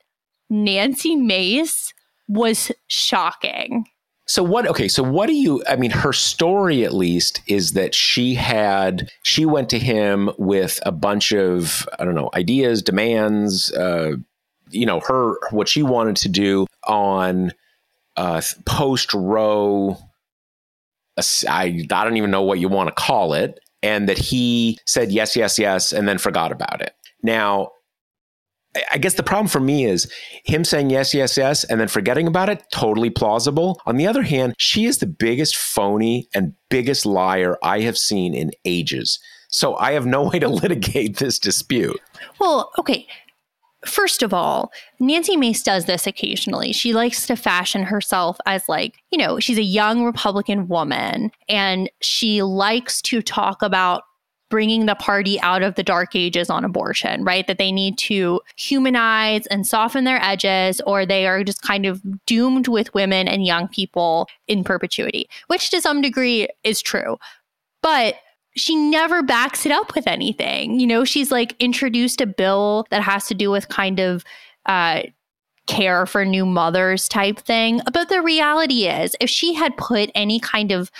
nancy 0.48 1.16
mace 1.16 1.92
was 2.28 2.72
shocking. 2.88 3.86
So 4.26 4.44
what 4.44 4.66
okay, 4.68 4.86
so 4.86 5.02
what 5.02 5.26
do 5.26 5.34
you 5.34 5.62
I 5.68 5.74
mean 5.74 5.90
her 5.90 6.12
story 6.12 6.84
at 6.84 6.94
least 6.94 7.40
is 7.48 7.72
that 7.72 7.94
she 7.94 8.34
had 8.34 9.10
she 9.24 9.44
went 9.44 9.68
to 9.70 9.78
him 9.78 10.30
with 10.38 10.78
a 10.86 10.92
bunch 10.92 11.32
of 11.32 11.88
I 11.98 12.04
don't 12.04 12.14
know, 12.14 12.30
ideas, 12.34 12.82
demands, 12.82 13.72
uh 13.72 14.12
you 14.70 14.86
know, 14.86 15.00
her 15.00 15.34
what 15.50 15.68
she 15.68 15.82
wanted 15.82 16.16
to 16.16 16.28
do 16.28 16.66
on 16.86 17.52
uh 18.16 18.40
post 18.66 19.14
Roe. 19.14 19.96
I, 21.48 21.86
I 21.90 22.04
don't 22.04 22.16
even 22.16 22.30
know 22.30 22.42
what 22.42 22.60
you 22.60 22.68
want 22.68 22.88
to 22.88 22.94
call 22.94 23.34
it 23.34 23.60
and 23.82 24.08
that 24.08 24.16
he 24.16 24.78
said 24.86 25.12
yes 25.12 25.36
yes 25.36 25.58
yes 25.58 25.92
and 25.92 26.08
then 26.08 26.16
forgot 26.16 26.50
about 26.50 26.80
it. 26.80 26.94
Now, 27.22 27.72
I 28.90 28.98
guess 28.98 29.14
the 29.14 29.22
problem 29.22 29.48
for 29.48 29.60
me 29.60 29.84
is 29.84 30.10
him 30.44 30.64
saying 30.64 30.90
yes, 30.90 31.12
yes, 31.12 31.36
yes, 31.36 31.64
and 31.64 31.80
then 31.80 31.88
forgetting 31.88 32.28
about 32.28 32.48
it, 32.48 32.62
totally 32.72 33.10
plausible. 33.10 33.80
On 33.84 33.96
the 33.96 34.06
other 34.06 34.22
hand, 34.22 34.54
she 34.58 34.86
is 34.86 34.98
the 34.98 35.06
biggest 35.06 35.56
phony 35.56 36.28
and 36.34 36.54
biggest 36.68 37.04
liar 37.04 37.58
I 37.64 37.80
have 37.80 37.98
seen 37.98 38.32
in 38.32 38.52
ages. 38.64 39.18
So 39.48 39.76
I 39.76 39.92
have 39.92 40.06
no 40.06 40.22
way 40.30 40.38
to 40.38 40.48
litigate 40.48 41.16
this 41.16 41.38
dispute. 41.38 42.00
Well, 42.38 42.70
okay. 42.78 43.08
First 43.86 44.22
of 44.22 44.34
all, 44.34 44.72
Nancy 44.98 45.36
Mace 45.36 45.62
does 45.62 45.86
this 45.86 46.06
occasionally. 46.06 46.72
She 46.72 46.92
likes 46.92 47.26
to 47.26 47.36
fashion 47.36 47.82
herself 47.84 48.36
as, 48.44 48.68
like, 48.68 48.98
you 49.10 49.18
know, 49.18 49.40
she's 49.40 49.58
a 49.58 49.62
young 49.62 50.04
Republican 50.04 50.68
woman 50.68 51.30
and 51.48 51.90
she 52.00 52.42
likes 52.42 53.00
to 53.02 53.22
talk 53.22 53.62
about 53.62 54.02
bringing 54.50 54.84
the 54.84 54.96
party 54.96 55.40
out 55.40 55.62
of 55.62 55.76
the 55.76 55.82
dark 55.82 56.14
ages 56.14 56.50
on 56.50 56.64
abortion, 56.64 57.24
right? 57.24 57.46
That 57.46 57.56
they 57.56 57.72
need 57.72 57.96
to 57.98 58.40
humanize 58.56 59.46
and 59.46 59.66
soften 59.66 60.04
their 60.04 60.20
edges, 60.22 60.80
or 60.86 61.06
they 61.06 61.26
are 61.26 61.44
just 61.44 61.62
kind 61.62 61.86
of 61.86 62.02
doomed 62.26 62.68
with 62.68 62.92
women 62.92 63.28
and 63.28 63.46
young 63.46 63.68
people 63.68 64.28
in 64.48 64.64
perpetuity, 64.64 65.28
which 65.46 65.70
to 65.70 65.80
some 65.80 66.02
degree 66.02 66.48
is 66.64 66.82
true. 66.82 67.16
But 67.80 68.16
she 68.56 68.76
never 68.76 69.22
backs 69.22 69.64
it 69.64 69.72
up 69.72 69.94
with 69.94 70.06
anything. 70.06 70.78
You 70.80 70.86
know, 70.86 71.04
she's 71.04 71.30
like 71.30 71.54
introduced 71.60 72.20
a 72.20 72.26
bill 72.26 72.86
that 72.90 73.02
has 73.02 73.26
to 73.28 73.34
do 73.34 73.50
with 73.50 73.68
kind 73.68 74.00
of, 74.00 74.24
uh, 74.66 75.02
care 75.66 76.04
for 76.04 76.24
new 76.24 76.44
mothers 76.44 77.08
type 77.08 77.38
thing. 77.38 77.80
But 77.92 78.08
the 78.08 78.22
reality 78.22 78.88
is, 78.88 79.14
if 79.20 79.30
she 79.30 79.54
had 79.54 79.76
put 79.76 80.10
any 80.14 80.40
kind 80.40 80.72
of 80.72 80.90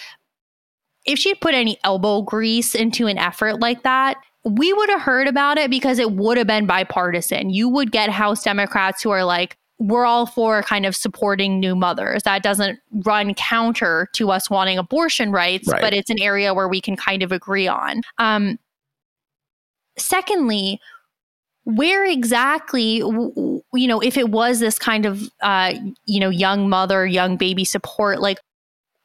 if 1.07 1.19
she 1.19 1.31
had 1.31 1.41
put 1.41 1.55
any 1.55 1.79
elbow 1.83 2.23
grease 2.23 2.75
into 2.75 3.07
an 3.07 3.19
effort 3.19 3.59
like 3.59 3.83
that, 3.83 4.19
we 4.45 4.73
would 4.73 4.91
have 4.91 5.01
heard 5.01 5.27
about 5.27 5.59
it 5.59 5.71
because 5.71 5.99
it 5.99 6.13
would 6.13 6.39
have 6.39 6.47
been 6.47 6.67
bipartisan. 6.67 7.51
You 7.51 7.69
would 7.69 7.91
get 7.91 8.11
House 8.11 8.43
Democrats 8.43 9.03
who 9.03 9.11
are 9.11 9.25
like, 9.25 9.57
we're 9.81 10.05
all 10.05 10.27
for 10.27 10.63
kind 10.63 10.85
of 10.85 10.95
supporting 10.95 11.59
new 11.59 11.75
mothers. 11.75 12.23
That 12.25 12.43
doesn't 12.43 12.79
run 12.93 13.33
counter 13.35 14.09
to 14.13 14.31
us 14.31 14.51
wanting 14.51 14.77
abortion 14.77 15.33
rights, 15.33 15.67
right. 15.69 15.81
but 15.81 15.95
it's 15.95 16.11
an 16.11 16.21
area 16.21 16.53
where 16.53 16.69
we 16.69 16.83
can 16.83 16.97
kind 16.97 17.23
of 17.23 17.33
agree 17.33 17.67
on. 17.67 18.03
Um, 18.19 18.59
secondly, 19.97 20.81
where 21.65 22.05
exactly, 22.05 22.97
you 22.97 23.63
know, 23.73 24.01
if 24.01 24.19
it 24.19 24.29
was 24.29 24.61
this 24.61 24.79
kind 24.79 25.07
of, 25.07 25.31
uh, 25.41 25.73
you 26.05 26.21
know, 26.21 26.29
young 26.29 26.69
mother, 26.69 27.07
young 27.07 27.39
baby 27.39 27.65
support, 27.65 28.21
like, 28.21 28.39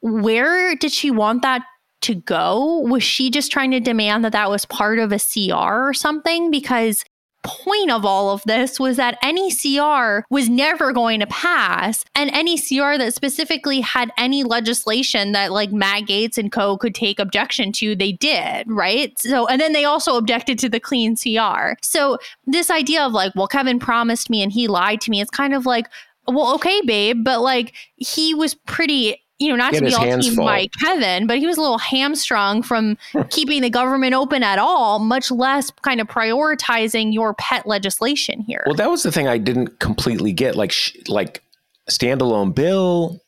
where 0.01 0.75
did 0.75 0.91
she 0.91 1.09
want 1.09 1.41
that 1.41 1.63
to 2.01 2.15
go? 2.15 2.79
Was 2.81 3.01
she 3.01 3.29
just 3.29 3.49
trying 3.49 3.71
to 3.71 3.79
demand 3.79 4.25
that 4.25 4.33
that 4.33 4.49
was 4.49 4.65
part 4.65 4.99
of 4.99 5.13
a 5.13 5.19
CR 5.19 5.87
or 5.87 5.93
something? 5.93 6.51
Because 6.51 7.05
point 7.45 7.91
of 7.91 8.05
all 8.05 8.29
of 8.29 8.41
this 8.43 8.79
was 8.79 8.97
that 8.97 9.17
any 9.21 9.51
CR 9.51 10.25
was 10.29 10.49
never 10.49 10.91
going 10.91 11.19
to 11.19 11.27
pass. 11.27 12.03
And 12.15 12.29
any 12.31 12.57
CR 12.57 12.97
that 12.97 13.13
specifically 13.13 13.81
had 13.81 14.11
any 14.17 14.43
legislation 14.43 15.31
that 15.33 15.51
like 15.51 15.71
Matt 15.71 16.03
Gaetz 16.03 16.37
and 16.37 16.51
co 16.51 16.77
could 16.77 16.95
take 16.95 17.19
objection 17.19 17.71
to, 17.73 17.95
they 17.95 18.13
did, 18.13 18.69
right? 18.69 19.17
So, 19.19 19.47
and 19.47 19.59
then 19.59 19.73
they 19.73 19.85
also 19.85 20.17
objected 20.17 20.59
to 20.59 20.69
the 20.69 20.79
clean 20.79 21.15
CR. 21.15 21.73
So, 21.81 22.17
this 22.45 22.69
idea 22.69 23.03
of 23.03 23.13
like, 23.13 23.33
well, 23.35 23.47
Kevin 23.47 23.79
promised 23.79 24.29
me 24.29 24.41
and 24.41 24.51
he 24.51 24.67
lied 24.67 25.01
to 25.01 25.11
me, 25.11 25.21
it's 25.21 25.31
kind 25.31 25.53
of 25.53 25.65
like, 25.65 25.87
well, 26.27 26.55
okay, 26.55 26.81
babe, 26.81 27.23
but 27.23 27.41
like 27.41 27.73
he 27.95 28.33
was 28.33 28.53
pretty 28.53 29.24
you 29.39 29.49
know, 29.49 29.55
not 29.55 29.73
to 29.73 29.81
be 29.81 29.93
all 29.93 30.21
team 30.21 30.35
full. 30.35 30.45
by 30.45 30.67
Kevin, 30.81 31.27
but 31.27 31.39
he 31.39 31.45
was 31.45 31.57
a 31.57 31.61
little 31.61 31.77
hamstrung 31.77 32.61
from 32.63 32.97
keeping 33.29 33.61
the 33.61 33.69
government 33.69 34.13
open 34.13 34.43
at 34.43 34.59
all, 34.59 34.99
much 34.99 35.29
less 35.31 35.71
kind 35.81 35.99
of 35.99 36.07
prioritizing 36.07 37.13
your 37.13 37.33
pet 37.33 37.67
legislation 37.67 38.41
here. 38.41 38.63
Well, 38.65 38.75
that 38.75 38.89
was 38.89 39.03
the 39.03 39.11
thing 39.11 39.27
I 39.27 39.37
didn't 39.37 39.79
completely 39.79 40.31
get. 40.31 40.55
Like, 40.55 40.71
sh- 40.71 40.95
like 41.07 41.43
standalone 41.89 42.55
bill, 42.55 43.21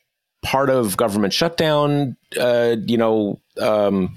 part 0.43 0.69
of 0.69 0.95
government 0.95 1.33
shutdown. 1.33 2.15
Uh, 2.39 2.77
you 2.85 2.97
know, 2.97 3.41
um, 3.61 4.15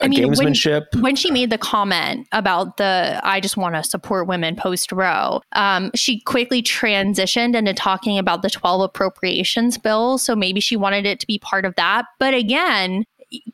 I 0.00 0.08
mean, 0.08 0.28
when- 0.28 0.34
gamesmanship. 0.34 1.00
when 1.00 1.16
she 1.16 1.30
made 1.30 1.50
the 1.50 1.58
comment 1.58 2.26
about 2.32 2.76
the 2.76 3.20
I 3.22 3.40
just 3.40 3.56
want 3.56 3.74
to 3.74 3.84
support 3.84 4.26
women 4.26 4.56
post 4.56 4.92
Roe, 4.92 5.42
um, 5.52 5.90
she 5.94 6.20
quickly 6.20 6.62
transitioned 6.62 7.54
into 7.54 7.74
talking 7.74 8.18
about 8.18 8.42
the 8.42 8.50
12 8.50 8.82
appropriations 8.82 9.78
bills. 9.78 10.24
So 10.24 10.34
maybe 10.34 10.60
she 10.60 10.76
wanted 10.76 11.06
it 11.06 11.20
to 11.20 11.26
be 11.26 11.38
part 11.38 11.64
of 11.64 11.74
that. 11.76 12.06
But 12.18 12.34
again, 12.34 13.04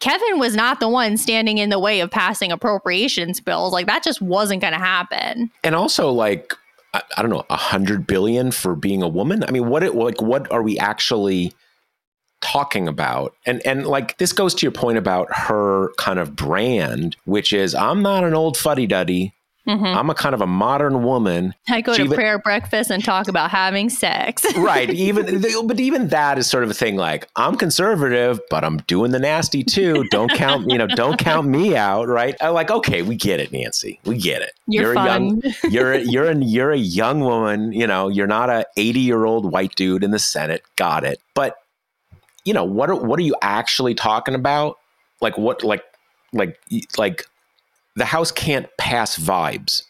Kevin 0.00 0.38
was 0.38 0.54
not 0.56 0.80
the 0.80 0.88
one 0.88 1.16
standing 1.16 1.58
in 1.58 1.68
the 1.70 1.78
way 1.78 2.00
of 2.00 2.10
passing 2.10 2.50
appropriations 2.50 3.40
bills. 3.40 3.72
Like 3.72 3.86
that 3.86 4.02
just 4.02 4.22
wasn't 4.22 4.60
going 4.60 4.72
to 4.72 4.78
happen. 4.78 5.50
and 5.64 5.74
also 5.74 6.10
like 6.10 6.54
I, 6.94 7.02
I 7.18 7.22
don't 7.22 7.30
know, 7.30 7.44
a 7.50 7.56
hundred 7.56 8.06
billion 8.06 8.50
for 8.52 8.74
being 8.74 9.02
a 9.02 9.08
woman. 9.08 9.44
I 9.44 9.50
mean, 9.50 9.68
what 9.68 9.82
it 9.82 9.94
like 9.94 10.22
what 10.22 10.50
are 10.50 10.62
we 10.62 10.78
actually 10.78 11.52
talking 12.52 12.88
about? 12.88 13.34
And 13.46 13.64
and 13.66 13.86
like 13.86 14.16
this 14.18 14.32
goes 14.32 14.54
to 14.56 14.62
your 14.66 14.72
point 14.72 14.98
about 14.98 15.28
her 15.34 15.90
kind 15.98 16.18
of 16.18 16.36
brand, 16.36 17.16
which 17.24 17.52
is 17.52 17.74
I'm 17.74 18.02
not 18.02 18.24
an 18.24 18.34
old 18.34 18.56
fuddy 18.56 18.86
duddy. 18.86 19.32
Mhm. 19.68 19.96
I'm 19.96 20.08
a 20.10 20.14
kind 20.14 20.32
of 20.32 20.40
a 20.40 20.46
modern 20.46 21.02
woman. 21.02 21.52
I 21.68 21.80
go 21.80 21.92
She 21.92 21.98
to 21.98 22.04
even- 22.04 22.16
prayer 22.16 22.38
breakfast 22.38 22.88
and 22.88 23.04
talk 23.04 23.26
about 23.26 23.50
having 23.50 23.90
sex. 23.90 24.44
right 24.56 24.88
even 24.90 25.42
but 25.66 25.80
even 25.80 26.06
that 26.10 26.38
is 26.38 26.46
sort 26.48 26.62
of 26.62 26.70
a 26.70 26.74
thing 26.74 26.94
like 26.96 27.26
i'm 27.34 27.56
conservative 27.56 28.38
but 28.48 28.62
i'm 28.64 28.76
doing 28.86 29.10
the 29.10 29.18
nasty 29.18 29.64
too 29.64 30.04
don't 30.12 30.30
count 30.32 30.70
you 30.70 30.78
know 30.78 30.86
don't 30.86 31.18
count 31.18 31.46
me 31.48 31.74
out 31.76 32.06
right 32.08 32.36
I'm 32.40 32.54
like 32.54 32.70
okay 32.70 33.02
we 33.02 33.16
get 33.16 33.40
it 33.40 33.50
nancy 33.52 33.98
we 34.04 34.18
get 34.18 34.40
it 34.42 34.52
You're, 34.68 34.92
a 34.92 34.94
fun. 34.94 35.06
young 35.06 35.42
you're 35.70 35.92
a, 35.94 35.98
you're 36.00 36.30
a, 36.30 36.36
you're 36.36 36.70
a 36.72 36.78
young 36.78 37.20
woman 37.20 37.72
you 37.72 37.86
know 37.88 38.08
you're 38.08 38.26
not 38.28 38.48
a 38.50 38.66
80 38.76 39.00
year 39.00 39.24
old 39.24 39.50
white 39.50 39.74
dude 39.74 40.04
in 40.04 40.10
the 40.12 40.18
senate 40.20 40.62
got 40.76 41.02
it 41.04 41.20
but 41.34 41.56
you 42.46 42.54
know 42.54 42.64
what 42.64 42.88
are, 42.88 42.94
what 42.94 43.18
are 43.18 43.24
you 43.24 43.36
actually 43.42 43.94
talking 43.94 44.34
about? 44.34 44.78
Like 45.20 45.36
what 45.36 45.62
like 45.62 45.84
like 46.32 46.58
like 46.96 47.26
the 47.96 48.06
house 48.06 48.30
can't 48.30 48.68
pass 48.78 49.18
vibes. 49.18 49.82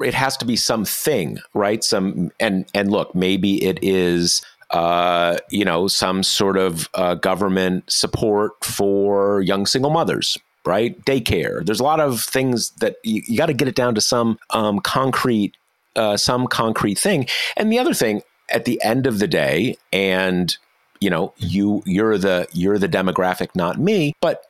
It 0.00 0.14
has 0.14 0.36
to 0.38 0.44
be 0.44 0.56
something 0.56 1.38
right? 1.54 1.84
Some 1.84 2.32
and 2.40 2.66
and 2.74 2.90
look 2.90 3.14
maybe 3.14 3.62
it 3.62 3.78
is 3.82 4.42
uh 4.70 5.38
you 5.50 5.64
know 5.64 5.88
some 5.88 6.22
sort 6.22 6.56
of 6.56 6.88
uh, 6.94 7.14
government 7.14 7.90
support 7.90 8.64
for 8.64 9.40
young 9.42 9.66
single 9.66 9.90
mothers 9.90 10.36
right? 10.66 11.02
Daycare. 11.06 11.64
There's 11.64 11.80
a 11.80 11.84
lot 11.84 11.98
of 11.98 12.20
things 12.20 12.70
that 12.80 12.96
you, 13.02 13.22
you 13.26 13.38
got 13.38 13.46
to 13.46 13.54
get 13.54 13.68
it 13.68 13.74
down 13.74 13.94
to 13.94 14.02
some 14.02 14.38
um, 14.50 14.80
concrete 14.80 15.56
uh, 15.96 16.16
some 16.16 16.46
concrete 16.46 16.98
thing. 16.98 17.26
And 17.56 17.72
the 17.72 17.78
other 17.78 17.94
thing 17.94 18.22
at 18.50 18.64
the 18.64 18.80
end 18.82 19.06
of 19.06 19.18
the 19.18 19.26
day 19.26 19.76
and 19.92 20.56
you 21.00 21.10
know 21.10 21.32
you 21.36 21.82
you're 21.86 22.18
the 22.18 22.46
you're 22.52 22.78
the 22.78 22.88
demographic 22.88 23.48
not 23.54 23.78
me 23.78 24.12
but 24.20 24.42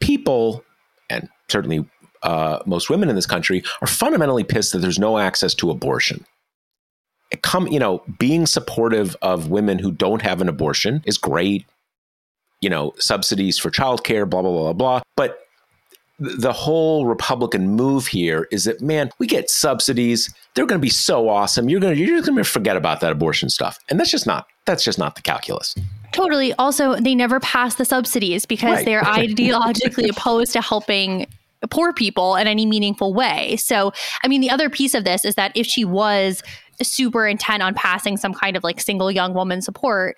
people 0.00 0.64
and 1.10 1.28
certainly 1.48 1.84
uh, 2.22 2.60
most 2.66 2.90
women 2.90 3.08
in 3.08 3.14
this 3.14 3.26
country 3.26 3.62
are 3.80 3.86
fundamentally 3.86 4.44
pissed 4.44 4.72
that 4.72 4.78
there's 4.78 4.98
no 4.98 5.18
access 5.18 5.54
to 5.54 5.70
abortion. 5.70 6.24
It 7.30 7.42
come, 7.42 7.66
you 7.68 7.78
know, 7.78 8.02
being 8.18 8.46
supportive 8.46 9.16
of 9.22 9.48
women 9.48 9.78
who 9.78 9.92
don't 9.92 10.22
have 10.22 10.40
an 10.40 10.48
abortion 10.48 11.02
is 11.06 11.18
great. 11.18 11.66
You 12.60 12.70
know, 12.70 12.94
subsidies 12.98 13.58
for 13.58 13.70
childcare, 13.70 14.28
blah 14.28 14.42
blah 14.42 14.50
blah 14.50 14.62
blah 14.62 14.72
blah. 14.72 15.00
But 15.16 15.38
the 16.18 16.52
whole 16.52 17.06
Republican 17.06 17.68
move 17.68 18.06
here 18.06 18.48
is 18.50 18.64
that 18.64 18.80
man, 18.80 19.10
we 19.18 19.26
get 19.26 19.50
subsidies. 19.50 20.32
They're 20.54 20.66
going 20.66 20.80
to 20.80 20.82
be 20.82 20.90
so 20.90 21.28
awesome. 21.28 21.68
You're 21.68 21.80
going 21.80 21.94
to 21.94 22.00
you're 22.00 22.16
just 22.16 22.28
going 22.28 22.42
to 22.42 22.44
forget 22.44 22.76
about 22.76 23.00
that 23.00 23.12
abortion 23.12 23.50
stuff, 23.50 23.78
and 23.90 24.00
that's 24.00 24.10
just 24.10 24.26
not 24.26 24.46
that's 24.64 24.82
just 24.82 24.98
not 24.98 25.14
the 25.14 25.22
calculus. 25.22 25.74
Totally. 26.12 26.52
Also, 26.54 26.96
they 26.96 27.14
never 27.14 27.40
pass 27.40 27.74
the 27.74 27.84
subsidies 27.84 28.46
because 28.46 28.76
Right. 28.76 28.84
they're 28.84 29.00
ideologically 29.02 30.08
opposed 30.10 30.52
to 30.54 30.62
helping 30.62 31.26
poor 31.70 31.92
people 31.92 32.36
in 32.36 32.46
any 32.46 32.64
meaningful 32.64 33.12
way. 33.12 33.56
So, 33.56 33.92
I 34.24 34.28
mean, 34.28 34.40
the 34.40 34.50
other 34.50 34.70
piece 34.70 34.94
of 34.94 35.04
this 35.04 35.24
is 35.24 35.34
that 35.34 35.52
if 35.54 35.66
she 35.66 35.84
was 35.84 36.42
super 36.82 37.26
intent 37.26 37.62
on 37.62 37.74
passing 37.74 38.16
some 38.16 38.34
kind 38.34 38.56
of 38.56 38.64
like 38.64 38.80
single 38.80 39.10
young 39.10 39.34
woman 39.34 39.62
support, 39.62 40.16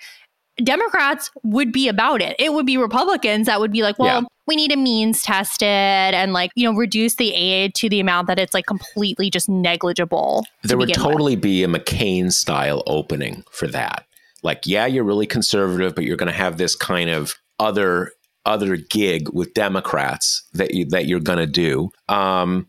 Democrats 0.63 1.31
would 1.43 1.73
be 1.73 1.89
about 1.89 2.21
it. 2.21 2.37
It 2.39 2.53
would 2.53 2.67
be 2.67 2.77
Republicans 2.77 3.47
that 3.47 3.61
would 3.61 3.73
be 3.73 3.83
like, 3.83 3.99
well, 3.99 4.23
Yeah. 4.23 4.29
we 4.47 4.57
need 4.57 4.73
a 4.73 4.77
means 4.77 5.23
tested 5.23 5.67
and 5.69 6.33
like, 6.33 6.51
you 6.55 6.71
know, 6.71 6.77
reduce 6.77 7.15
the 7.17 7.35
aid 7.35 7.75
to 7.77 7.89
the 7.89 8.01
amount 8.01 8.27
that 8.27 8.39
it's 8.39 8.55
like 8.55 8.67
completely 8.67 9.31
just 9.31 9.49
negligible. 9.49 10.45
to 10.63 10.69
there 10.69 10.79
would 10.79 10.89
begin 10.89 11.03
with. 11.03 11.13
totally 11.13 11.37
be 11.37 11.63
a 11.65 11.69
McCain 11.69 12.33
style 12.33 12.83
opening 12.87 13.45
for 13.51 13.67
that. 13.69 14.05
Like, 14.43 14.67
yeah, 14.67 14.87
you're 14.87 15.05
really 15.05 15.27
conservative, 15.27 15.95
but 15.95 16.05
you're 16.05 16.17
going 16.17 16.33
to 16.33 16.39
have 16.39 16.59
this 16.59 16.75
kind 16.77 17.11
of 17.11 17.35
other 17.59 18.13
other 18.47 18.77
gig 18.77 19.29
with 19.35 19.53
Democrats 19.53 20.43
that 20.55 20.73
you, 20.73 20.87
that 20.87 21.07
you're 21.07 21.21
going 21.21 21.39
to 21.39 21.47
do. 21.47 21.91
Um, 22.09 22.67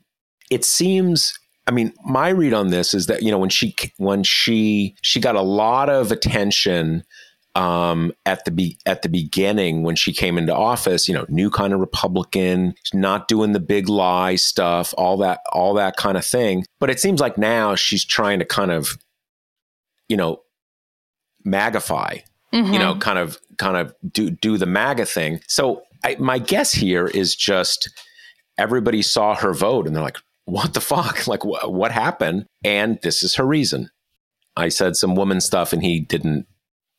it 0.51 0.65
seems. 0.65 1.37
I 1.67 1.71
mean, 1.71 1.93
my 2.03 2.29
read 2.29 2.53
on 2.53 2.69
this 2.69 2.95
is 2.95 3.05
that 3.05 3.21
you 3.21 3.29
know 3.29 3.37
when 3.37 3.49
she 3.51 3.75
when 3.97 4.23
she 4.23 4.95
she 5.03 5.19
got 5.19 5.35
a 5.35 5.41
lot 5.41 5.87
of 5.89 6.11
attention 6.11 7.03
um, 7.59 8.13
at 8.25 8.45
the 8.45 8.51
be, 8.51 8.77
at 8.85 9.01
the 9.01 9.09
beginning 9.09 9.83
when 9.83 9.95
she 9.95 10.13
came 10.13 10.37
into 10.37 10.55
office. 10.55 11.07
You 11.07 11.13
know, 11.15 11.25
new 11.29 11.49
kind 11.49 11.73
of 11.73 11.79
Republican, 11.79 12.73
not 12.93 13.27
doing 13.27 13.51
the 13.51 13.59
big 13.59 13.89
lie 13.89 14.35
stuff, 14.35 14.93
all 14.97 15.17
that 15.17 15.39
all 15.51 15.73
that 15.75 15.97
kind 15.97 16.17
of 16.17 16.25
thing. 16.25 16.65
But 16.79 16.89
it 16.89 16.99
seems 16.99 17.19
like 17.19 17.37
now 17.37 17.75
she's 17.75 18.05
trying 18.05 18.39
to 18.39 18.45
kind 18.45 18.71
of, 18.71 18.97
you 20.07 20.17
know, 20.17 20.41
magify 21.45 22.21
Mhm. 22.53 22.73
you 22.73 22.79
know, 22.79 22.95
kind 22.95 23.19
of 23.19 23.37
kind 23.59 23.77
of 23.77 23.93
do 24.11 24.29
do 24.31 24.57
the 24.57 24.65
MAGA 24.65 25.05
thing. 25.05 25.39
So 25.47 25.83
I, 26.03 26.15
my 26.19 26.39
guess 26.39 26.71
here 26.71 27.05
is 27.07 27.35
just 27.35 27.89
everybody 28.57 29.01
saw 29.03 29.35
her 29.35 29.53
vote 29.53 29.85
and 29.85 29.95
they're 29.95 30.01
like, 30.03 30.17
"What 30.45 30.73
the 30.73 30.81
fuck? 30.81 31.27
Like, 31.27 31.43
wh- 31.43 31.69
what 31.69 31.91
happened?" 31.91 32.45
And 32.63 32.99
this 33.03 33.21
is 33.21 33.35
her 33.35 33.45
reason. 33.45 33.89
I 34.55 34.69
said 34.69 34.95
some 34.95 35.13
woman 35.15 35.41
stuff, 35.41 35.73
and 35.73 35.83
he 35.83 35.99
didn't 35.99 36.47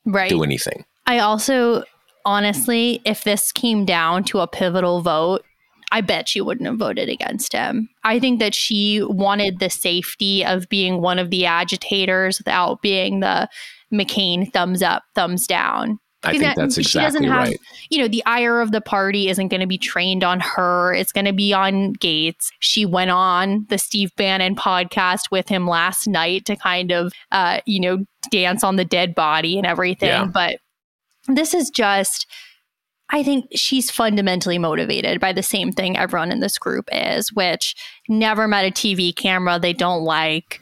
right. 0.05 0.31
do 0.31 0.43
anything. 0.43 0.85
I 1.07 1.19
also, 1.19 1.85
honestly, 2.25 3.01
if 3.05 3.25
this 3.25 3.53
came 3.53 3.85
down 3.85 4.25
to 4.25 4.41
a 4.41 4.47
pivotal 4.47 5.01
vote, 5.03 5.45
I 5.93 6.01
bet 6.03 6.29
she 6.29 6.41
wouldn't 6.41 6.69
have 6.69 6.79
voted 6.79 7.09
against 7.09 7.53
him. 7.53 7.89
I 8.05 8.21
think 8.21 8.39
that 8.39 8.55
she 8.55 9.03
wanted 9.03 9.59
the 9.59 9.71
safety 9.71 10.45
of 10.45 10.69
being 10.69 11.01
one 11.01 11.19
of 11.19 11.31
the 11.31 11.47
agitators 11.47 12.39
without 12.39 12.81
being 12.81 13.21
the 13.21 13.49
McCain 13.93 14.53
thumbs 14.53 14.83
up, 14.83 15.03
thumbs 15.15 15.47
down. 15.47 15.99
I 16.23 16.33
think 16.33 16.43
that- 16.43 16.57
that's 16.57 16.75
she 16.75 16.83
doesn't 16.99 17.25
exactly 17.25 17.27
have- 17.29 17.49
right. 17.49 17.57
You 17.89 18.03
know, 18.03 18.09
the 18.09 18.23
ire 18.27 18.61
of 18.61 18.73
the 18.73 18.81
party 18.81 19.29
isn't 19.29 19.49
going 19.49 19.61
to 19.61 19.67
be 19.67 19.79
trained 19.79 20.23
on 20.23 20.41
her. 20.41 20.93
It's 20.93 21.13
going 21.13 21.25
to 21.25 21.33
be 21.33 21.53
on 21.53 21.95
Gaetz. 21.97 22.51
She 22.61 22.85
went 22.85 23.11
on 23.11 23.67
the 23.71 23.79
Steve 23.79 24.11
Bannon 24.17 24.55
podcast 24.55 25.31
with 25.31 25.49
him 25.49 25.67
last 25.67 26.07
night 26.07 26.45
to 26.45 26.57
kind 26.57 26.91
of, 26.93 27.13
uh, 27.33 27.61
you 27.67 27.81
know, 27.81 28.05
dance 28.31 28.63
on 28.63 28.77
the 28.77 28.85
dead 28.85 29.15
body 29.15 29.57
and 29.57 29.67
everything. 29.67 30.09
Yeah. 30.09 30.27
But 30.27 30.59
this 31.27 31.55
is 31.55 31.71
just, 31.71 32.27
I 33.09 33.23
think 33.23 33.47
she's 33.55 33.91
fundamentally 33.91 34.59
motivated 34.59 35.21
by 35.21 35.33
the 35.33 35.43
same 35.43 35.73
thing 35.73 35.97
everyone 35.97 36.31
in 36.31 36.41
this 36.41 36.59
group 36.59 36.89
is, 36.93 37.33
which 37.33 37.75
never 38.09 38.47
met 38.47 38.67
a 38.67 38.71
TV 38.71 39.15
camera 39.17 39.59
they 39.59 39.73
don't 39.73 40.03
like. 40.03 40.61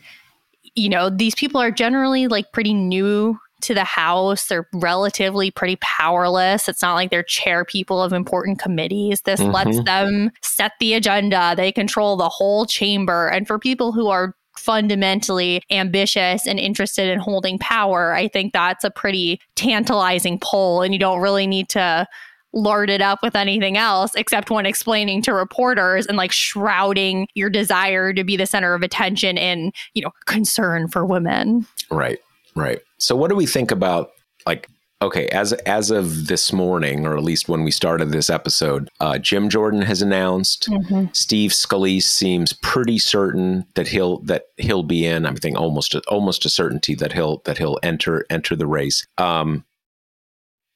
You 0.75 0.89
know, 0.89 1.11
these 1.11 1.35
people 1.35 1.61
are 1.61 1.71
generally 1.73 2.29
like 2.29 2.53
pretty 2.53 2.73
new 2.75 3.39
to 3.63 3.75
the 3.75 3.85
House. 3.85 4.47
They're 4.47 4.69
relatively 4.73 5.51
pretty 5.51 5.77
powerless. 5.81 6.69
It's 6.69 6.83
not 6.83 6.95
like 6.95 7.11
they're 7.11 7.23
chair 7.23 7.65
people 7.65 8.03
of 8.03 8.13
important 8.13 8.59
committees. 8.61 9.23
This 9.23 9.41
Mhm. 9.41 9.53
lets 9.53 9.83
them 9.85 10.31
set 10.43 10.73
the 10.81 10.95
agenda. 10.95 11.55
They 11.57 11.73
control 11.73 12.17
the 12.17 12.29
whole 12.29 12.67
chamber. 12.67 13.29
And 13.29 13.47
for 13.47 13.59
people 13.59 13.93
who 13.93 14.09
are 14.09 14.35
fundamentally 14.57 15.63
ambitious 15.71 16.47
and 16.47 16.59
interested 16.59 17.09
in 17.09 17.19
holding 17.19 17.59
power, 17.59 18.13
I 18.13 18.29
think 18.29 18.53
that's 18.53 18.85
a 18.85 18.91
pretty 18.91 19.41
tantalizing 19.55 20.39
poll. 20.41 20.83
And 20.83 20.93
you 20.93 20.99
don't 20.99 21.21
really 21.21 21.47
need 21.47 21.69
to 21.71 22.07
lard 22.55 22.89
it 22.91 23.03
up 23.03 23.21
with 23.23 23.37
anything 23.37 23.77
else 23.77 24.15
except 24.15 24.51
when 24.51 24.67
explaining 24.67 25.21
to 25.23 25.35
reporters 25.35 26.07
and 26.07 26.17
like 26.17 26.33
shrouding 26.33 27.29
your 27.35 27.51
desire 27.51 28.13
to 28.13 28.25
be 28.25 28.37
the 28.37 28.47
center 28.47 28.75
of 28.75 28.83
attention 28.83 29.37
in, 29.37 29.71
you 29.95 30.03
know, 30.03 30.11
concern 30.27 30.89
for 30.89 31.05
women. 31.05 31.67
Right, 31.91 32.19
right. 32.61 32.81
So, 32.99 33.17
what 33.17 33.29
do 33.31 33.37
we 33.37 33.47
think 33.47 33.71
about 33.71 34.11
like? 34.47 34.69
Okay, 35.01 35.29
as 35.29 35.53
as 35.53 35.93
of 35.93 36.27
this 36.27 36.53
morning, 36.53 37.07
or 37.07 37.17
at 37.17 37.23
least 37.23 37.49
when 37.49 37.63
we 37.63 37.71
started 37.71 38.11
this 38.11 38.29
episode, 38.29 38.89
uh, 38.99 39.17
Jim 39.19 39.49
Jordan 39.49 39.83
has 39.83 40.03
announced. 40.03 40.69
Steve 41.13 41.53
Scalise 41.53 42.03
seems 42.03 42.53
pretty 42.53 42.99
certain 42.99 43.65
that 43.77 43.87
he'll 43.87 44.21
that 44.23 44.47
he'll 44.57 44.83
be 44.83 45.07
in. 45.07 45.25
I 45.25 45.33
think 45.35 45.57
almost 45.57 45.95
a, 45.95 46.03
almost 46.09 46.45
a 46.45 46.49
certainty 46.49 46.97
that 46.97 47.13
he'll 47.13 47.43
that 47.45 47.59
he'll 47.59 47.79
enter 47.85 48.25
enter 48.29 48.57
the 48.57 48.67
race. 48.67 49.07
Um, 49.19 49.65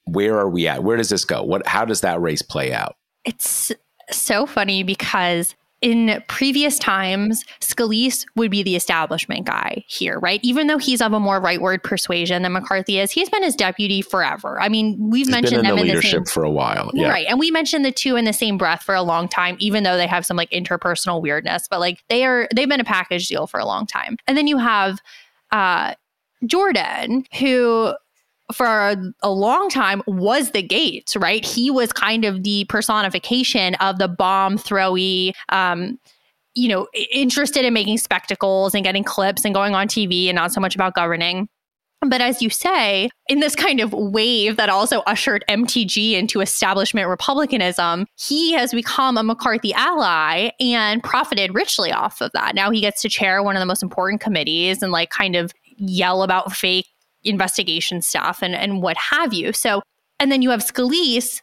where 0.05 0.39
are 0.39 0.49
we 0.49 0.69
at? 0.69 0.85
Where 0.85 0.97
does 0.97 1.09
this 1.09 1.25
go? 1.25 1.43
What 1.43 1.67
how 1.67 1.85
does 1.85 2.03
that 2.03 2.21
race 2.21 2.43
play 2.43 2.73
out? 2.73 2.95
It's 3.25 3.73
so 4.11 4.47
funny 4.47 4.83
because 4.83 5.57
in 5.83 6.23
previous 6.29 6.79
times, 6.79 7.45
Scalise 7.61 8.25
would 8.37 8.53
be 8.53 8.63
the 8.63 8.77
establishment 8.77 9.45
guy 9.45 9.85
here, 9.89 10.19
right? 10.21 10.39
Even 10.45 10.69
though 10.69 10.79
he's 10.79 11.03
of 11.03 11.13
a 11.13 11.19
more 11.19 11.41
rightward 11.41 11.83
persuasion 11.83 12.43
than 12.43 12.53
McCarthy 12.53 13.01
is, 13.01 13.11
he's 13.11 13.29
been 13.29 13.43
his 13.43 13.57
deputy 13.57 14.01
forever. 14.01 14.61
I 14.61 14.69
mean, 14.69 14.97
we've 15.11 15.27
He's 15.27 15.31
mentioned 15.31 15.59
in 15.59 15.65
them 15.65 15.77
the 15.77 15.83
in 15.83 15.89
the 15.89 15.95
leadership 15.95 16.13
same 16.13 16.25
for 16.27 16.45
a 16.45 16.51
while. 16.51 16.91
Yeah. 16.95 17.09
Right. 17.09 17.27
And 17.29 17.39
we 17.39 17.51
mentioned 17.51 17.85
the 17.85 17.91
two 17.91 18.15
in 18.15 18.25
the 18.25 18.33
same 18.33 18.57
breath 18.57 18.83
for 18.85 18.95
a 18.95 19.03
long 19.03 19.29
time, 19.29 19.57
even 19.59 19.83
though 19.83 19.97
they 19.97 20.07
have 20.07 20.25
some 20.25 20.37
like 20.37 20.51
interpersonal 20.51 21.21
weirdness, 21.21 21.67
but 21.69 21.81
like 21.81 22.03
they 22.09 22.25
are, 22.25 22.49
they've 22.55 22.69
been 22.69 22.81
a 22.81 22.85
package 22.85 23.27
deal 23.27 23.49
for 23.49 23.59
a 23.59 23.67
long 23.67 23.85
time. 23.85 24.17
And 24.29 24.39
then 24.39 24.47
you 24.47 24.59
have 24.59 25.01
uh, 25.51 25.95
Jordan, 26.47 27.25
who 27.39 27.95
for 28.53 28.67
a, 28.67 28.97
a 29.23 29.31
long 29.31 29.69
time 29.69 30.03
was 30.07 30.51
the 30.51 30.63
Gaetz, 30.63 31.21
right? 31.21 31.45
He 31.45 31.71
was 31.71 31.93
kind 31.93 32.25
of 32.25 32.43
the 32.43 32.65
personification 32.67 33.75
of 33.77 33.99
the 33.99 34.09
bomb 34.09 34.57
throwy, 34.57 35.33
um, 35.49 35.99
you 36.55 36.69
know, 36.69 36.87
interested 37.11 37.65
in 37.65 37.73
making 37.73 37.99
spectacles 37.99 38.75
and 38.75 38.85
getting 38.85 39.05
clips 39.05 39.45
and 39.45 39.55
going 39.55 39.75
on 39.75 39.89
TV 39.89 40.27
and 40.27 40.37
not 40.37 40.53
so 40.53 40.61
much 40.61 40.75
about 40.75 40.95
governing. 40.95 41.49
But 42.05 42.21
as 42.21 42.43
you 42.43 42.51
say, 42.51 43.11
in 43.29 43.39
this 43.39 43.55
kind 43.55 43.79
of 43.79 43.93
wave 43.93 44.57
that 44.57 44.69
also 44.69 45.01
ushered 45.01 45.45
MTG 45.49 46.13
into 46.13 46.41
establishment 46.41 47.09
Republicanism, 47.09 48.07
he 48.17 48.53
has 48.53 48.73
become 48.73 49.17
a 49.17 49.23
McCarthy 49.23 49.73
ally 49.75 50.51
and 50.59 51.03
profited 51.03 51.55
richly 51.55 51.93
off 51.93 52.21
of 52.21 52.33
that. 52.33 52.57
Now 52.57 52.71
he 52.71 52.81
gets 52.81 53.03
to 53.03 53.09
chair 53.09 53.41
one 53.43 53.55
of 53.55 53.61
the 53.61 53.67
most 53.67 53.85
important 53.85 54.21
committees 54.21 54.83
and 54.83 54.91
like 54.91 55.11
kind 55.11 55.37
of 55.37 55.53
yell 55.77 56.25
about 56.25 56.53
fake 56.53 56.87
investigation 57.25 58.03
stuff 58.03 58.41
and, 58.43 58.55
and 58.55 58.83
what 58.83 58.97
have 58.97 59.33
you. 59.33 59.53
So, 59.53 59.83
and 60.19 60.31
then 60.31 60.43
you 60.43 60.51
have 60.51 60.61
Scalise, 60.61 61.43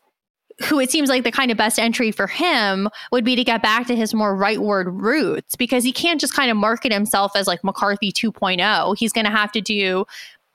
who 0.66 0.80
it 0.80 0.92
seems 0.92 1.10
like 1.10 1.24
the 1.24 1.32
kind 1.32 1.52
of 1.52 1.58
best 1.58 1.80
entry 1.80 2.12
for 2.12 2.28
him 2.28 2.90
would 3.12 3.24
be 3.24 3.36
to 3.36 3.44
get 3.44 3.62
back 3.62 3.88
to 3.88 3.96
his 3.96 4.14
more 4.14 4.36
rightward 4.36 4.88
roots 5.02 5.56
because 5.56 5.84
he 5.84 5.92
can't 5.92 6.20
just 6.20 6.34
kind 6.34 6.52
of 6.52 6.58
market 6.58 6.92
himself 6.92 7.32
as 7.36 7.48
like 7.48 7.64
McCarthy 7.64 8.12
2.0. 8.12 8.98
He's 8.98 9.14
going 9.14 9.26
to 9.26 9.32
have 9.32 9.52
to 9.54 9.62
do, 9.62 10.06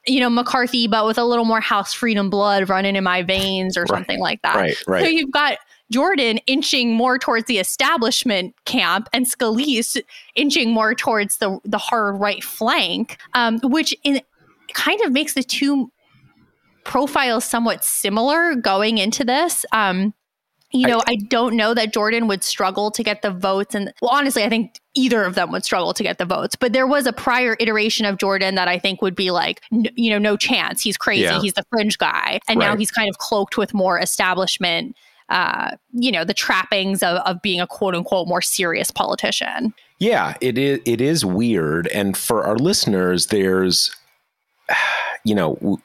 you 0.06 0.20
know, 0.20 0.28
McCarthy, 0.28 0.86
but 0.86 1.06
with 1.06 1.16
a 1.16 1.24
little 1.24 1.46
more 1.46 1.60
House 1.60 1.94
Freedom 1.94 2.28
blood 2.28 2.68
running 2.68 2.96
in 2.96 3.04
my 3.04 3.22
veins 3.22 3.76
or 3.78 3.82
Right. 3.82 3.88
something 3.88 4.20
like 4.20 4.42
that. 4.42 4.56
Right, 4.86 5.02
So 5.02 5.08
you've 5.08 5.32
got 5.32 5.56
Jordan 5.90 6.38
inching 6.46 6.92
more 6.92 7.18
towards 7.18 7.46
the 7.46 7.58
establishment 7.58 8.54
camp 8.64 9.08
and 9.12 9.26
Scalise 9.26 10.02
inching 10.34 10.70
more 10.70 10.94
towards 10.94 11.38
the 11.38 11.58
the 11.64 11.78
hard 11.78 12.18
right 12.20 12.42
flank, 12.42 13.18
um, 13.34 13.60
which 13.62 13.94
in 14.02 14.20
kind 14.74 15.00
of 15.02 15.12
makes 15.12 15.34
the 15.34 15.42
two 15.42 15.90
profiles 16.84 17.44
somewhat 17.44 17.82
similar 17.84 18.54
going 18.54 18.98
into 18.98 19.24
this. 19.24 19.64
Um, 19.72 20.14
you 20.70 20.88
know, 20.88 21.02
I, 21.06 21.16
don't 21.28 21.56
know 21.56 21.72
that 21.72 21.92
Jordan 21.92 22.26
would 22.26 22.42
struggle 22.42 22.90
to 22.90 23.02
get 23.04 23.22
the 23.22 23.30
votes. 23.30 23.76
And 23.76 23.92
well, 24.02 24.10
honestly, 24.12 24.42
I 24.42 24.48
think 24.48 24.80
either 24.94 25.22
of 25.22 25.36
them 25.36 25.52
would 25.52 25.64
struggle 25.64 25.94
to 25.94 26.02
get 26.02 26.18
the 26.18 26.24
votes. 26.24 26.56
But 26.56 26.72
there 26.72 26.86
was 26.86 27.06
a 27.06 27.12
prior 27.12 27.56
iteration 27.60 28.04
of 28.06 28.18
Jordan 28.18 28.56
that 28.56 28.66
I 28.66 28.80
think 28.80 29.00
would 29.00 29.14
be 29.14 29.30
like, 29.30 29.62
n- 29.72 29.86
you 29.94 30.10
know, 30.10 30.18
no 30.18 30.36
chance. 30.36 30.82
He's 30.82 30.96
crazy. 30.96 31.22
Yeah. 31.22 31.40
He's 31.40 31.52
the 31.52 31.64
fringe 31.70 31.96
guy. 31.96 32.40
And 32.48 32.58
now 32.58 32.76
he's 32.76 32.90
kind 32.90 33.08
of 33.08 33.18
cloaked 33.18 33.56
with 33.56 33.72
more 33.72 34.00
establishment, 34.00 34.96
uh, 35.28 35.76
you 35.92 36.10
know, 36.10 36.24
the 36.24 36.34
trappings 36.34 37.04
of, 37.04 37.18
of 37.18 37.40
being 37.40 37.60
a 37.60 37.68
quote 37.68 37.94
unquote 37.94 38.26
more 38.26 38.42
serious 38.42 38.90
politician. 38.90 39.72
Yeah, 40.00 40.34
it 40.40 40.58
is. 40.58 40.80
It 40.84 41.00
is 41.00 41.24
weird, 41.24 41.86
and 41.88 42.16
for 42.16 42.44
our 42.44 42.56
listeners, 42.56 43.28
there's, 43.28 43.94
you 45.24 45.34
know, 45.34 45.80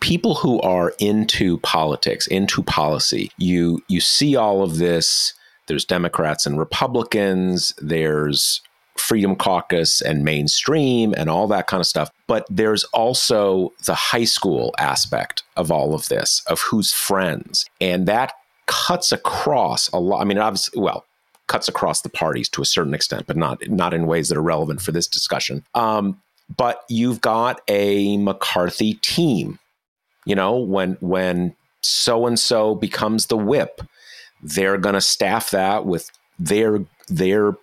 people 0.00 0.34
who 0.34 0.60
are 0.60 0.94
into 0.98 1.58
politics, 1.58 2.26
into 2.26 2.62
policy. 2.62 3.30
You 3.38 3.82
you 3.88 4.00
see 4.00 4.36
all 4.36 4.62
of 4.62 4.78
this. 4.78 5.34
There's 5.66 5.84
Democrats 5.84 6.46
and 6.46 6.58
Republicans. 6.58 7.74
There's 7.78 8.62
Freedom 8.96 9.36
Caucus 9.36 10.00
and 10.00 10.24
mainstream 10.24 11.14
and 11.16 11.30
all 11.30 11.46
that 11.48 11.66
kind 11.66 11.80
of 11.80 11.86
stuff. 11.86 12.10
But 12.26 12.46
there's 12.50 12.84
also 12.84 13.72
the 13.84 13.94
high 13.94 14.24
school 14.24 14.74
aspect 14.78 15.42
of 15.56 15.70
all 15.70 15.94
of 15.94 16.08
this, 16.08 16.42
of 16.46 16.60
who's 16.60 16.92
friends, 16.92 17.66
and 17.80 18.06
that 18.06 18.32
cuts 18.66 19.12
across 19.12 19.88
a 19.92 19.98
lot. 19.98 20.20
I 20.20 20.24
mean, 20.24 20.38
obviously, 20.38 20.80
well, 20.80 21.04
cuts 21.46 21.68
across 21.68 22.02
the 22.02 22.10
parties 22.10 22.48
to 22.50 22.62
a 22.62 22.66
certain 22.66 22.94
extent, 22.94 23.26
but 23.26 23.36
not 23.36 23.66
not 23.68 23.94
in 23.94 24.06
ways 24.06 24.28
that 24.28 24.38
are 24.38 24.42
relevant 24.42 24.80
for 24.80 24.92
this 24.92 25.06
discussion. 25.06 25.64
Um, 25.74 26.20
but 26.56 26.84
you've 26.88 27.20
got 27.20 27.60
a 27.68 28.16
McCarthy 28.18 28.94
team. 28.94 29.58
You 30.24 30.34
know, 30.34 30.56
when 30.56 30.96
when 31.00 31.54
so 31.80 32.26
and 32.26 32.38
so 32.38 32.74
becomes 32.74 33.26
the 33.26 33.36
whip, 33.36 33.80
they're 34.42 34.78
going 34.78 34.94
to 34.94 35.00
staff 35.00 35.50
that 35.50 35.86
with 35.86 36.10
their 36.38 36.80
their 37.08 37.56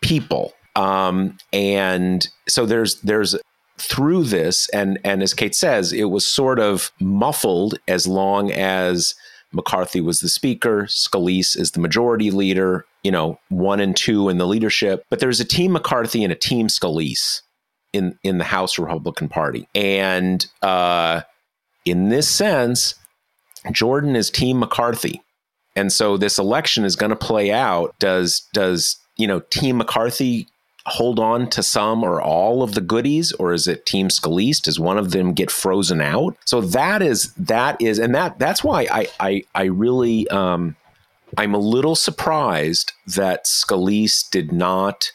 people. 0.00 0.52
Um, 0.76 1.36
and 1.52 2.26
so 2.48 2.66
there's 2.66 3.00
there's 3.00 3.36
through 3.78 4.24
this, 4.24 4.68
and 4.70 4.98
and 5.04 5.22
as 5.22 5.34
Kate 5.34 5.54
says, 5.54 5.92
it 5.92 6.04
was 6.04 6.26
sort 6.26 6.58
of 6.58 6.92
muffled 7.00 7.78
as 7.88 8.06
long 8.06 8.50
as 8.52 9.14
McCarthy 9.52 10.00
was 10.00 10.20
the 10.20 10.28
speaker, 10.28 10.84
Scalise 10.84 11.58
is 11.58 11.70
the 11.72 11.80
majority 11.80 12.30
leader, 12.30 12.84
you 13.02 13.10
know, 13.10 13.38
one 13.48 13.80
and 13.80 13.96
two 13.96 14.28
in 14.28 14.38
the 14.38 14.46
leadership. 14.46 15.04
But 15.08 15.20
there's 15.20 15.40
a 15.40 15.44
team 15.44 15.72
McCarthy 15.72 16.22
and 16.22 16.32
a 16.32 16.36
team 16.36 16.68
Scalise 16.68 17.40
in 17.92 18.18
in 18.22 18.38
the 18.38 18.44
House 18.44 18.78
Republican 18.78 19.28
Party. 19.28 19.68
And 19.74 20.46
uh, 20.62 21.22
in 21.84 22.08
this 22.08 22.28
sense, 22.28 22.94
Jordan 23.72 24.16
is 24.16 24.30
team 24.30 24.58
McCarthy. 24.58 25.22
And 25.76 25.92
so 25.92 26.16
this 26.16 26.38
election 26.38 26.84
is 26.84 26.96
going 26.96 27.10
to 27.10 27.16
play 27.16 27.52
out. 27.52 27.94
Does 27.98 28.46
does, 28.52 28.96
you 29.16 29.26
know, 29.26 29.40
team 29.50 29.78
McCarthy 29.78 30.48
hold 30.88 31.18
on 31.18 31.48
to 31.50 31.62
some 31.62 32.02
or 32.02 32.20
all 32.20 32.62
of 32.62 32.74
the 32.74 32.80
goodies 32.80 33.32
or 33.32 33.52
is 33.52 33.68
it 33.68 33.86
team 33.86 34.08
Scalise 34.08 34.62
does 34.62 34.80
one 34.80 34.98
of 34.98 35.10
them 35.10 35.34
get 35.34 35.50
frozen 35.50 36.00
out 36.00 36.34
so 36.46 36.60
that 36.60 37.02
is 37.02 37.32
that 37.34 37.80
is 37.80 37.98
and 37.98 38.14
that 38.14 38.38
that's 38.38 38.64
why 38.64 38.86
i 38.90 39.06
i, 39.20 39.44
I 39.54 39.64
really 39.64 40.26
um 40.28 40.76
i'm 41.36 41.54
a 41.54 41.58
little 41.58 41.94
surprised 41.94 42.92
that 43.06 43.44
Scalise 43.44 44.28
did 44.30 44.50
not 44.50 45.12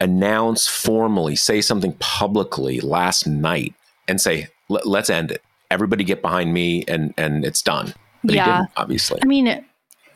announce 0.00 0.66
formally 0.66 1.36
say 1.36 1.60
something 1.60 1.92
publicly 2.00 2.80
last 2.80 3.26
night 3.26 3.74
and 4.08 4.20
say 4.20 4.48
"Let- 4.68 4.86
let's 4.86 5.10
end 5.10 5.30
it 5.30 5.42
everybody 5.70 6.04
get 6.04 6.22
behind 6.22 6.52
me 6.52 6.84
and 6.88 7.14
and 7.16 7.44
it's 7.44 7.62
done 7.62 7.94
but 8.24 8.30
he 8.32 8.36
Yeah. 8.36 8.44
didn't 8.58 8.70
obviously 8.76 9.20
I 9.22 9.26
mean, 9.26 9.64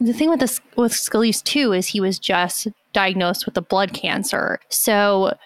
the 0.01 0.13
thing 0.13 0.29
with 0.29 0.41
this 0.41 0.61
with 0.77 0.93
Scalise 0.93 1.43
too 1.43 1.73
is 1.73 1.87
he 1.87 2.01
was 2.01 2.19
just 2.19 2.67
diagnosed 2.93 3.47
with 3.47 3.57
a 3.57 3.63
blood 3.63 3.93
cancer. 3.93 4.59
So 4.69 5.37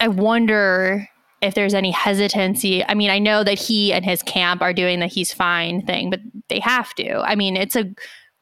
I 0.00 0.08
wonder 0.08 1.08
if 1.40 1.54
there's 1.54 1.74
any 1.74 1.90
hesitancy. 1.90 2.84
I 2.84 2.94
mean, 2.94 3.10
I 3.10 3.18
know 3.18 3.44
that 3.44 3.58
he 3.58 3.92
and 3.92 4.04
his 4.04 4.22
camp 4.22 4.62
are 4.62 4.72
doing 4.72 5.00
the 5.00 5.06
he's 5.06 5.32
fine 5.32 5.84
thing, 5.84 6.10
but 6.10 6.20
they 6.48 6.60
have 6.60 6.94
to. 6.94 7.18
I 7.20 7.34
mean, 7.34 7.56
it's 7.56 7.76
a 7.76 7.90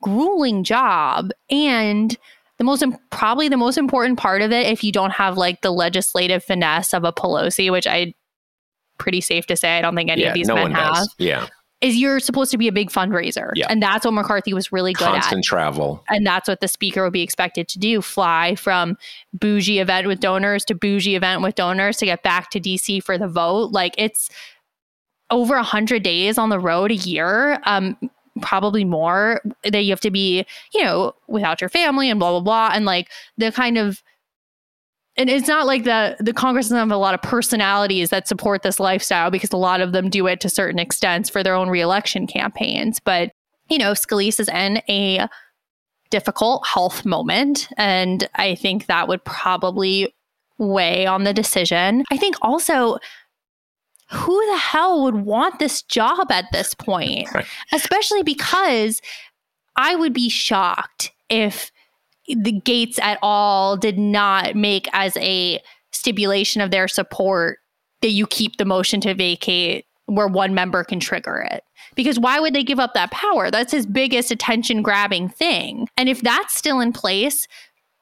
grueling 0.03 0.65
job 0.65 1.31
and 1.51 2.17
the 2.63 2.67
most 2.67 2.85
probably 3.11 3.49
the 3.49 3.57
most 3.57 3.77
important 3.77 4.19
part 4.19 4.41
of 4.41 4.53
it 4.53 4.67
if 4.67 4.85
you 4.85 4.93
don't 4.93 5.11
have 5.11 5.37
like 5.37 5.63
the 5.63 5.71
legislative 5.73 6.45
finesse 6.45 6.95
of 6.95 7.03
a 7.03 7.13
Pelosi, 7.13 7.73
which 7.73 7.89
I 7.89 8.15
pretty 8.99 9.21
safe 9.21 9.47
to 9.47 9.57
say 9.57 9.79
I 9.79 9.83
don't 9.83 9.97
think 9.97 10.11
any 10.11 10.23
yeah 10.23 10.29
of 10.29 10.35
these 10.35 10.47
no 10.47 10.55
men 10.55 10.71
have 10.71 10.95
does 10.95 11.15
yeah 11.19 11.49
is 11.81 11.97
you're 11.97 12.21
supposed 12.21 12.53
to 12.53 12.59
be 12.59 12.69
a 12.69 12.73
big 12.73 12.91
fundraiser. 12.91 13.51
Yeah. 13.57 13.67
And 13.69 13.83
that's 13.83 14.05
what 14.05 14.15
McCarthy 14.15 14.55
was 14.55 14.71
really 14.71 14.93
good 14.93 15.09
constant 15.09 15.41
at. 15.41 15.45
travel 15.45 16.05
And 16.09 16.25
that's 16.25 16.49
what 16.49 16.61
the 16.61 16.69
speaker 16.69 17.03
would 17.03 17.13
be 17.13 17.23
expected 17.23 17.67
to 17.71 17.81
do 17.81 18.01
fly 18.01 18.55
from 18.55 18.97
bougie 19.35 19.81
event 19.81 20.07
with 20.07 20.21
donors 20.21 20.65
to 20.67 20.77
bougie 20.77 21.17
event 21.17 21.43
with 21.43 21.57
donors 21.57 21.97
to 21.97 22.07
get 22.07 22.23
back 22.23 22.51
to 22.51 22.61
DC 22.61 23.03
for 23.03 23.19
the 23.19 23.27
vote. 23.27 23.73
Like 23.73 23.97
it's 23.99 24.31
over 25.31 25.57
100 25.57 26.05
days 26.05 26.39
on 26.39 26.51
the 26.51 26.61
road 26.61 26.93
a 26.93 26.95
year. 26.95 27.61
Um, 27.65 27.97
probably 28.41 28.85
more 28.85 29.41
that 29.65 29.85
you 29.85 29.91
have 29.91 30.01
to 30.01 30.11
be, 30.11 30.47
you 30.73 30.83
know, 30.83 31.15
without 31.29 31.61
your 31.61 31.71
family 31.71 32.09
and 32.09 32.19
blah 32.19 32.31
blah 32.31 32.41
blah 32.41 32.71
and 32.73 32.85
like 32.85 33.09
the 33.37 33.53
kind 33.53 33.77
of 33.77 34.03
and 35.17 35.29
it's 35.29 35.49
not 35.49 35.67
like 35.67 35.85
the 35.85 36.17
the 36.21 36.33
Congress 36.33 36.67
doesn't 36.67 36.79
have 36.79 36.91
a 36.91 36.97
lot 36.97 37.15
of 37.15 37.23
personalities 37.23 38.11
that 38.11 38.27
support 38.27 38.63
this 38.63 38.81
lifestyle 38.81 39.31
because 39.31 39.53
a 39.53 39.59
lot 39.59 39.81
of 39.81 39.93
them 39.93 40.09
do 40.09 40.27
it 40.27 40.41
to 40.41 40.49
certain 40.49 40.79
extents 40.79 41.29
for 41.29 41.43
their 41.43 41.55
own 41.55 41.69
reelection 41.69 42.27
campaigns. 42.27 42.99
But 42.99 43.33
you 43.69 43.79
know, 43.79 43.93
Scalise 43.93 44.41
is 44.41 44.49
in 44.49 44.83
a 44.89 45.29
difficult 46.11 46.67
health 46.67 47.05
moment, 47.05 47.69
and 47.77 48.29
I 48.35 48.55
think 48.55 48.87
that 48.87 49.09
would 49.09 49.25
probably 49.25 50.15
weigh 50.59 51.07
on 51.07 51.25
the 51.25 51.35
decision. 51.35 52.05
I 52.11 52.17
think 52.17 52.37
also. 52.43 52.99
Who 54.13 54.47
the 54.51 54.59
hell 54.59 55.03
would 55.05 55.17
want 55.17 55.59
this 55.59 55.83
job 55.83 56.31
at 56.31 56.47
this 56.53 56.75
point? 56.75 57.33
Right. 57.33 57.47
Especially 57.73 58.23
because 58.23 59.01
I 59.77 59.97
would 59.97 60.13
be 60.13 60.29
shocked 60.29 61.13
if 61.29 61.71
the 62.29 62.61
Gaetz 62.61 63.01
at 63.01 63.19
all 63.23 63.77
did 63.77 63.99
not 63.99 64.55
make 64.55 64.89
as 64.93 65.17
a 65.17 65.61
stipulation 65.93 66.61
of 66.61 66.71
their 66.71 66.89
support 66.89 67.59
that 68.03 68.11
you 68.11 68.27
keep 68.27 68.57
the 68.57 68.65
motion 68.65 69.01
to 69.01 69.15
vacate 69.15 69.87
where 70.07 70.29
one 70.29 70.55
member 70.55 70.85
can 70.85 71.01
trigger 71.01 71.47
it. 71.51 71.63
Because 71.95 72.19
why 72.19 72.41
would 72.41 72.55
they 72.55 72.65
give 72.65 72.81
up 72.81 72.95
that 72.95 73.11
power? 73.11 73.51
That's 73.51 73.73
his 73.73 73.87
biggest 73.87 74.31
attention 74.31 74.83
grabbing 74.83 75.29
thing. 75.29 75.89
And 75.97 76.09
if 76.09 76.21
that's 76.21 76.55
still 76.55 76.81
in 76.81 76.93
place, 76.93 77.47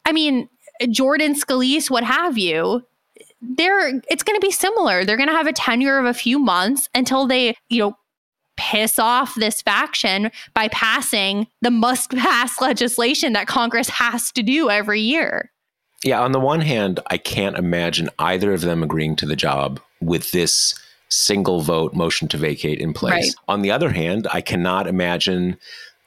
I 0.04 0.12
mean, 0.12 0.48
Jordan 0.90 1.34
Scalise, 1.34 1.90
what 1.90 2.04
have 2.04 2.38
you, 2.38 2.82
they're 3.40 4.00
it's 4.10 4.22
going 4.22 4.38
to 4.38 4.46
be 4.46 4.50
similar. 4.52 5.04
They're 5.04 5.16
going 5.16 5.28
to 5.28 5.34
have 5.34 5.46
a 5.46 5.52
tenure 5.52 5.98
of 5.98 6.06
a 6.06 6.14
few 6.14 6.38
months 6.38 6.88
until 6.94 7.26
they, 7.26 7.56
you 7.68 7.80
know, 7.80 7.96
piss 8.56 8.98
off 8.98 9.34
this 9.36 9.62
faction 9.62 10.30
by 10.54 10.68
passing 10.68 11.46
the 11.62 11.70
must 11.70 12.10
pass 12.16 12.60
legislation 12.60 13.32
that 13.32 13.46
Congress 13.46 13.88
has 13.88 14.30
to 14.32 14.42
do 14.42 14.68
every 14.68 15.00
year. 15.00 15.50
Yeah, 16.04 16.20
on 16.20 16.32
the 16.32 16.40
one 16.40 16.60
hand, 16.60 17.00
I 17.08 17.18
can't 17.18 17.58
imagine 17.58 18.08
either 18.18 18.52
of 18.52 18.62
them 18.62 18.82
agreeing 18.82 19.16
to 19.16 19.26
the 19.26 19.36
job 19.36 19.80
with 20.00 20.30
this 20.32 20.74
single 21.10 21.60
vote 21.60 21.92
motion 21.92 22.28
to 22.28 22.38
vacate 22.38 22.78
in 22.78 22.94
place. 22.94 23.12
Right. 23.12 23.34
On 23.48 23.62
the 23.62 23.70
other 23.70 23.90
hand, 23.90 24.26
I 24.32 24.40
cannot 24.40 24.86
imagine 24.86 25.58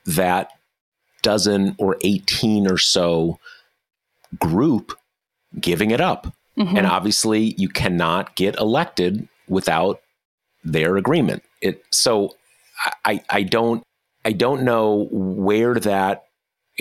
that 0.05 0.51
dozen 1.21 1.75
or 1.77 1.97
18 2.01 2.69
or 2.69 2.77
so 2.77 3.39
group 4.39 4.97
giving 5.59 5.91
it 5.91 6.01
up. 6.01 6.33
Mm-hmm. 6.57 6.77
And 6.77 6.87
obviously, 6.87 7.55
you 7.57 7.69
cannot 7.69 8.35
get 8.35 8.55
elected 8.57 9.27
without 9.47 10.01
their 10.63 10.97
agreement. 10.97 11.43
It 11.61 11.83
so 11.91 12.35
I 13.05 13.21
I 13.29 13.43
don't 13.43 13.83
I 14.25 14.31
don't 14.31 14.63
know 14.63 15.07
where 15.11 15.75
that 15.75 16.25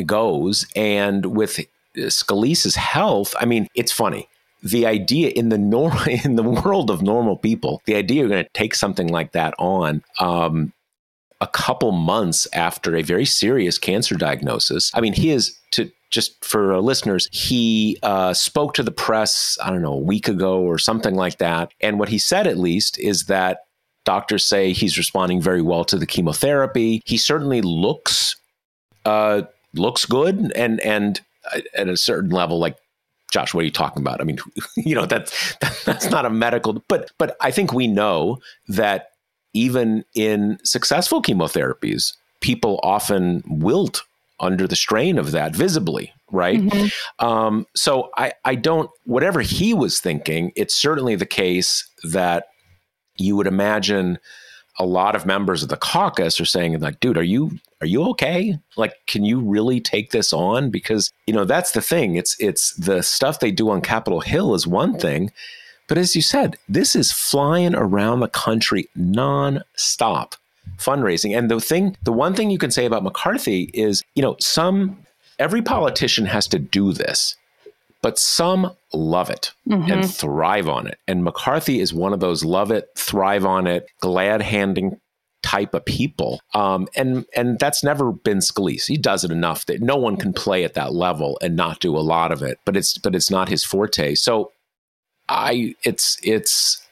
goes. 0.07 0.67
And 0.77 1.27
with 1.27 1.61
Scalise's 1.97 2.77
health, 2.77 3.35
I 3.39 3.47
mean, 3.47 3.69
it's 3.75 3.93
funny. 3.93 4.29
The 4.63 4.87
idea 4.87 5.31
in 5.31 5.49
the 5.49 5.59
norm 5.59 5.97
in 6.25 6.37
the 6.37 6.43
world 6.43 6.91
of 6.91 7.03
normal 7.03 7.37
people, 7.37 7.83
the 7.87 7.97
idea 7.97 8.21
you're 8.21 8.29
going 8.29 8.45
to 8.45 8.51
take 8.55 8.75
something 8.75 9.09
like 9.09 9.33
that 9.33 9.55
on 9.59 10.03
um, 10.21 10.73
a 11.41 11.47
couple 11.49 11.91
months 11.93 12.47
after 12.53 12.95
a 12.97 13.03
very 13.03 13.25
serious 13.25 13.79
cancer 13.79 14.15
diagnosis. 14.15 14.91
I 14.95 15.01
mean, 15.01 15.13
he 15.13 15.31
is 15.31 15.59
to 15.73 15.91
just 16.13 16.45
for 16.45 16.79
listeners, 16.81 17.29
he 17.33 17.99
uh, 18.03 18.35
spoke 18.35 18.75
to 18.75 18.83
the 18.83 18.93
press, 18.93 19.59
I 19.63 19.71
don't 19.71 19.83
know, 19.83 19.95
a 19.95 19.99
week 19.99 20.29
ago 20.29 20.61
or 20.61 20.79
something 20.79 21.15
like 21.15 21.39
that. 21.39 21.73
And 21.81 21.99
what 21.99 22.11
he 22.11 22.19
said, 22.19 22.47
at 22.47 22.59
least, 22.59 22.99
is 23.01 23.25
that 23.25 23.65
doctors 24.05 24.45
say 24.45 24.73
he's 24.73 24.99
responding 24.99 25.41
very 25.41 25.63
well 25.63 25.85
to 25.87 25.97
the 25.97 26.07
chemotherapy. 26.07 27.03
He 27.07 27.17
certainly 27.17 27.63
looks 27.63 28.37
uh, 29.05 29.43
looks 29.75 30.05
good, 30.05 30.53
and 30.55 30.81
and 30.81 31.21
at 31.75 31.89
a 31.89 31.97
certain 31.97 32.31
level, 32.31 32.59
like 32.59 32.77
Josh, 33.33 33.55
what 33.55 33.63
are 33.63 33.65
you 33.65 33.73
talking 33.73 34.03
about? 34.03 34.21
I 34.21 34.25
mean, 34.25 34.39
you 34.77 34.95
know, 34.95 35.07
that's 35.07 35.57
that's 35.85 36.11
not 36.11 36.27
a 36.27 36.31
medical, 36.31 36.85
but 36.89 37.11
but 37.19 37.37
I 37.41 37.51
think 37.51 37.73
we 37.73 37.87
know 37.87 38.39
that 38.69 39.13
even 39.55 40.05
in 40.15 40.59
successful 40.63 41.23
chemotherapies, 41.23 42.15
people 42.41 42.81
often 42.83 43.43
wilt 43.47 44.03
under 44.43 44.67
the 44.67 44.77
strain 44.77 45.19
of 45.19 45.31
that 45.31 45.55
visibly, 45.55 46.13
right? 46.31 46.61
Mm-hmm. 46.61 47.25
Um, 47.25 47.67
so 47.75 48.11
I 48.17 48.33
I 48.45 48.57
don't 48.57 48.91
whatever 49.05 49.41
he 49.41 49.73
was 49.73 50.01
thinking, 50.01 50.53
it's 50.57 50.77
certainly 50.77 51.15
the 51.15 51.25
case 51.25 51.89
that 52.05 52.49
you 53.17 53.37
would 53.37 53.47
imagine 53.47 54.19
a 54.79 54.85
lot 54.85 55.15
of 55.15 55.27
members 55.27 55.63
of 55.63 55.69
the 55.69 55.77
caucus 55.77 56.41
are 56.41 56.47
saying 56.47 56.79
like 56.81 56.99
dude 57.01 57.19
are 57.19 57.23
you 57.23 57.51
are 57.81 57.87
you 57.87 58.03
okay 58.03 58.59
like 58.77 58.95
can 59.07 59.25
you 59.25 59.39
really 59.39 59.81
take 59.81 60.11
this 60.11 60.33
on 60.33 60.71
because 60.71 61.13
you 61.27 61.35
know 61.35 61.45
that's 61.45 61.73
the 61.73 61.83
thing 61.83 62.17
it's 62.17 62.35
it's 62.41 62.75
the 62.77 63.03
stuff 63.03 63.41
they 63.41 63.51
do 63.51 63.69
on 63.69 63.83
capitol 63.83 64.21
hill 64.21 64.55
is 64.55 64.67
one 64.67 64.99
thing 64.99 65.31
but 65.89 65.99
as 65.99 66.17
you 66.17 66.23
said 66.23 66.57
this 66.69 66.97
is 66.97 67.13
flying 67.13 67.75
around 67.75 68.21
the 68.21 68.29
country 68.29 68.89
non-stop 68.97 70.37
fundraising 70.79 71.37
and 71.37 71.51
the 71.51 71.61
thing 71.61 71.97
the 72.03 72.13
one 72.13 72.35
thing 72.35 72.51
you 72.51 72.59
can 72.59 72.71
say 72.71 72.87
about 72.87 73.03
mccarthy 73.03 73.71
is 73.75 74.03
you 74.15 74.23
know 74.23 74.37
some 74.41 74.99
every 75.39 75.63
politician 75.63 76.27
has 76.27 76.47
to 76.47 76.59
do 76.59 76.93
this 76.93 77.37
but 78.03 78.19
some 78.19 78.77
love 78.93 79.31
it 79.31 79.53
mm-hmm. 79.67 79.91
and 79.91 80.13
thrive 80.13 80.69
on 80.69 80.89
it. 80.89 80.99
And 81.07 81.25
McCarthy 81.25 81.81
is 81.81 81.95
one 81.95 82.13
of 82.13 82.21
those 82.21 82.45
love 82.45 82.71
it, 82.71 82.89
thrive 82.97 83.47
on 83.47 83.67
it, 83.67 83.87
glad 84.01 84.43
handing 84.43 85.01
type 85.43 85.73
of 85.73 85.85
people. 85.85 86.41
Um, 86.53 86.89
and 86.97 87.25
and 87.35 87.59
that's 87.59 87.83
never 87.83 88.13
been 88.13 88.39
Scalise. 88.39 88.87
He 88.87 88.97
does 88.97 89.25
it 89.25 89.31
enough 89.31 89.67
that 89.67 89.81
no 89.81 89.97
one 89.97 90.17
can 90.17 90.33
play 90.33 90.65
at 90.65 90.75
that 90.75 90.93
level 90.93 91.39
and 91.41 91.57
not 91.57 91.81
do 91.81 91.97
a 91.97 92.01
lot 92.01 92.33
of 92.33 92.43
it. 92.43 92.59
But 92.65 92.77
it's 92.77 92.99
but 92.99 93.15
it's 93.15 93.31
not 93.31 93.49
his 93.49 93.65
forte. 93.65 94.15
So 94.17 94.53
I 95.29 95.75
it's 95.85 96.19
it's 96.23 96.85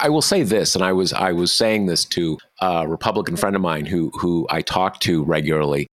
I 0.00 0.08
will 0.08 0.22
say 0.22 0.42
this, 0.42 0.74
and 0.74 0.84
I 0.84 0.92
was 0.92 1.12
I 1.12 1.32
was 1.32 1.52
saying 1.52 1.86
this 1.86 2.04
to 2.06 2.38
a 2.60 2.86
Republican 2.86 3.36
friend 3.36 3.56
of 3.56 3.62
mine 3.62 3.86
who 3.86 4.10
who 4.14 4.46
I 4.50 4.62
talk 4.62 5.00
to 5.00 5.24
regularly. 5.24 5.86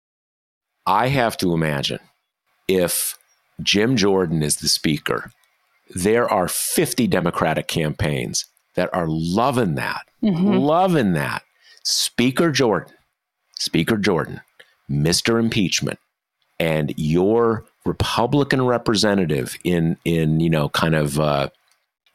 I 0.85 1.07
have 1.07 1.37
to 1.37 1.53
imagine 1.53 1.99
if 2.67 3.17
Jim 3.61 3.95
Jordan 3.95 4.43
is 4.43 4.57
the 4.57 4.67
speaker, 4.67 5.31
there 5.95 6.27
are 6.29 6.47
50 6.47 7.07
Democratic 7.07 7.67
campaigns 7.67 8.45
that 8.75 8.93
are 8.93 9.07
loving 9.07 9.75
that, 9.75 10.01
mm-hmm. 10.21 10.55
loving 10.55 11.13
that. 11.13 11.43
Speaker 11.83 12.51
Jordan, 12.51 12.93
Speaker 13.57 13.97
Jordan, 13.97 14.41
Mr. 14.89 15.39
Impeachment, 15.39 15.99
and 16.59 16.93
your 16.97 17.65
Republican 17.85 18.65
representative 18.65 19.55
in 19.63 19.97
in 20.05 20.39
you 20.39 20.49
know 20.49 20.69
kind 20.69 20.95
of 20.95 21.19
uh, 21.19 21.49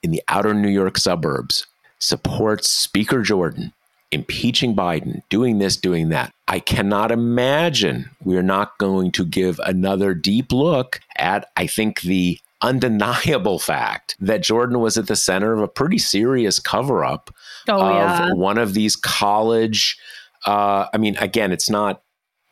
in 0.03 0.11
the 0.11 0.23
outer 0.29 0.53
New 0.55 0.69
York 0.69 0.99
suburbs 0.99 1.67
supports 1.99 2.69
Speaker 2.69 3.23
Jordan 3.23 3.73
impeaching 4.11 4.75
Biden, 4.75 5.23
doing 5.29 5.59
this, 5.59 5.77
doing 5.77 6.09
that. 6.11 6.33
I 6.47 6.61
cannot 6.61 7.11
imagine 7.11 8.11
we're 8.25 8.43
not 8.43 8.79
going 8.79 9.13
to 9.13 9.25
give 9.25 9.61
another 9.65 10.15
deep 10.15 10.53
look 10.53 11.01
at, 11.17 11.51
I 11.57 11.67
think, 11.67 12.01
the 12.01 12.39
undeniable 12.63 13.59
fact 13.59 14.17
that 14.21 14.43
Jordan 14.43 14.81
was 14.81 14.97
at 14.97 15.07
the 15.07 15.17
center 15.17 15.53
of 15.53 15.61
a 15.61 15.69
pretty 15.69 15.99
serious 15.99 16.59
cover 16.59 17.05
up 17.05 17.31
oh, 17.69 17.81
of 17.81 17.81
yeah. 17.81 18.33
one 18.33 18.59
of 18.59 18.75
these 18.75 18.97
college. 18.97 19.99
Uh, 20.47 20.87
I 20.93 20.99
mean, 20.99 21.17
again, 21.19 21.53
it's 21.53 21.71
not, 21.71 22.03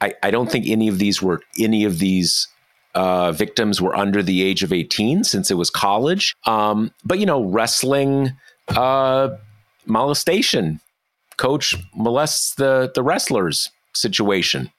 I, 0.01 0.14
I 0.22 0.30
don't 0.30 0.51
think 0.51 0.66
any 0.68 0.88
of 0.88 0.99
these 0.99 1.22
were, 1.22 1.40
any 1.59 1.84
of 1.84 1.99
these 1.99 2.47
uh, 2.94 3.32
victims 3.32 3.80
were 3.80 3.97
under 3.97 4.22
the 4.22 4.42
age 4.42 4.62
of 4.62 4.72
18 4.72 5.24
since 5.24 5.51
it 5.51 5.55
was 5.55 5.70
college. 5.70 6.34
Um, 6.44 6.92
but, 7.05 7.18
you 7.18 7.26
know, 7.26 7.42
wrestling, 7.42 8.36
uh, 8.68 9.36
molestation 9.86 10.80
coach 11.36 11.74
molests 11.94 12.54
the 12.54 12.90
the 12.94 13.02
wrestlers 13.02 13.70
situation 13.94 14.70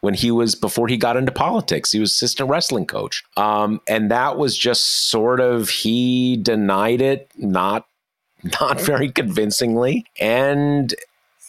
when 0.00 0.14
he 0.14 0.30
was 0.30 0.54
before 0.54 0.88
he 0.88 0.96
got 0.96 1.16
into 1.16 1.32
politics. 1.32 1.92
He 1.92 2.00
was 2.00 2.12
assistant 2.12 2.48
wrestling 2.50 2.86
coach, 2.86 3.24
um, 3.36 3.80
and 3.88 4.10
that 4.10 4.38
was 4.38 4.56
just 4.56 5.10
sort 5.10 5.40
of 5.40 5.68
he 5.68 6.36
denied 6.36 7.00
it, 7.00 7.30
not 7.36 7.86
not 8.60 8.80
very 8.80 9.10
convincingly. 9.10 10.04
And 10.20 10.94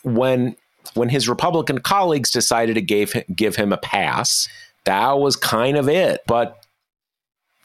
when 0.04 0.56
when 0.94 1.10
his 1.10 1.28
Republican 1.30 1.80
colleagues 1.80 2.32
decided 2.32 2.76
to 2.76 2.82
give 2.82 3.14
give 3.36 3.56
him 3.56 3.74
a 3.74 3.78
pass, 3.78 4.48
that 4.86 5.20
was 5.20 5.36
kind 5.36 5.78
of 5.78 5.90
it. 5.90 6.22
But 6.28 6.64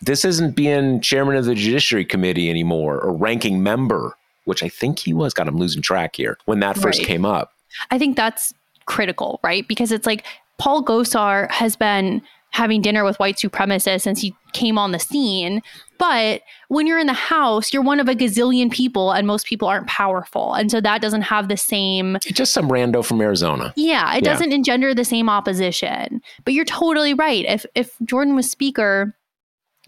this 0.01 0.25
isn't 0.25 0.57
being 0.57 1.01
chairman 1.01 1.37
of 1.37 1.45
the 1.45 1.55
Judiciary 1.55 2.05
Committee 2.05 2.51
anymore 2.51 3.01
or 3.01 3.17
ranking 3.17 3.63
member 3.63 4.17
which 4.45 4.63
I 4.63 4.69
think 4.69 4.99
he 4.99 5.13
was. 5.13 5.35
God, 5.35 5.49
I'm 5.49 5.57
losing 5.57 5.83
track 5.83 6.17
here 6.17 6.39
when 6.45 6.61
that 6.61 6.77
first 6.77 6.99
right. 7.01 7.07
came 7.07 7.25
up. 7.25 7.53
I 7.91 7.99
think 7.99 8.17
that's 8.17 8.53
critical, 8.87 9.41
right? 9.43 9.67
Because 9.67 9.93
it's 9.93 10.07
like 10.07 10.27
Paul 10.59 10.85
Gosar 10.85 11.51
has 11.51 11.77
been 11.77 12.23
having 12.53 12.83
dinner 12.83 13.03
with 13.03 13.19
white 13.19 13.37
supremacists 13.37 14.03
since 14.03 14.21
he 14.21 14.35
came 14.53 14.77
on 14.79 14.93
the 14.93 14.99
scene. 14.99 15.63
But 15.99 16.43
when 16.69 16.87
you're 16.87 16.99
in 16.99 17.07
the 17.07 17.15
house, 17.15 17.73
you're 17.73 17.83
one 17.83 17.99
of 17.99 18.09
a 18.09 18.15
gazillion 18.15 18.71
people, 18.71 19.13
and 19.13 19.27
most 19.27 19.47
people 19.47 19.69
aren't 19.69 19.87
powerful. 19.87 20.53
And 20.53 20.71
so 20.71 20.81
that 20.81 21.01
doesn't 21.01 21.23
have 21.23 21.49
the 21.49 21.57
same. 21.57 22.17
It's 22.17 22.33
just 22.33 22.53
some 22.53 22.69
rando 22.69 23.05
from 23.05 23.21
Arizona. 23.21 23.73
Yeah, 23.77 24.15
it 24.15 24.25
yeah. 24.25 24.33
doesn't 24.33 24.53
engender 24.53 24.95
the 24.95 25.05
same 25.05 25.29
opposition. 25.31 26.21
But 26.45 26.55
you're 26.55 26.67
totally 26.67 27.15
right. 27.15 27.45
If 27.47 27.65
if 27.75 27.97
Jordan 28.05 28.37
was 28.37 28.51
speaker, 28.51 29.15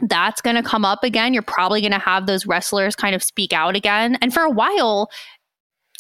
that's 0.01 0.41
going 0.41 0.57
to 0.57 0.63
come 0.63 0.85
up 0.85 1.05
again. 1.05 1.35
You're 1.35 1.43
probably 1.43 1.81
going 1.81 1.93
to 1.93 1.99
have 1.99 2.27
those 2.27 2.47
wrestlers 2.47 2.97
kind 2.97 3.15
of 3.15 3.23
speak 3.23 3.53
out 3.53 3.77
again. 3.77 4.17
And 4.21 4.33
for 4.35 4.43
a 4.43 4.51
while, 4.51 5.11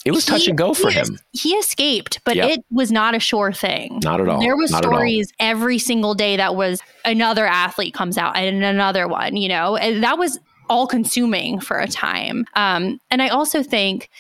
it 0.04 0.10
was 0.10 0.26
touch 0.26 0.46
and 0.48 0.58
go 0.58 0.74
for 0.74 0.90
he, 0.90 0.98
him. 0.98 1.18
He 1.32 1.50
escaped, 1.52 2.20
but 2.24 2.36
yep. 2.36 2.50
it 2.50 2.60
was 2.70 2.92
not 2.92 3.14
a 3.14 3.20
sure 3.20 3.52
thing. 3.52 4.00
Not 4.02 4.20
at 4.20 4.28
all. 4.28 4.40
There 4.40 4.56
was 4.56 4.70
not 4.70 4.84
stories 4.84 5.32
every 5.40 5.78
single 5.78 6.14
day 6.14 6.36
that 6.36 6.56
was 6.56 6.82
another 7.04 7.46
athlete 7.46 7.94
comes 7.94 8.18
out 8.18 8.36
and 8.36 8.62
another 8.62 9.08
one, 9.08 9.36
you 9.36 9.48
know, 9.48 9.76
and 9.76 10.02
that 10.02 10.18
was 10.18 10.38
all 10.68 10.86
consuming 10.86 11.60
for 11.60 11.78
a 11.78 11.88
time. 11.88 12.44
Um, 12.54 12.98
and 13.10 13.22
I 13.22 13.28
also 13.28 13.62
think 13.62 14.10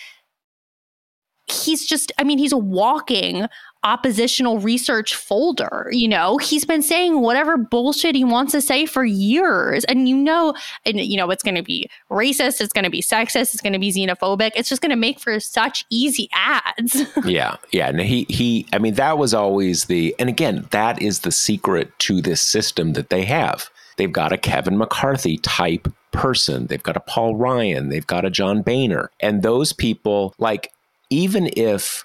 he's 1.46 1.86
just, 1.86 2.12
I 2.18 2.24
mean, 2.24 2.38
he's 2.38 2.52
a 2.52 2.58
walking 2.58 3.46
oppositional 3.84 4.58
research 4.58 5.14
folder. 5.14 5.88
You 5.92 6.08
know, 6.08 6.38
he's 6.38 6.64
been 6.64 6.82
saying 6.82 7.20
whatever 7.20 7.56
bullshit 7.56 8.14
he 8.14 8.24
wants 8.24 8.52
to 8.52 8.60
say 8.60 8.86
for 8.86 9.04
years. 9.04 9.84
And 9.84 10.08
you 10.08 10.16
know, 10.16 10.54
and 10.84 10.98
you 10.98 11.16
know, 11.16 11.30
it's 11.30 11.42
going 11.42 11.54
to 11.54 11.62
be 11.62 11.88
racist, 12.10 12.60
it's 12.60 12.72
going 12.72 12.84
to 12.84 12.90
be 12.90 13.02
sexist, 13.02 13.52
it's 13.52 13.60
going 13.60 13.74
to 13.74 13.78
be 13.78 13.92
xenophobic. 13.92 14.52
It's 14.56 14.68
just 14.68 14.82
going 14.82 14.90
to 14.90 14.96
make 14.96 15.20
for 15.20 15.38
such 15.38 15.84
easy 15.90 16.28
ads. 16.32 17.04
yeah. 17.24 17.56
Yeah. 17.70 17.88
And 17.88 18.00
he, 18.00 18.26
he, 18.28 18.66
I 18.72 18.78
mean, 18.78 18.94
that 18.94 19.18
was 19.18 19.34
always 19.34 19.84
the, 19.84 20.14
and 20.18 20.28
again, 20.28 20.66
that 20.70 21.00
is 21.00 21.20
the 21.20 21.32
secret 21.32 21.96
to 22.00 22.20
this 22.22 22.40
system 22.40 22.94
that 22.94 23.10
they 23.10 23.24
have. 23.24 23.70
They've 23.96 24.10
got 24.10 24.32
a 24.32 24.38
Kevin 24.38 24.78
McCarthy 24.78 25.38
type 25.38 25.92
person. 26.10 26.66
They've 26.66 26.82
got 26.82 26.96
a 26.96 27.00
Paul 27.00 27.36
Ryan. 27.36 27.90
They've 27.90 28.06
got 28.06 28.24
a 28.24 28.30
John 28.30 28.62
Boehner. 28.62 29.10
And 29.20 29.42
those 29.42 29.72
people, 29.72 30.34
like, 30.38 30.72
even 31.10 31.50
if, 31.56 32.04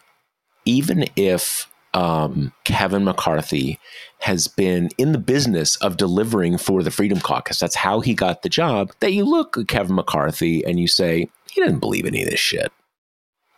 even 0.65 1.05
if 1.15 1.68
um, 1.93 2.53
Kevin 2.63 3.03
McCarthy 3.03 3.79
has 4.19 4.47
been 4.47 4.89
in 4.97 5.11
the 5.11 5.17
business 5.17 5.75
of 5.77 5.97
delivering 5.97 6.57
for 6.57 6.83
the 6.83 6.91
Freedom 6.91 7.19
Caucus. 7.19 7.59
That's 7.59 7.75
how 7.75 7.99
he 8.01 8.13
got 8.13 8.41
the 8.41 8.49
job. 8.49 8.91
That 8.99 9.13
you 9.13 9.25
look 9.25 9.57
at 9.57 9.67
Kevin 9.67 9.95
McCarthy 9.95 10.63
and 10.65 10.79
you 10.79 10.87
say, 10.87 11.29
he 11.51 11.61
doesn't 11.61 11.79
believe 11.79 12.05
any 12.05 12.23
of 12.23 12.29
this 12.29 12.39
shit. 12.39 12.71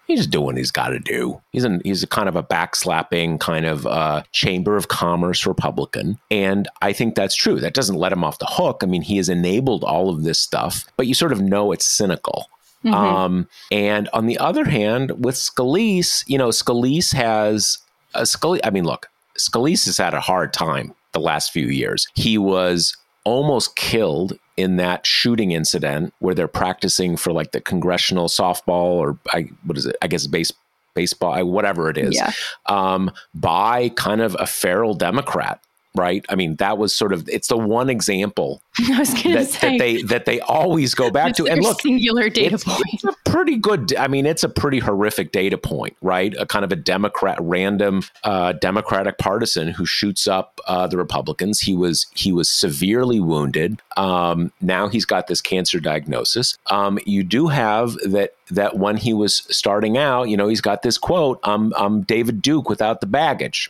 He's 0.08 0.20
just 0.20 0.32
doing 0.32 0.46
what 0.46 0.58
he's 0.58 0.72
got 0.72 0.90
to 0.90 1.00
do. 1.00 1.42
He's 1.52 1.64
an, 1.64 1.82
he's 1.86 2.04
a 2.04 2.08
kind 2.08 2.28
of 2.28 2.36
a 2.36 2.44
backslapping 2.44 3.40
kind 3.40 3.66
of 3.66 3.88
uh, 3.88 4.24
chamber 4.34 4.76
of 4.76 4.90
commerce 4.90 5.46
Republican, 5.46 6.20
and 6.30 6.68
I 6.82 6.92
think 6.92 7.16
that's 7.16 7.36
true. 7.36 7.62
That 7.62 7.74
doesn't 7.74 7.96
let 7.96 8.12
him 8.12 8.24
off 8.24 8.40
the 8.40 8.46
hook. 8.46 8.82
I 8.84 8.88
mean, 8.88 9.04
he 9.04 9.18
has 9.18 9.30
enabled 9.30 9.86
all 9.86 10.10
of 10.10 10.24
this 10.24 10.38
stuff, 10.38 10.86
but 10.98 11.08
you 11.08 11.14
sort 11.14 11.32
of 11.32 11.40
know 11.40 11.72
it's 11.72 11.86
cynical. 11.86 12.50
Mm-hmm. 12.84 12.94
Um, 12.94 13.48
and 13.72 14.10
on 14.12 14.26
the 14.26 14.38
other 14.40 14.66
hand, 14.66 15.24
with 15.24 15.36
Scalise, 15.36 16.26
you 16.28 16.38
know, 16.38 16.50
Scalise 16.50 17.14
has 17.14 17.78
uh, 18.14 18.22
Scalise, 18.22 18.62
I 18.64 18.70
mean, 18.70 18.86
look, 18.86 19.09
Scalise 19.38 19.86
has 19.86 19.97
had 19.97 20.14
a 20.14 20.20
hard 20.20 20.53
time 20.53 20.93
the 21.14 21.20
last 21.20 21.51
few 21.51 21.68
years. 21.68 22.07
He 22.14 22.38
was 22.38 22.95
almost 23.24 23.76
killed 23.76 24.34
in 24.57 24.78
that 24.78 25.05
shooting 25.05 25.51
incident 25.51 26.14
where 26.20 26.36
they're 26.36 26.47
practicing 26.47 27.18
for 27.18 27.32
like 27.32 27.51
the 27.51 27.62
congressional 27.62 28.28
softball 28.28 28.95
or 28.95 29.18
I, 29.34 29.49
what 29.66 29.78
is 29.78 29.86
it? 29.86 29.95
I 30.01 30.07
guess 30.07 30.28
base, 30.28 30.51
baseball, 30.93 31.45
whatever 31.45 31.89
it 31.89 31.97
is, 31.97 32.16
yeah. 32.16 32.32
um, 32.68 33.12
by 33.34 33.89
kind 33.89 34.22
of 34.22 34.36
a 34.39 34.47
feral 34.47 34.93
Democrat 34.93 35.62
right? 35.96 36.26
I 36.30 36.36
mean, 36.36 36.56
that 36.56 36.78
was 36.78 36.96
sort 36.96 37.14
of 37.14 37.28
it's 37.28 37.48
the 37.48 37.58
one 37.58 37.89
example 37.89 38.62
that, 38.88 39.08
say, 39.08 39.34
that, 39.34 39.80
they 39.80 40.02
that 40.04 40.26
they 40.26 40.39
always 40.42 40.96
go 40.96 41.12
back 41.12 41.36
to. 41.36 41.48
And 41.48 41.62
look, 41.62 41.82
singular 41.82 42.30
data 42.30 42.56
it's, 42.56 42.64
point. 42.64 42.82
It's 42.94 43.04
a 43.04 43.14
pretty 43.26 43.58
good. 43.58 43.96
I 43.96 44.08
mean, 44.08 44.26
it's 44.26 44.44
a 44.44 44.50
pretty 44.50 44.80
horrific 44.80 45.32
data 45.32 45.58
point, 45.58 45.98
right? 46.02 46.34
A 46.39 46.46
kind 46.46 46.64
of 46.64 46.72
a 46.72 46.76
Democrat, 46.76 47.38
random 47.42 48.04
uh, 48.24 48.54
Democratic 48.54 49.18
partisan 49.18 49.70
who 49.70 49.86
shoots 49.86 50.28
up 50.28 50.60
uh, 50.68 50.88
the 50.88 50.98
Republicans. 50.98 51.60
He 51.60 51.76
was 51.76 52.08
he 52.14 52.32
was 52.32 52.50
severely 52.50 53.20
wounded. 53.20 53.82
Um, 53.98 54.52
now 54.62 54.88
he's 54.88 55.06
got 55.06 55.28
this 55.28 55.42
cancer 55.42 55.80
diagnosis. 55.80 56.58
Um, 56.68 57.00
you 57.06 57.24
do 57.24 57.48
have 57.48 57.94
that 58.06 58.32
that 58.50 58.78
when 58.78 58.98
he 58.98 59.14
was 59.14 59.44
starting 59.50 59.98
out, 59.98 60.30
you 60.30 60.38
know, 60.38 60.48
he's 60.48 60.62
got 60.62 60.82
this 60.82 60.98
quote, 60.98 61.39
"I'm 61.44 61.74
I'm 61.76 62.04
David 62.04 62.42
Duke 62.42 62.70
without 62.70 63.02
the 63.02 63.08
baggage." 63.08 63.70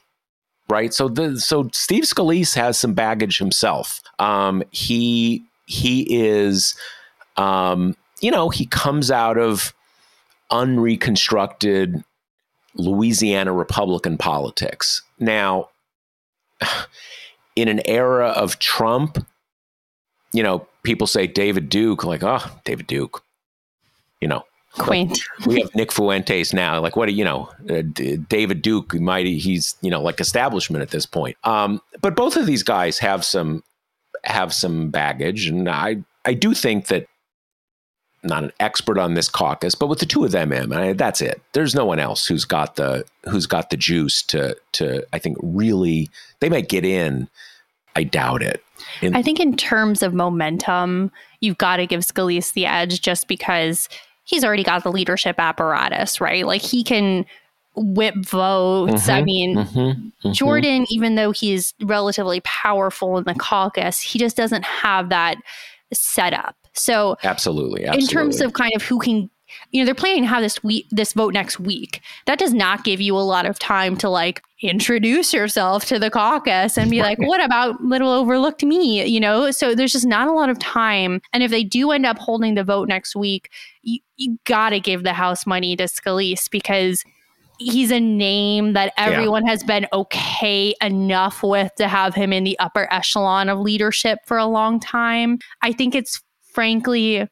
Right? 0.72 0.94
So 0.94 1.10
the 1.10 1.40
so 1.40 1.70
Steve 1.74 2.06
Scalise 2.06 2.56
has 2.56 2.80
some 2.80 2.94
baggage 2.94 3.38
himself. 3.38 4.02
Um, 4.18 4.64
he 4.72 5.44
he 5.66 6.02
is, 6.10 6.76
um, 7.38 7.96
you 8.22 8.32
know, 8.32 8.50
he 8.50 8.66
comes 8.66 9.12
out 9.12 9.38
of 9.38 9.74
unreconstructed 10.50 12.04
Louisiana 12.76 13.52
Republican 13.52 14.18
politics. 14.18 15.02
Now, 15.20 15.70
in 17.56 17.68
an 17.68 17.82
era 17.86 18.30
of 18.30 18.58
Trump, 18.60 19.26
you 20.32 20.42
know, 20.42 20.66
people 20.84 21.06
say 21.06 21.28
David 21.28 21.68
Duke, 21.68 22.06
like, 22.06 22.24
oh, 22.24 22.44
David 22.64 22.88
Duke, 22.88 23.24
you 24.22 24.28
know, 24.28 24.46
Quaint. 24.78 25.20
we 25.46 25.62
have 25.62 25.74
Nick 25.76 25.92
Fuentes 25.92 26.54
now. 26.54 26.80
Like, 26.80 26.96
what 26.96 27.08
do 27.08 27.14
you 27.14 27.26
know? 27.26 27.50
Uh, 27.70 27.82
David 28.30 28.62
Duke, 28.62 28.94
might 28.94 29.26
he's 29.26 29.76
you 29.82 29.92
know 29.92 30.02
like 30.02 30.20
establishment 30.20 30.82
at 30.82 30.92
this 30.92 31.06
point. 31.06 31.38
Um, 31.44 31.82
but 32.02 32.16
both 32.16 32.36
of 32.36 32.46
these 32.46 32.64
guys 32.64 33.00
have 33.00 33.26
some 33.26 33.64
have 34.24 34.54
some 34.54 34.90
baggage, 34.90 35.48
and 35.48 35.70
I 35.70 36.04
I 36.26 36.34
do 36.34 36.54
think 36.54 36.88
that 36.88 37.08
not 38.24 38.44
an 38.44 38.52
expert 38.60 38.98
on 38.98 39.16
this 39.16 39.28
caucus, 39.28 39.74
but 39.76 39.88
with 39.88 40.00
the 40.00 40.06
two 40.06 40.24
of 40.24 40.32
them 40.32 40.54
in, 40.54 40.72
I, 40.72 40.94
that's 40.94 41.22
it. 41.22 41.42
There's 41.54 41.74
no 41.74 41.86
one 41.86 42.00
else 42.00 42.28
who's 42.28 42.46
got 42.46 42.76
the 42.76 43.04
who's 43.30 43.48
got 43.48 43.72
the 43.72 43.78
juice 43.78 44.22
to 44.24 44.56
to 44.74 45.06
I 45.12 45.20
think 45.20 45.38
really 45.42 46.10
they 46.40 46.50
might 46.50 46.70
get 46.70 46.86
in. 46.86 47.28
I 47.96 48.04
doubt 48.04 48.42
it. 48.42 48.64
In, 49.02 49.16
I 49.16 49.22
think 49.22 49.40
in 49.42 49.58
terms 49.58 50.02
of 50.02 50.14
momentum, 50.14 51.12
you've 51.42 51.58
got 51.58 51.78
to 51.78 51.86
give 51.86 52.02
Scalise 52.02 52.54
the 52.54 52.66
edge 52.66 53.02
just 53.02 53.28
because 53.28 53.90
he's 54.32 54.46
already 54.46 54.64
got 54.64 54.82
the 54.84 54.92
leadership 54.92 55.36
apparatus, 55.38 56.22
right? 56.22 56.48
Like 56.48 56.62
he 56.62 56.84
can 56.84 57.26
whip 57.76 58.16
votes. 58.16 59.04
Mm-hmm, 59.04 59.12
I 59.12 59.22
mean, 59.22 59.56
mm-hmm, 59.58 59.80
mm-hmm. 59.80 60.32
Jordan, 60.32 60.86
even 60.90 61.16
though 61.16 61.32
he's 61.32 61.74
relatively 61.82 62.40
powerful 62.46 63.18
in 63.18 63.26
the 63.26 63.36
caucus, 63.36 64.00
he 64.00 64.18
just 64.18 64.38
doesn't 64.38 64.64
have 64.64 65.10
that 65.10 65.36
setup. 65.94 66.56
So, 66.74 67.18
absolutely, 67.24 67.84
absolutely. 67.84 68.04
in 68.04 68.08
terms 68.08 68.40
of 68.40 68.54
kind 68.54 68.72
of 68.74 68.82
who 68.82 69.00
can 69.00 69.30
you 69.72 69.82
know 69.82 69.86
they're 69.86 69.94
planning 69.94 70.24
to 70.24 70.30
have 70.30 70.42
this 70.42 70.64
week 70.64 70.86
this 70.92 71.12
vote 71.12 71.34
next 71.34 71.60
week 71.60 72.00
that 72.26 72.40
does 72.40 72.54
not 72.54 72.86
give 72.86 73.02
you 73.02 73.18
a 73.18 73.20
lot 73.20 73.46
of 73.46 73.60
time 73.60 73.98
to 73.98 74.08
like 74.10 74.42
introduce 74.62 75.34
yourself 75.34 75.86
to 75.86 75.98
the 75.98 76.12
caucus 76.12 76.78
and 76.78 76.92
be 76.92 77.02
like 77.02 77.18
what 77.20 77.44
about 77.44 77.82
little 77.82 78.12
overlooked 78.12 78.64
me? 78.64 79.06
You 79.08 79.20
know 79.20 79.52
so 79.52 79.74
there's 79.74 79.94
just 79.94 80.06
not 80.06 80.28
a 80.28 80.34
lot 80.34 80.50
of 80.50 80.60
time. 80.60 81.22
And 81.34 81.44
if 81.44 81.52
they 81.52 81.64
do 81.64 81.92
end 81.92 82.06
up 82.06 82.18
holding 82.18 82.56
the 82.56 82.64
vote 82.64 82.88
next 82.88 83.16
week 83.16 83.50
you, 83.82 84.00
you 84.18 84.38
gotta 84.46 84.80
give 84.80 85.04
the 85.04 85.14
house 85.14 85.46
money 85.46 85.76
to 85.76 85.86
scalise 85.86 86.50
because 86.50 87.04
he's 87.58 87.92
a 87.92 88.00
name 88.00 88.74
that 88.74 88.94
everyone 88.98 89.46
yeah. 89.46 89.52
has 89.52 89.64
been 89.64 89.88
okay 89.94 90.74
enough 90.82 91.44
with 91.44 91.72
to 91.78 91.88
have 91.88 92.16
him 92.16 92.34
in 92.34 92.44
the 92.44 92.58
upper 92.60 92.92
echelon 92.92 93.50
of 93.50 93.60
leadership 93.60 94.20
for 94.26 94.38
a 94.38 94.46
long 94.46 94.80
time. 94.80 95.38
I 95.62 95.72
think 95.72 95.96
it's 95.96 96.22
frankly 96.54 97.28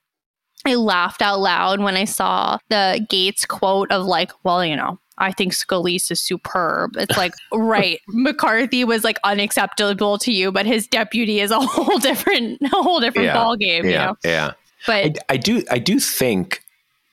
I 0.66 0.76
laughed 0.76 1.22
out 1.22 1.40
loud 1.40 1.80
when 1.80 1.96
I 1.96 2.06
saw 2.06 2.58
the 2.70 3.06
Gaetz 3.10 3.48
quote 3.48 3.92
of 3.92 4.06
like, 4.06 4.32
well, 4.44 4.64
you 4.64 4.76
know, 4.76 5.00
I 5.20 5.32
think 5.32 5.54
Scalise 5.54 6.12
is 6.12 6.22
superb. 6.22 6.96
It's 6.98 7.18
like, 7.18 7.34
right, 7.54 8.00
McCarthy 8.08 8.84
was 8.84 9.04
like 9.04 9.20
unacceptable 9.24 10.18
to 10.20 10.32
you, 10.32 10.52
but 10.52 10.66
his 10.66 10.88
deputy 10.88 11.40
is 11.42 11.52
a 11.52 11.60
whole 11.60 11.98
different, 11.98 12.62
a 12.62 12.70
whole 12.70 13.00
different 13.00 13.28
yeah, 13.28 13.34
ball 13.34 13.56
game. 13.56 13.86
Yeah, 13.86 13.92
you 13.92 13.98
know? 13.98 14.18
yeah. 14.24 14.54
But 14.88 15.18
I, 15.30 15.34
I 15.34 15.38
do, 15.38 15.64
I 15.70 15.80
do 15.80 16.00
think. 16.00 16.64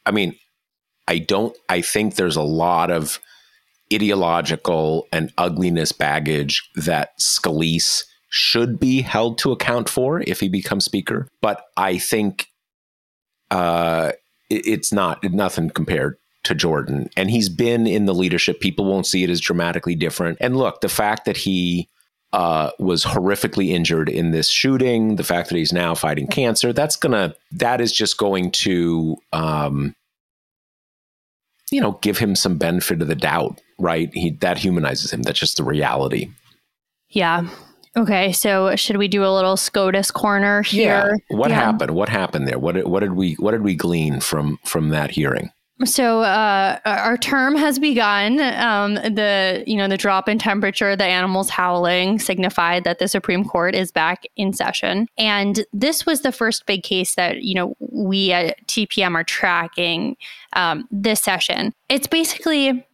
I 0.05 0.13
mean, 0.13 0.37
I 1.09 1.19
don't. 1.19 1.57
I 1.69 1.83
think 1.83 2.15
there's 2.15 2.37
a 2.37 2.43
lot 2.43 2.91
of 2.91 3.19
ideological 3.93 5.07
and 5.13 5.33
ugliness 5.39 5.93
baggage 5.93 6.69
that 6.77 7.19
Scalise 7.21 8.05
should 8.29 8.79
be 8.79 9.03
held 9.03 9.39
to 9.39 9.53
account 9.53 9.89
for 9.89 10.21
if 10.21 10.41
he 10.41 10.49
becomes 10.49 10.85
speaker. 10.85 11.29
But 11.41 11.65
I 11.77 11.99
think 11.99 12.49
uh, 13.51 14.13
it, 14.51 14.67
it's 14.67 14.93
not 14.93 15.23
nothing 15.25 15.71
compared 15.71 16.19
to 16.47 16.55
Jordan. 16.55 17.11
And 17.17 17.31
he's 17.31 17.49
been 17.49 17.87
in 17.87 18.07
the 18.07 18.15
leadership. 18.15 18.61
People 18.61 18.85
won't 18.85 19.07
see 19.07 19.25
it 19.25 19.31
as 19.31 19.41
dramatically 19.41 19.95
different. 19.95 20.39
And 20.41 20.57
look, 20.57 20.81
the 20.81 20.89
fact 20.89 21.25
that 21.27 21.37
he 21.37 21.89
uh, 22.33 22.71
was 22.79 23.05
horrifically 23.05 23.69
injured 23.69 24.09
in 24.09 24.31
this 24.31 24.51
shooting, 24.51 25.17
the 25.17 25.25
fact 25.25 25.49
that 25.49 25.57
he's 25.57 25.73
now 25.73 25.95
fighting 25.95 26.27
cancer, 26.27 26.73
that's 26.73 26.97
gonna 26.97 27.35
that 27.53 27.81
is 27.81 27.93
just 27.93 28.19
going 28.19 28.51
to 28.51 29.17
um, 29.33 29.95
you 31.71 31.81
know 31.81 31.93
give 32.03 32.19
him 32.19 32.35
some 32.35 32.59
benefit 32.59 33.01
of 33.01 33.09
the 33.09 33.15
doubt, 33.15 33.61
right? 33.79 34.11
He 34.13 34.31
that 34.41 34.59
humanizes 34.59 35.13
him. 35.13 35.23
That's 35.23 35.39
just 35.39 35.57
the 35.57 35.65
reality. 35.65 36.31
Yeah. 37.09 37.49
Okay, 37.97 38.33
so 38.33 38.77
should 38.77 38.99
we 38.99 39.09
do 39.09 39.25
a 39.25 39.33
little 39.33 39.57
SCOTUS 39.57 40.11
corner 40.11 40.61
here? 40.61 41.17
Yeah. 41.31 41.37
What 41.37 41.49
yeah. 41.49 41.57
happened? 41.57 41.93
What 41.93 42.11
happened 42.11 42.47
there? 42.47 42.59
What 42.59 42.87
what 42.87 43.01
did 43.01 43.13
we 43.13 43.35
what 43.35 43.53
did 43.53 43.63
we 43.63 43.75
glean 43.75 44.21
from 44.21 44.59
from 44.67 44.91
that 44.91 45.13
hearing? 45.13 45.51
So 45.85 46.23
uh, 46.23 46.79
our 46.87 47.19
term 47.19 47.55
has 47.55 47.79
begun. 47.79 48.41
Um, 48.41 48.95
the 48.95 49.63
you 49.67 49.77
know 49.77 49.89
the 49.89 49.99
drop 49.99 50.27
in 50.27 50.39
temperature, 50.39 50.97
the 50.97 51.05
animals 51.05 51.51
howling, 51.51 52.19
signified 52.19 52.85
that 52.85 52.99
the 52.99 53.09
Supreme 53.09 53.45
Court 53.45 53.75
is 53.75 53.93
back 53.93 54.25
in 54.37 54.55
session. 54.55 55.07
And 55.19 55.67
this 55.75 56.07
was 56.07 56.23
the 56.23 56.33
first 56.33 56.65
big 56.65 56.83
case 56.83 57.15
that 57.17 57.43
you 57.43 57.55
know 57.55 57.77
we 57.79 58.33
at 58.33 58.67
TPM 58.69 59.15
are 59.15 59.25
tracking 59.25 60.17
um, 60.55 60.89
this 60.91 61.21
session. 61.21 61.75
It's 61.91 62.07
basically 62.07 62.87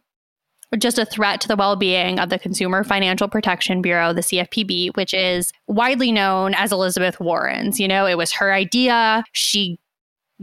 just 0.77 0.97
a 0.97 1.05
threat 1.05 1.39
to 1.41 1.47
the 1.47 1.55
well 1.55 1.77
being 1.77 2.19
of 2.19 2.29
the 2.29 2.39
Consumer 2.39 2.83
Financial 2.83 3.29
Protection 3.29 3.81
Bureau, 3.81 4.11
the 4.11 4.21
CFPB, 4.21 4.95
which 4.97 5.13
is 5.13 5.53
widely 5.67 6.11
known 6.11 6.53
as 6.55 6.73
Elizabeth 6.73 7.19
Warren's. 7.21 7.79
You 7.79 7.87
know, 7.87 8.05
it 8.05 8.17
was 8.17 8.33
her 8.33 8.51
idea. 8.51 9.23
She, 9.31 9.79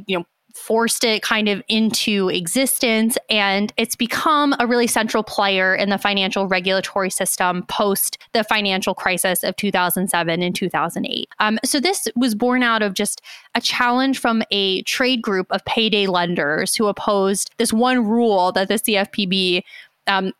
you 0.06 0.18
know, 0.18 0.24
forced 0.60 1.04
it 1.04 1.22
kind 1.22 1.48
of 1.48 1.62
into 1.68 2.28
existence 2.28 3.16
and 3.30 3.72
it's 3.78 3.96
become 3.96 4.54
a 4.58 4.66
really 4.66 4.86
central 4.86 5.22
player 5.22 5.74
in 5.74 5.88
the 5.88 5.96
financial 5.96 6.46
regulatory 6.46 7.08
system 7.08 7.64
post 7.66 8.18
the 8.34 8.44
financial 8.44 8.94
crisis 8.94 9.42
of 9.42 9.56
2007 9.56 10.42
and 10.42 10.54
2008 10.54 11.28
um, 11.38 11.58
so 11.64 11.80
this 11.80 12.06
was 12.14 12.34
born 12.34 12.62
out 12.62 12.82
of 12.82 12.92
just 12.92 13.22
a 13.54 13.60
challenge 13.60 14.18
from 14.18 14.42
a 14.50 14.82
trade 14.82 15.22
group 15.22 15.46
of 15.50 15.64
payday 15.64 16.06
lenders 16.06 16.76
who 16.76 16.86
opposed 16.86 17.50
this 17.56 17.72
one 17.72 18.06
rule 18.06 18.52
that 18.52 18.68
the 18.68 18.74
cfpb 18.74 19.62
um, 20.06 20.32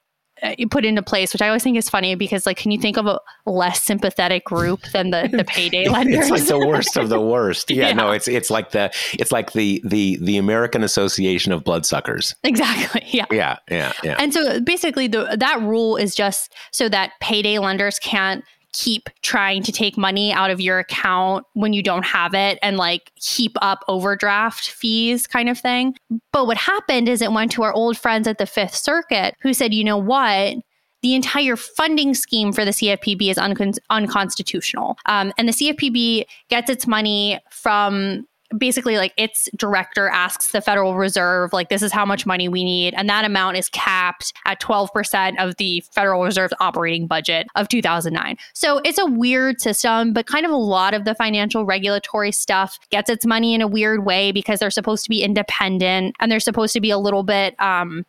Uh, 0.43 0.55
put 0.71 0.85
into 0.85 1.03
place, 1.03 1.33
which 1.33 1.43
I 1.43 1.49
always 1.49 1.63
think 1.63 1.77
is 1.77 1.89
funny 1.89 2.15
because, 2.15 2.47
like, 2.47 2.57
can 2.57 2.71
you 2.71 2.79
think 2.79 2.97
of 2.97 3.07
a 3.07 3.21
less 3.47 3.83
sympathetic 3.83 4.45
group 4.45 4.81
than 4.93 5.11
the 5.11 5.29
the 5.31 5.45
payday 5.45 5.89
lenders? 5.91 6.31
it's 6.31 6.31
like 6.31 6.47
the 6.47 6.67
worst 6.67 6.97
of 6.97 7.09
the 7.09 7.21
worst. 7.35 7.71
Yeah, 7.71 7.89
yeah, 7.89 7.93
no, 7.95 8.11
it's 8.11 8.29
it's 8.29 8.51
like 8.51 8.71
the 8.71 8.91
it's 9.13 9.33
like 9.33 9.53
the 9.53 9.83
the 9.85 10.19
the 10.21 10.37
American 10.39 10.83
Association 10.83 11.53
of 11.53 11.65
Bloodsuckers. 11.65 12.35
Exactly. 12.45 13.03
Yeah. 13.11 13.27
Yeah. 13.31 13.57
Yeah. 13.71 13.93
Yeah. 14.05 14.17
And 14.19 14.33
so 14.33 14.61
basically, 14.61 15.09
the 15.09 15.37
that 15.39 15.61
rule 15.61 15.97
is 15.97 16.15
just 16.15 16.55
so 16.71 16.89
that 16.89 17.13
payday 17.21 17.59
lenders 17.59 17.99
can't 17.99 18.45
keep 18.73 19.11
trying 19.23 19.63
to 19.63 19.73
take 19.73 19.97
money 19.97 20.33
out 20.33 20.51
of 20.51 20.61
your 20.61 20.79
account 20.79 21.45
when 21.55 21.73
you 21.73 21.83
don't 21.83 22.05
have 22.05 22.35
it 22.35 22.59
and 22.63 22.77
like 22.77 23.13
heap 23.17 23.57
up 23.61 23.85
overdraft 23.89 24.71
fees 24.71 25.27
kind 25.27 25.49
of 25.49 25.59
thing. 25.59 25.97
But 26.33 26.47
what 26.47 26.57
happened 26.57 27.09
is 27.09 27.23
it 27.23 27.33
went 27.33 27.53
to 27.53 27.63
our 27.63 27.73
old 27.73 27.99
friends 27.99 28.29
at 28.29 28.39
the 28.39 28.47
Fifth 28.47 28.77
Circuit 28.77 29.35
who 29.41 29.53
said, 29.53 29.75
you 29.75 29.85
know 29.85 29.99
what? 29.99 30.57
The 31.03 31.15
entire 31.15 31.57
funding 31.57 32.15
scheme 32.15 32.53
for 32.53 32.65
the 32.65 32.73
CFPB 32.73 33.31
is 33.31 33.39
uncon- 33.39 33.79
unconstitutional. 33.89 34.99
Um, 35.07 35.33
and 35.39 35.49
the 35.49 35.53
CFPB 35.53 36.27
gets 36.49 36.69
its 36.69 36.87
money 36.87 37.41
from 37.51 38.27
basically 38.57 38.97
like 38.97 39.13
its 39.17 39.49
director 39.57 40.09
asks 40.09 40.51
the 40.51 40.61
Federal 40.61 40.97
Reserve, 40.97 41.53
like, 41.53 41.69
this 41.69 41.83
is 41.83 41.93
how 41.93 42.05
much 42.05 42.27
money 42.27 42.49
we 42.49 42.65
need. 42.65 42.95
And 42.95 43.09
that 43.09 43.25
amount 43.25 43.57
is 43.57 43.69
capped 43.69 44.33
at 44.45 44.61
12% 44.61 45.39
of 45.39 45.57
the 45.57 45.83
Federal 45.93 46.23
Reserve's 46.23 46.55
operating 46.61 47.07
budget 47.07 47.47
of 47.55 47.69
2009. 47.69 48.37
So 48.53 48.79
it's 48.85 48.99
a 48.99 49.07
weird 49.07 49.61
system, 49.61 50.13
but 50.13 50.27
kind 50.27 50.45
of 50.45 50.53
a 50.53 50.57
lot 50.57 50.95
of 50.95 51.05
the 51.05 51.15
financial 51.15 51.65
regulatory 51.65 52.33
stuff 52.33 52.79
gets 52.91 53.09
its 53.09 53.25
money 53.25 53.55
in 53.55 53.61
a 53.61 53.69
weird 53.69 54.05
way 54.05 54.33
because 54.33 54.61
they're 54.61 54.71
supposed 54.71 55.05
to 55.05 55.11
be 55.11 55.23
independent 55.23 56.17
and 56.21 56.31
they're 56.31 56.41
supposed 56.41 56.73
to 56.75 56.81
be 56.81 56.91
a 56.91 56.99
little 56.99 57.23
bit, 57.23 57.55
um, 57.61 58.05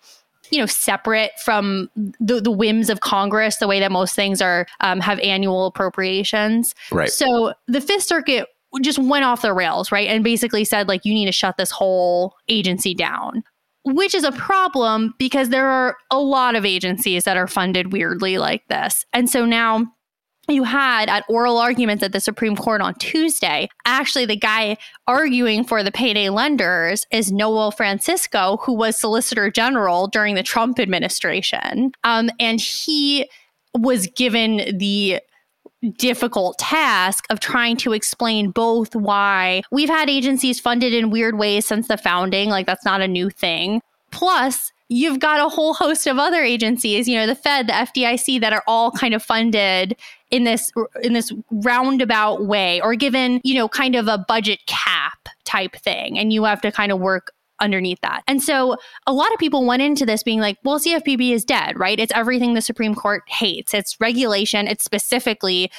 you 0.51 0.59
know 0.59 0.65
separate 0.65 1.31
from 1.43 1.89
the, 2.19 2.41
the 2.41 2.51
whims 2.51 2.89
of 2.89 2.99
congress 2.99 3.57
the 3.57 3.67
way 3.67 3.79
that 3.79 3.91
most 3.91 4.15
things 4.15 4.41
are 4.41 4.67
um, 4.81 4.99
have 4.99 5.17
annual 5.19 5.65
appropriations 5.65 6.75
right 6.91 7.09
so 7.09 7.53
the 7.67 7.81
fifth 7.81 8.03
circuit 8.03 8.47
just 8.81 8.99
went 8.99 9.25
off 9.25 9.41
the 9.41 9.53
rails, 9.53 9.91
right? 9.91 10.07
And 10.07 10.23
basically 10.23 10.63
said, 10.63 10.87
like, 10.87 11.03
you 11.03 11.13
need 11.13 11.25
to 11.25 11.31
shut 11.31 11.57
this 11.57 11.71
whole 11.71 12.35
agency 12.47 12.93
down, 12.93 13.43
which 13.83 14.15
is 14.15 14.23
a 14.23 14.31
problem 14.31 15.13
because 15.17 15.49
there 15.49 15.67
are 15.67 15.97
a 16.09 16.19
lot 16.19 16.55
of 16.55 16.65
agencies 16.65 17.25
that 17.25 17.37
are 17.37 17.47
funded 17.47 17.91
weirdly 17.91 18.37
like 18.37 18.65
this. 18.69 19.05
And 19.11 19.29
so 19.29 19.45
now 19.45 19.91
you 20.47 20.63
had 20.63 21.09
at 21.09 21.23
oral 21.29 21.57
arguments 21.57 22.03
at 22.03 22.13
the 22.13 22.19
Supreme 22.19 22.55
Court 22.55 22.81
on 22.81 22.95
Tuesday, 22.95 23.69
actually, 23.85 24.25
the 24.25 24.35
guy 24.35 24.77
arguing 25.07 25.63
for 25.63 25.83
the 25.83 25.91
payday 25.91 26.29
lenders 26.29 27.05
is 27.11 27.31
Noel 27.31 27.71
Francisco, 27.71 28.57
who 28.61 28.73
was 28.73 28.97
Solicitor 28.97 29.51
General 29.51 30.07
during 30.07 30.35
the 30.35 30.43
Trump 30.43 30.79
administration. 30.79 31.91
Um, 32.03 32.29
and 32.39 32.59
he 32.59 33.29
was 33.73 34.07
given 34.07 34.77
the 34.77 35.19
difficult 35.89 36.57
task 36.59 37.25
of 37.29 37.39
trying 37.39 37.77
to 37.77 37.93
explain 37.93 38.51
both 38.51 38.95
why 38.95 39.61
we've 39.71 39.89
had 39.89 40.09
agencies 40.09 40.59
funded 40.59 40.93
in 40.93 41.09
weird 41.09 41.37
ways 41.37 41.65
since 41.65 41.87
the 41.87 41.97
founding, 41.97 42.49
like 42.49 42.67
that's 42.67 42.85
not 42.85 43.01
a 43.01 43.07
new 43.07 43.29
thing. 43.29 43.81
Plus, 44.11 44.71
you've 44.89 45.19
got 45.19 45.39
a 45.39 45.49
whole 45.49 45.73
host 45.73 46.05
of 46.05 46.19
other 46.19 46.43
agencies, 46.43 47.07
you 47.07 47.15
know, 47.15 47.25
the 47.25 47.35
Fed, 47.35 47.67
the 47.67 47.73
FDIC 47.73 48.41
that 48.41 48.53
are 48.53 48.63
all 48.67 48.91
kind 48.91 49.13
of 49.13 49.23
funded 49.23 49.95
in 50.29 50.43
this 50.43 50.71
in 51.01 51.13
this 51.13 51.31
roundabout 51.49 52.45
way 52.45 52.81
or 52.81 52.95
given, 52.95 53.41
you 53.43 53.55
know, 53.55 53.67
kind 53.67 53.95
of 53.95 54.07
a 54.07 54.17
budget 54.17 54.59
cap 54.67 55.29
type 55.45 55.75
thing 55.77 56.17
and 56.17 56.31
you 56.31 56.43
have 56.43 56.61
to 56.61 56.71
kind 56.71 56.91
of 56.91 56.99
work 56.99 57.31
underneath 57.61 57.99
that. 58.01 58.23
And 58.27 58.43
so 58.43 58.75
a 59.07 59.13
lot 59.13 59.31
of 59.31 59.39
people 59.39 59.65
went 59.65 59.81
into 59.81 60.05
this 60.05 60.23
being 60.23 60.39
like, 60.39 60.57
well, 60.63 60.79
CFPB 60.79 61.31
is 61.31 61.45
dead, 61.45 61.79
right? 61.79 61.99
It's 61.99 62.11
everything 62.13 62.53
the 62.53 62.61
Supreme 62.61 62.95
Court 62.95 63.23
hates. 63.27 63.73
It's 63.73 63.95
regulation, 64.01 64.67
it's 64.67 64.83
specifically 64.83 65.71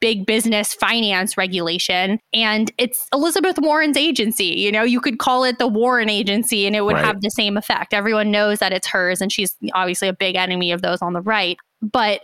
big 0.00 0.26
business 0.26 0.74
finance 0.74 1.38
regulation. 1.38 2.18
And 2.34 2.70
it's 2.76 3.08
Elizabeth 3.12 3.56
Warren's 3.58 3.96
agency. 3.96 4.44
You 4.44 4.70
know, 4.70 4.82
you 4.82 5.00
could 5.00 5.18
call 5.18 5.44
it 5.44 5.58
the 5.58 5.66
Warren 5.66 6.10
agency 6.10 6.66
and 6.66 6.76
it 6.76 6.82
would 6.82 6.96
right. 6.96 7.04
have 7.04 7.22
the 7.22 7.30
same 7.30 7.56
effect. 7.56 7.94
Everyone 7.94 8.30
knows 8.30 8.58
that 8.58 8.72
it's 8.72 8.86
hers, 8.86 9.22
and 9.22 9.32
she's 9.32 9.56
obviously 9.72 10.08
a 10.08 10.12
big 10.12 10.36
enemy 10.36 10.72
of 10.72 10.82
those 10.82 11.00
on 11.00 11.14
the 11.14 11.22
right. 11.22 11.56
But 11.80 12.20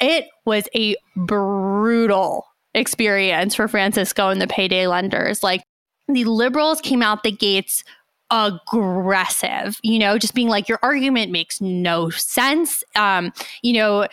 it 0.00 0.26
was 0.44 0.68
a 0.76 0.96
brutal 1.16 2.46
experience 2.74 3.54
for 3.54 3.66
Francisco 3.66 4.28
and 4.28 4.40
the 4.40 4.46
payday 4.46 4.86
lenders. 4.86 5.42
Like 5.42 5.64
the 6.08 6.24
liberals 6.24 6.80
came 6.80 7.02
out 7.02 7.22
the 7.22 7.32
gates 7.32 7.82
aggressive, 8.34 9.78
you 9.84 9.98
know, 9.98 10.18
just 10.18 10.34
being 10.34 10.48
like, 10.48 10.68
your 10.68 10.80
argument 10.82 11.30
makes 11.30 11.60
no 11.60 12.10
sense. 12.10 12.82
Um, 12.96 13.32
you 13.62 13.72
know, 13.74 14.08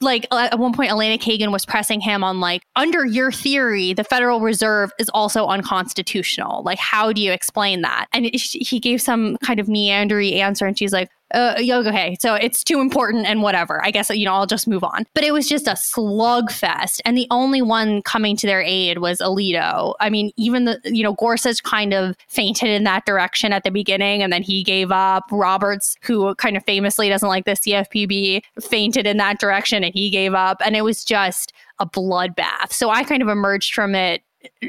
like 0.00 0.26
at 0.32 0.58
one 0.58 0.72
point, 0.72 0.90
Elena 0.90 1.16
Kagan 1.16 1.52
was 1.52 1.64
pressing 1.64 2.00
him 2.00 2.24
on, 2.24 2.40
like, 2.40 2.62
under 2.74 3.06
your 3.06 3.30
theory, 3.30 3.92
the 3.92 4.02
Federal 4.02 4.40
Reserve 4.40 4.90
is 4.98 5.08
also 5.10 5.46
unconstitutional. 5.46 6.64
Like, 6.64 6.78
how 6.78 7.12
do 7.12 7.22
you 7.22 7.30
explain 7.30 7.82
that? 7.82 8.06
And 8.12 8.28
he 8.34 8.80
gave 8.80 9.00
some 9.00 9.36
kind 9.38 9.60
of 9.60 9.68
meandery 9.68 10.34
answer, 10.34 10.66
and 10.66 10.76
she's 10.76 10.92
like, 10.92 11.08
uh, 11.32 11.54
okay, 11.58 12.16
so 12.20 12.34
it's 12.34 12.62
too 12.62 12.80
important 12.80 13.26
and 13.26 13.42
whatever. 13.42 13.84
I 13.84 13.90
guess, 13.90 14.10
you 14.10 14.24
know, 14.24 14.34
I'll 14.34 14.46
just 14.46 14.68
move 14.68 14.84
on. 14.84 15.06
But 15.14 15.24
it 15.24 15.32
was 15.32 15.48
just 15.48 15.66
a 15.66 15.72
slugfest. 15.72 17.00
And 17.04 17.16
the 17.16 17.26
only 17.30 17.62
one 17.62 18.02
coming 18.02 18.36
to 18.36 18.46
their 18.46 18.60
aid 18.60 18.98
was 18.98 19.18
Alito. 19.18 19.94
I 20.00 20.10
mean, 20.10 20.30
even 20.36 20.64
the, 20.64 20.80
you 20.84 21.02
know, 21.02 21.14
Gorsuch 21.14 21.62
kind 21.62 21.94
of 21.94 22.16
feinted 22.28 22.68
in 22.68 22.84
that 22.84 23.06
direction 23.06 23.52
at 23.52 23.64
the 23.64 23.70
beginning 23.70 24.22
and 24.22 24.32
then 24.32 24.42
he 24.42 24.62
gave 24.62 24.90
up. 24.92 25.24
Roberts, 25.30 25.96
who 26.02 26.34
kind 26.36 26.56
of 26.56 26.64
famously 26.64 27.08
doesn't 27.08 27.28
like 27.28 27.44
the 27.44 27.52
CFPB, 27.52 28.42
feinted 28.60 29.06
in 29.06 29.16
that 29.16 29.38
direction 29.38 29.84
and 29.84 29.94
he 29.94 30.10
gave 30.10 30.34
up. 30.34 30.60
And 30.64 30.76
it 30.76 30.82
was 30.82 31.04
just 31.04 31.52
a 31.78 31.86
bloodbath. 31.86 32.72
So 32.72 32.90
I 32.90 33.04
kind 33.04 33.22
of 33.22 33.28
emerged 33.28 33.74
from 33.74 33.94
it. 33.94 34.22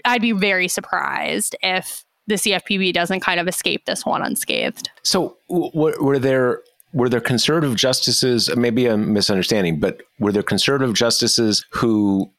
I'd 0.06 0.22
be 0.22 0.32
very 0.32 0.68
surprised 0.68 1.56
if 1.62 2.06
the 2.28 2.36
CFPB 2.36 2.94
doesn't 2.94 3.20
kind 3.20 3.40
of 3.40 3.48
escape 3.48 3.86
this 3.86 4.06
one 4.06 4.22
unscathed. 4.22 4.90
So 5.04 5.38
w- 5.50 5.72
were 5.74 6.20
there 6.20 6.62
were 6.94 7.10
there 7.10 7.22
conservative 7.22 7.76
justices? 7.76 8.56
Maybe 8.56 8.86
a 8.86 8.96
misunderstanding, 8.96 9.80
but 9.80 10.02
were 10.20 10.32
there 10.32 10.44
conservative 10.44 10.94
justices 10.94 11.66
who, 11.72 12.32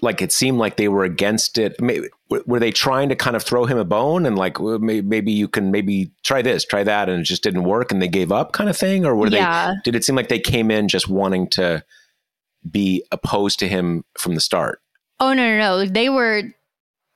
like, 0.00 0.22
it 0.22 0.32
seemed 0.32 0.58
like 0.58 0.76
they 0.76 0.88
were 0.88 1.04
against 1.04 1.58
it? 1.58 1.78
Maybe, 1.80 2.08
were 2.28 2.58
they 2.58 2.72
trying 2.72 3.10
to 3.10 3.16
kind 3.16 3.36
of 3.36 3.42
throw 3.42 3.66
him 3.66 3.78
a 3.78 3.84
bone 3.84 4.26
and 4.26 4.36
like 4.36 4.58
maybe 4.60 5.30
you 5.30 5.46
can 5.46 5.70
maybe 5.70 6.10
try 6.24 6.42
this, 6.42 6.64
try 6.64 6.82
that, 6.82 7.08
and 7.08 7.20
it 7.20 7.24
just 7.24 7.42
didn't 7.42 7.64
work, 7.64 7.92
and 7.92 8.00
they 8.00 8.08
gave 8.08 8.32
up, 8.32 8.52
kind 8.52 8.70
of 8.70 8.76
thing? 8.76 9.04
Or 9.04 9.14
were 9.14 9.28
yeah. 9.28 9.72
they? 9.72 9.74
Did 9.84 9.94
it 9.94 10.04
seem 10.04 10.16
like 10.16 10.28
they 10.28 10.40
came 10.40 10.70
in 10.70 10.88
just 10.88 11.08
wanting 11.08 11.48
to 11.50 11.84
be 12.68 13.04
opposed 13.12 13.58
to 13.60 13.68
him 13.68 14.04
from 14.18 14.34
the 14.34 14.40
start? 14.40 14.80
Oh 15.20 15.32
no, 15.32 15.48
no, 15.48 15.58
no! 15.58 15.86
They 15.86 16.08
were 16.08 16.42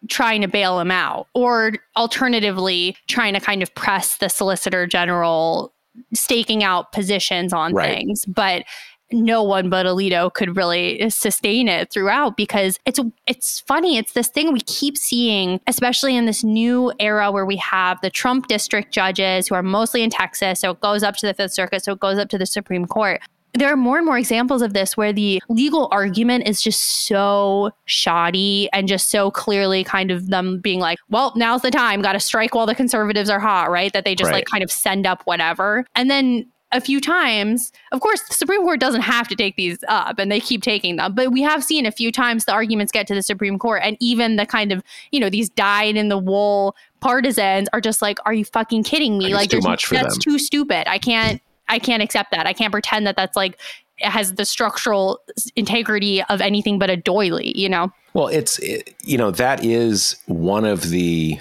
trying 0.09 0.41
to 0.41 0.49
bail 0.49 0.81
him 0.81 0.91
out, 0.91 1.29
or 1.35 1.73
alternatively, 1.97 2.97
trying 3.09 3.35
to 3.35 3.41
kind 3.41 3.63
of 3.63 3.75
press 3.75 4.17
the 4.17 4.29
solicitor 4.29 4.87
general 4.87 5.75
staking 6.15 6.63
out 6.65 6.93
positions 6.93 7.53
on 7.53 7.75
right. 7.75 7.97
things. 7.97 8.25
But 8.27 8.65
no 9.13 9.43
one 9.43 9.69
but 9.69 9.87
Alito 9.87 10.33
could 10.33 10.57
really 10.57 11.09
sustain 11.11 11.69
it 11.69 11.93
throughout 11.93 12.37
because 12.37 12.79
it's 12.87 13.01
it's 13.27 13.61
funny 13.61 13.97
it's 13.97 14.13
this 14.13 14.29
thing 14.29 14.53
we 14.53 14.61
keep 14.61 14.97
seeing 14.97 15.61
especially 15.67 16.17
in 16.17 16.27
this 16.27 16.45
new 16.45 16.93
era 17.01 17.33
where 17.33 17.47
we 17.47 17.57
have 17.57 18.01
the 18.03 18.11
Trump 18.11 18.47
district 18.47 18.93
judges 18.93 19.49
who 19.49 19.55
are 19.55 19.63
mostly 19.63 20.03
in 20.03 20.11
Texas 20.11 20.61
so 20.61 20.71
it 20.71 20.81
goes 20.81 21.03
up 21.03 21.17
to 21.17 21.27
the 21.27 21.35
5th 21.35 21.53
circuit 21.53 21.83
so 21.83 21.93
it 21.93 22.01
goes 22.01 22.19
up 22.19 22.29
to 22.29 22.39
the 22.39 22.47
Supreme 22.47 22.87
Court 22.87 23.21
there 23.55 23.73
are 23.73 23.77
more 23.77 23.97
and 23.97 24.07
more 24.07 24.19
examples 24.19 24.63
of 24.63 24.75
this 24.75 24.97
where 24.97 25.13
the 25.13 25.43
legal 25.49 25.89
argument 25.91 26.47
is 26.47 26.63
just 26.63 26.81
so 27.07 27.73
shoddy 27.85 28.69
and 28.73 28.89
just 28.89 29.11
so 29.11 29.31
clearly 29.31 29.85
kind 29.85 30.11
of 30.11 30.29
them 30.29 30.59
being 30.61 30.81
like, 30.81 30.99
well, 31.09 31.33
now's 31.37 31.63
the 31.63 31.71
time, 31.71 32.03
got 32.03 32.13
to 32.13 32.21
strike 32.21 32.55
while 32.55 32.67
the 32.67 32.75
conservatives 32.75 33.29
are 33.29 33.41
hot, 33.41 33.71
right? 33.71 33.93
That 33.93 34.05
they 34.05 34.15
just 34.15 34.31
right. 34.31 34.37
like 34.37 34.47
kind 34.47 34.63
of 34.63 34.71
send 34.71 35.07
up 35.07 35.23
whatever. 35.25 35.85
And 35.95 36.11
then 36.11 36.47
a 36.73 36.81
few 36.81 37.01
times, 37.01 37.73
of 37.91 38.01
course, 38.01 38.23
the 38.29 38.35
Supreme 38.35 38.63
Court 38.63 38.79
doesn't 38.79 39.01
have 39.01 39.27
to 39.29 39.35
take 39.35 39.57
these 39.57 39.83
up 39.89 40.19
and 40.19 40.31
they 40.31 40.39
keep 40.39 40.63
taking 40.63 40.97
them, 40.97 41.15
but 41.15 41.33
we 41.33 41.43
have 41.43 41.65
seen 41.65 41.85
a 41.85 41.91
few 41.91 42.13
times 42.13 42.45
the 42.45 42.53
arguments 42.53 42.93
get 42.93 43.07
to 43.09 43.15
the 43.15 43.23
Supreme 43.23 43.59
Court 43.59 43.83
and 43.85 43.97
even 43.99 44.37
the 44.37 44.47
kind 44.47 44.71
of, 44.71 44.83
you 45.11 45.19
know, 45.19 45.29
these 45.29 45.49
dyed 45.49 45.97
in 45.97 46.09
the 46.09 46.19
wool 46.19 46.77
partisans 47.01 47.69
are 47.73 47.81
just 47.81 48.01
like, 48.01 48.19
are 48.25 48.33
you 48.33 48.45
fucking 48.45 48.85
kidding 48.85 49.19
me? 49.19 49.35
Like, 49.35 49.51
too 49.51 49.61
much 49.61 49.87
for 49.87 49.95
that's 49.95 50.15
them. 50.15 50.21
too 50.21 50.39
stupid. 50.39 50.89
I 50.89 50.99
can't 50.99 51.43
I 51.71 51.79
can't 51.79 52.03
accept 52.03 52.33
that. 52.33 52.47
I 52.47 52.53
can't 52.53 52.73
pretend 52.73 53.07
that 53.07 53.17
that's 53.17 53.37
like 53.37 53.59
has 54.01 54.35
the 54.35 54.45
structural 54.45 55.21
integrity 55.57 56.23
of 56.25 56.41
anything 56.41 56.79
but 56.79 56.91
a 56.91 56.97
doily, 56.97 57.57
you 57.57 57.69
know? 57.69 57.93
Well, 58.15 58.29
it's, 58.29 58.59
it, 58.59 58.95
you 59.05 59.17
know, 59.17 59.31
that 59.31 59.65
is 59.65 60.17
one 60.27 60.65
of 60.65 60.91
the 60.91 61.39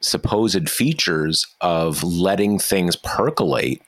supposed 0.00 0.70
features 0.70 1.46
of 1.60 2.02
letting 2.02 2.58
things 2.58 2.96
percolate 2.96 3.82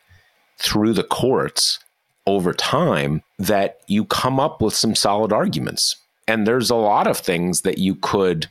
through 0.59 0.93
the 0.93 1.05
courts 1.05 1.78
over 2.26 2.53
time 2.53 3.22
that 3.39 3.80
you 3.87 4.05
come 4.05 4.39
up 4.39 4.61
with 4.61 4.74
some 4.74 4.95
solid 4.95 5.33
arguments. 5.33 5.97
And 6.28 6.47
there's 6.47 6.70
a 6.70 6.76
lot 6.76 7.07
of 7.07 7.18
things 7.18 7.62
that 7.62 7.78
you 7.78 7.95
could, 7.97 8.49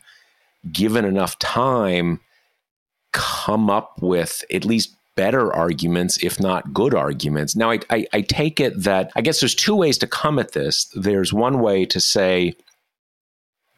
given 0.72 1.06
enough 1.06 1.38
time, 1.40 2.20
come 3.14 3.70
up 3.70 4.02
with 4.02 4.44
at 4.52 4.66
least 4.66 4.96
better 5.16 5.54
arguments, 5.54 6.18
if 6.24 6.40
not 6.40 6.74
good 6.74 6.94
arguments. 6.94 7.56
Now, 7.56 7.72
I, 7.72 7.80
I, 7.90 8.08
I, 8.14 8.22
take 8.22 8.60
it 8.60 8.84
that 8.84 9.12
I 9.16 9.22
guess 9.22 9.40
there's 9.40 9.56
two 9.56 9.76
ways 9.76 9.98
to 10.00 10.08
come 10.08 10.40
at 10.40 10.54
this. 10.54 10.86
There's 10.96 11.34
one 11.34 11.60
way 11.60 11.86
to 11.86 12.00
say, 12.00 12.54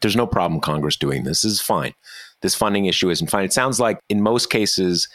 there's 0.00 0.16
no 0.16 0.26
problem 0.26 0.60
Congress 0.60 0.96
doing 0.96 1.24
this. 1.24 1.42
This 1.42 1.52
is 1.52 1.60
fine. 1.60 1.94
This 2.42 2.54
funding 2.54 2.86
issue 2.86 3.10
isn't 3.10 3.30
fine. 3.30 3.44
It 3.44 3.52
sounds 3.52 3.80
like 3.80 3.98
in 4.08 4.22
most 4.22 4.50
cases, 4.50 5.08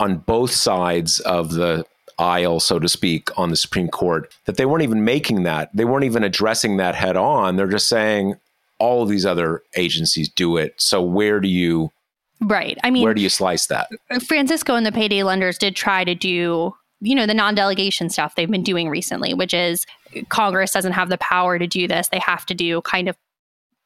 on 0.00 0.18
both 0.18 0.50
sides 0.50 1.20
of 1.20 1.52
the 1.52 1.84
aisle, 2.18 2.60
so 2.60 2.78
to 2.78 2.88
speak, 2.88 3.28
on 3.38 3.50
the 3.50 3.56
Supreme 3.56 3.88
Court, 3.88 4.32
that 4.46 4.56
they 4.56 4.66
weren't 4.66 4.82
even 4.82 5.04
making 5.04 5.42
that. 5.44 5.70
They 5.74 5.84
weren't 5.84 6.04
even 6.04 6.24
addressing 6.24 6.78
that 6.78 6.94
head 6.94 7.16
on. 7.16 7.56
They're 7.56 7.66
just 7.66 7.88
saying 7.88 8.34
all 8.78 9.02
of 9.02 9.08
these 9.08 9.26
other 9.26 9.62
agencies 9.76 10.28
do 10.28 10.56
it. 10.56 10.74
So 10.78 11.02
where 11.02 11.40
do 11.40 11.48
you 11.48 11.92
Right. 12.40 12.78
I 12.84 12.90
mean, 12.90 13.02
where 13.02 13.14
do 13.14 13.22
you 13.22 13.28
slice 13.28 13.66
that? 13.66 13.88
Uh, 14.10 14.20
Francisco 14.20 14.74
and 14.74 14.84
the 14.84 14.92
payday 14.92 15.22
lenders 15.22 15.58
did 15.58 15.74
try 15.74 16.04
to 16.04 16.14
do, 16.14 16.74
you 17.00 17.14
know, 17.14 17.26
the 17.26 17.34
non 17.34 17.54
delegation 17.54 18.10
stuff 18.10 18.34
they've 18.34 18.50
been 18.50 18.62
doing 18.62 18.88
recently, 18.88 19.34
which 19.34 19.54
is 19.54 19.86
Congress 20.28 20.72
doesn't 20.72 20.92
have 20.92 21.08
the 21.08 21.18
power 21.18 21.58
to 21.58 21.66
do 21.66 21.88
this. 21.88 22.08
They 22.08 22.18
have 22.18 22.44
to 22.46 22.54
do 22.54 22.82
kind 22.82 23.08
of 23.08 23.16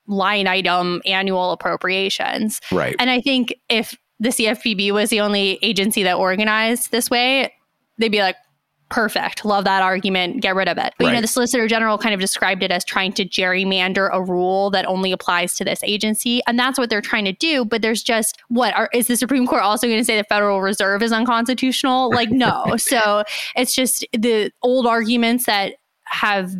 line 0.06 0.48
item 0.48 1.00
annual 1.06 1.52
appropriations. 1.52 2.60
Right. 2.72 2.96
And 2.98 3.10
I 3.10 3.20
think 3.20 3.54
if 3.68 3.96
the 4.18 4.30
CFPB 4.30 4.92
was 4.92 5.10
the 5.10 5.20
only 5.20 5.58
agency 5.62 6.02
that 6.02 6.14
organized 6.14 6.90
this 6.90 7.08
way, 7.08 7.52
they'd 7.98 8.08
be 8.08 8.20
like, 8.20 8.36
perfect. 8.90 9.44
Love 9.44 9.64
that 9.64 9.82
argument. 9.82 10.42
Get 10.42 10.54
rid 10.54 10.68
of 10.68 10.76
it. 10.76 10.92
But 10.98 11.04
right. 11.04 11.10
you 11.10 11.14
know, 11.14 11.20
the 11.20 11.26
Solicitor 11.26 11.66
General 11.66 11.96
kind 11.96 12.12
of 12.12 12.20
described 12.20 12.62
it 12.62 12.70
as 12.70 12.84
trying 12.84 13.12
to 13.14 13.24
gerrymander 13.24 14.10
a 14.12 14.22
rule 14.22 14.70
that 14.70 14.86
only 14.86 15.12
applies 15.12 15.54
to 15.54 15.64
this 15.64 15.82
agency, 15.82 16.42
and 16.46 16.58
that's 16.58 16.78
what 16.78 16.90
they're 16.90 17.00
trying 17.00 17.24
to 17.24 17.32
do. 17.32 17.64
But 17.64 17.82
there's 17.82 18.02
just 18.02 18.38
what 18.48 18.74
are, 18.76 18.90
is 18.92 19.06
the 19.06 19.16
Supreme 19.16 19.46
Court 19.46 19.62
also 19.62 19.86
going 19.86 19.98
to 19.98 20.04
say 20.04 20.16
the 20.16 20.24
Federal 20.24 20.60
Reserve 20.60 21.02
is 21.02 21.12
unconstitutional? 21.12 22.10
Like, 22.10 22.30
no. 22.30 22.74
so 22.76 23.24
it's 23.56 23.74
just 23.74 24.04
the 24.12 24.50
old 24.62 24.86
arguments 24.86 25.46
that 25.46 25.74
have 26.04 26.52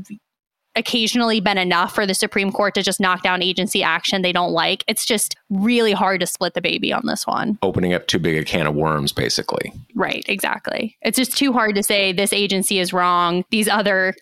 occasionally 0.76 1.40
been 1.40 1.58
enough 1.58 1.94
for 1.94 2.06
the 2.06 2.14
Supreme 2.14 2.52
Court 2.52 2.74
to 2.74 2.82
just 2.82 3.00
knock 3.00 3.22
down 3.22 3.42
agency 3.42 3.82
action 3.82 4.22
they 4.22 4.32
don't 4.32 4.52
like. 4.52 4.84
It's 4.86 5.04
just 5.04 5.36
really 5.48 5.92
hard 5.92 6.20
to 6.20 6.26
split 6.26 6.54
the 6.54 6.60
baby 6.60 6.92
on 6.92 7.02
this 7.06 7.26
one. 7.26 7.58
Opening 7.62 7.92
up 7.92 8.06
too 8.06 8.18
big 8.18 8.36
a 8.36 8.44
can 8.44 8.66
of 8.66 8.74
worms, 8.74 9.12
basically. 9.12 9.72
Right, 9.94 10.24
exactly. 10.28 10.96
It's 11.02 11.18
just 11.18 11.36
too 11.36 11.52
hard 11.52 11.74
to 11.74 11.82
say 11.82 12.12
this 12.12 12.32
agency 12.32 12.78
is 12.78 12.92
wrong, 12.92 13.44
these 13.50 13.68
other 13.68 14.14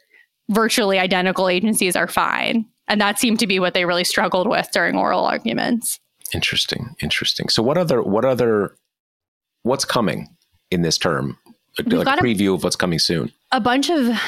virtually 0.49 0.99
identical 0.99 1.49
agencies 1.49 1.97
are 1.97 2.09
fine. 2.09 2.67
And 2.89 3.01
that 3.01 3.19
seemed 3.19 3.39
to 3.41 3.47
be 3.47 3.61
what 3.61 3.75
they 3.75 3.85
really 3.85 4.05
struggled 4.05 4.49
with 4.49 4.71
during 4.73 4.97
oral 4.97 5.25
arguments. 5.25 6.01
Interesting. 6.33 6.97
Interesting. 7.03 7.49
So 7.51 7.63
what 7.63 7.77
other 7.77 8.03
what 8.03 8.25
other 8.25 8.75
what's 9.63 9.85
coming 9.85 10.29
in 10.71 10.83
this 10.83 10.97
term? 10.97 11.39
Like 11.79 11.87
a 11.87 12.21
preview 12.21 12.51
a, 12.51 12.55
of 12.55 12.65
what's 12.65 12.77
coming 12.77 12.99
soon. 12.99 13.31
A 13.53 13.61
bunch 13.61 13.91
of 13.91 14.19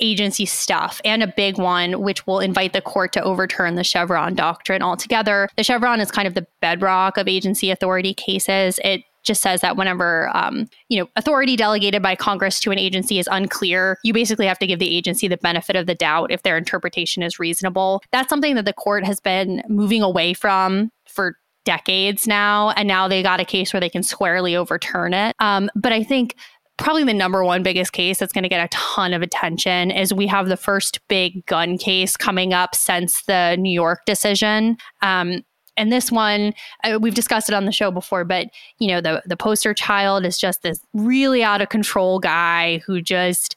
agency 0.00 0.46
stuff 0.46 1.00
and 1.04 1.22
a 1.22 1.26
big 1.26 1.58
one, 1.58 2.00
which 2.00 2.26
will 2.26 2.40
invite 2.40 2.72
the 2.72 2.80
court 2.80 3.12
to 3.14 3.22
overturn 3.22 3.74
the 3.74 3.84
Chevron 3.84 4.34
doctrine 4.34 4.82
altogether. 4.82 5.48
The 5.56 5.64
Chevron 5.64 6.00
is 6.00 6.10
kind 6.10 6.28
of 6.28 6.34
the 6.34 6.46
bedrock 6.60 7.16
of 7.16 7.28
agency 7.28 7.70
authority 7.70 8.14
cases. 8.14 8.78
It 8.84 9.02
just 9.26 9.42
says 9.42 9.60
that 9.60 9.76
whenever 9.76 10.30
um, 10.34 10.68
you 10.88 10.98
know 10.98 11.08
authority 11.16 11.56
delegated 11.56 12.02
by 12.02 12.14
Congress 12.14 12.60
to 12.60 12.70
an 12.70 12.78
agency 12.78 13.18
is 13.18 13.28
unclear, 13.30 13.98
you 14.04 14.12
basically 14.14 14.46
have 14.46 14.58
to 14.60 14.66
give 14.66 14.78
the 14.78 14.96
agency 14.96 15.28
the 15.28 15.36
benefit 15.36 15.76
of 15.76 15.86
the 15.86 15.94
doubt 15.94 16.30
if 16.30 16.42
their 16.42 16.56
interpretation 16.56 17.22
is 17.22 17.38
reasonable. 17.38 18.02
That's 18.12 18.28
something 18.28 18.54
that 18.54 18.64
the 18.64 18.72
court 18.72 19.04
has 19.04 19.20
been 19.20 19.62
moving 19.68 20.02
away 20.02 20.32
from 20.32 20.90
for 21.06 21.36
decades 21.64 22.26
now, 22.26 22.70
and 22.70 22.88
now 22.88 23.08
they 23.08 23.22
got 23.22 23.40
a 23.40 23.44
case 23.44 23.72
where 23.72 23.80
they 23.80 23.90
can 23.90 24.02
squarely 24.02 24.56
overturn 24.56 25.12
it. 25.12 25.34
Um, 25.40 25.68
but 25.74 25.92
I 25.92 26.02
think 26.02 26.36
probably 26.78 27.04
the 27.04 27.14
number 27.14 27.44
one 27.44 27.62
biggest 27.62 27.92
case 27.92 28.18
that's 28.18 28.32
going 28.32 28.42
to 28.42 28.48
get 28.48 28.64
a 28.64 28.68
ton 28.68 29.14
of 29.14 29.22
attention 29.22 29.90
is 29.90 30.12
we 30.12 30.26
have 30.26 30.48
the 30.48 30.56
first 30.56 31.00
big 31.08 31.44
gun 31.46 31.78
case 31.78 32.16
coming 32.16 32.52
up 32.52 32.74
since 32.74 33.22
the 33.22 33.56
New 33.58 33.72
York 33.72 34.04
decision. 34.04 34.76
Um, 35.02 35.42
and 35.76 35.92
this 35.92 36.10
one 36.10 36.54
uh, 36.84 36.98
we've 37.00 37.14
discussed 37.14 37.48
it 37.48 37.54
on 37.54 37.66
the 37.66 37.72
show 37.72 37.90
before 37.90 38.24
but 38.24 38.48
you 38.78 38.88
know 38.88 39.00
the 39.00 39.22
the 39.26 39.36
poster 39.36 39.74
child 39.74 40.24
is 40.24 40.38
just 40.38 40.62
this 40.62 40.80
really 40.94 41.42
out 41.42 41.60
of 41.60 41.68
control 41.68 42.18
guy 42.18 42.78
who 42.86 43.02
just 43.02 43.56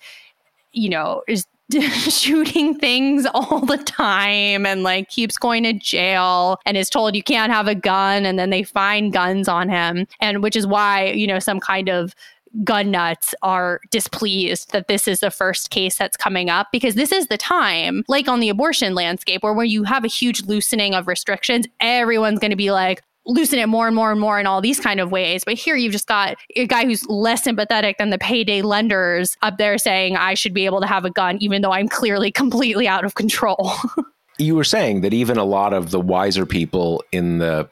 you 0.73 0.89
know 0.89 1.23
is 1.27 1.45
shooting 2.09 2.77
things 2.79 3.27
all 3.33 3.59
the 3.59 3.77
time 3.77 4.65
and 4.65 4.81
like 4.81 5.07
keeps 5.07 5.37
going 5.37 5.63
to 5.63 5.73
jail 5.73 6.57
and 6.65 6.75
is 6.75 6.89
told 6.89 7.15
you 7.15 7.21
can't 7.21 7.51
have 7.51 7.67
a 7.67 7.75
gun 7.75 8.25
and 8.25 8.39
then 8.39 8.49
they 8.49 8.63
find 8.63 9.13
guns 9.13 9.47
on 9.47 9.69
him 9.69 10.07
and 10.19 10.41
which 10.41 10.55
is 10.55 10.65
why 10.65 11.05
you 11.05 11.27
know 11.27 11.37
some 11.37 11.59
kind 11.59 11.87
of 11.87 12.15
gun 12.63 12.91
nuts 12.91 13.35
are 13.41 13.81
displeased 13.91 14.71
that 14.71 14.87
this 14.87 15.07
is 15.07 15.19
the 15.19 15.31
first 15.31 15.69
case 15.69 15.97
that's 15.97 16.17
coming 16.17 16.49
up 16.49 16.67
because 16.71 16.95
this 16.95 17.11
is 17.11 17.27
the 17.27 17.37
time, 17.37 18.03
like 18.07 18.27
on 18.27 18.39
the 18.39 18.49
abortion 18.49 18.95
landscape, 18.95 19.43
where 19.43 19.53
when 19.53 19.67
you 19.67 19.83
have 19.83 20.03
a 20.03 20.07
huge 20.07 20.43
loosening 20.43 20.95
of 20.95 21.07
restrictions, 21.07 21.67
everyone's 21.79 22.39
going 22.39 22.51
to 22.51 22.57
be 22.57 22.71
like, 22.71 23.01
loosen 23.25 23.59
it 23.59 23.67
more 23.67 23.87
and 23.87 23.95
more 23.95 24.11
and 24.11 24.19
more 24.19 24.39
in 24.39 24.47
all 24.47 24.59
these 24.59 24.79
kind 24.79 24.99
of 24.99 25.11
ways. 25.11 25.43
But 25.43 25.53
here 25.53 25.75
you've 25.75 25.91
just 25.91 26.07
got 26.07 26.35
a 26.55 26.65
guy 26.65 26.85
who's 26.85 27.07
less 27.07 27.43
sympathetic 27.43 27.97
than 27.97 28.09
the 28.09 28.17
payday 28.17 28.61
lenders 28.61 29.37
up 29.41 29.57
there 29.57 29.77
saying, 29.77 30.17
I 30.17 30.33
should 30.33 30.53
be 30.53 30.65
able 30.65 30.81
to 30.81 30.87
have 30.87 31.05
a 31.05 31.11
gun, 31.11 31.37
even 31.39 31.61
though 31.61 31.71
I'm 31.71 31.87
clearly 31.87 32.31
completely 32.39 32.87
out 32.87 33.05
of 33.05 33.15
control. 33.15 33.71
you 34.39 34.55
were 34.55 34.63
saying 34.63 35.01
that 35.01 35.13
even 35.13 35.37
a 35.37 35.43
lot 35.43 35.73
of 35.73 35.91
the 35.91 35.99
wiser 35.99 36.45
people 36.45 37.03
in 37.11 37.37
the, 37.37 37.69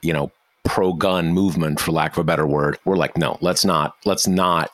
you 0.00 0.12
know, 0.12 0.32
pro 0.64 0.92
gun 0.92 1.32
movement, 1.32 1.80
for 1.80 1.92
lack 1.92 2.12
of 2.12 2.18
a 2.18 2.24
better 2.24 2.46
word, 2.46 2.78
we're 2.84 2.96
like, 2.96 3.16
no, 3.16 3.38
let's 3.40 3.64
not, 3.64 3.94
let's 4.04 4.26
not 4.26 4.70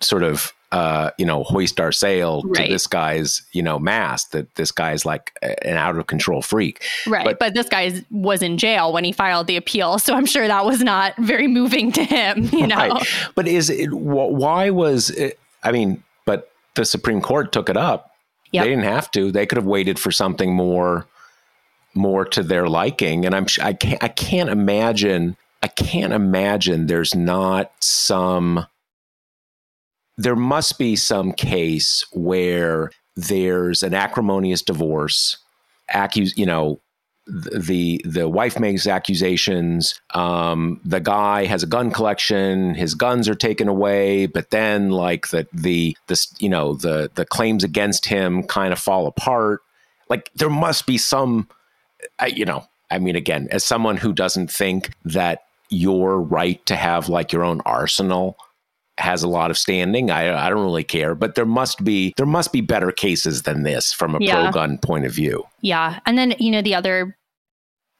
sort 0.00 0.22
of 0.22 0.52
uh, 0.72 1.10
you 1.18 1.26
know, 1.26 1.42
hoist 1.42 1.80
our 1.80 1.90
sail 1.90 2.42
right. 2.44 2.66
to 2.66 2.72
this 2.72 2.86
guy's, 2.86 3.42
you 3.52 3.62
know, 3.62 3.78
mast 3.78 4.30
that 4.32 4.54
this 4.54 4.70
guy's 4.70 5.04
like 5.04 5.36
an 5.42 5.76
out 5.76 5.96
of 5.96 6.06
control 6.06 6.42
freak. 6.42 6.84
Right. 7.08 7.24
But, 7.24 7.40
but, 7.40 7.54
this 7.54 7.68
guy 7.68 8.04
was 8.10 8.40
in 8.40 8.56
jail 8.56 8.92
when 8.92 9.02
he 9.02 9.10
filed 9.10 9.48
the 9.48 9.56
appeal. 9.56 9.98
So 9.98 10.14
I'm 10.14 10.26
sure 10.26 10.46
that 10.46 10.64
was 10.64 10.80
not 10.80 11.16
very 11.18 11.48
moving 11.48 11.90
to 11.92 12.04
him, 12.04 12.44
you 12.52 12.68
know. 12.68 12.76
Right. 12.76 13.08
But 13.34 13.48
is 13.48 13.68
it, 13.68 13.92
why 13.92 14.70
was 14.70 15.10
it, 15.10 15.40
I 15.64 15.72
mean, 15.72 16.04
but 16.24 16.50
the 16.76 16.84
Supreme 16.84 17.20
Court 17.20 17.50
took 17.50 17.68
it 17.68 17.76
up. 17.76 18.12
Yep. 18.52 18.64
They 18.64 18.70
didn't 18.70 18.84
have 18.84 19.10
to. 19.12 19.32
They 19.32 19.46
could 19.46 19.56
have 19.56 19.66
waited 19.66 19.98
for 19.98 20.12
something 20.12 20.54
more 20.54 21.06
more 21.94 22.24
to 22.24 22.42
their 22.42 22.68
liking. 22.68 23.24
And 23.24 23.34
I'm 23.34 23.46
I 23.62 23.72
can't 23.72 24.02
I 24.02 24.08
can't 24.08 24.50
imagine 24.50 25.36
I 25.62 25.68
can't 25.68 26.12
imagine 26.12 26.86
there's 26.86 27.14
not 27.14 27.72
some 27.80 28.66
there 30.16 30.36
must 30.36 30.78
be 30.78 30.96
some 30.96 31.32
case 31.32 32.04
where 32.12 32.90
there's 33.16 33.82
an 33.82 33.94
acrimonious 33.94 34.62
divorce, 34.62 35.38
accuse 35.92 36.36
you 36.36 36.46
know 36.46 36.80
the 37.26 38.00
the 38.04 38.28
wife 38.28 38.58
makes 38.58 38.86
accusations. 38.86 40.00
Um, 40.14 40.80
the 40.84 41.00
guy 41.00 41.44
has 41.44 41.62
a 41.62 41.66
gun 41.66 41.90
collection. 41.90 42.74
His 42.74 42.94
guns 42.94 43.28
are 43.28 43.34
taken 43.34 43.68
away, 43.68 44.26
but 44.26 44.50
then 44.50 44.90
like 44.90 45.28
the 45.28 45.46
the 45.52 45.96
the 46.08 46.26
you 46.38 46.48
know 46.48 46.74
the 46.74 47.10
the 47.14 47.24
claims 47.24 47.64
against 47.64 48.06
him 48.06 48.42
kind 48.42 48.72
of 48.72 48.78
fall 48.78 49.06
apart. 49.06 49.60
Like 50.08 50.30
there 50.34 50.50
must 50.50 50.86
be 50.86 50.98
some 50.98 51.48
I, 52.18 52.26
you 52.26 52.44
know, 52.44 52.64
I 52.90 52.98
mean, 52.98 53.16
again, 53.16 53.48
as 53.50 53.64
someone 53.64 53.96
who 53.96 54.12
doesn't 54.12 54.50
think 54.50 54.90
that 55.04 55.44
your 55.70 56.20
right 56.20 56.64
to 56.66 56.76
have 56.76 57.08
like 57.08 57.32
your 57.32 57.44
own 57.44 57.60
arsenal 57.64 58.36
has 59.00 59.22
a 59.22 59.28
lot 59.28 59.50
of 59.50 59.58
standing. 59.58 60.10
I, 60.10 60.46
I 60.46 60.48
don't 60.50 60.62
really 60.62 60.84
care, 60.84 61.14
but 61.14 61.34
there 61.34 61.46
must 61.46 61.82
be 61.82 62.12
there 62.16 62.26
must 62.26 62.52
be 62.52 62.60
better 62.60 62.92
cases 62.92 63.42
than 63.42 63.62
this 63.62 63.92
from 63.92 64.14
a 64.14 64.18
yeah. 64.20 64.42
pro 64.42 64.52
gun 64.52 64.78
point 64.78 65.06
of 65.06 65.12
view. 65.12 65.44
Yeah, 65.62 66.00
and 66.06 66.18
then 66.18 66.34
you 66.38 66.50
know 66.50 66.62
the 66.62 66.74
other, 66.74 67.16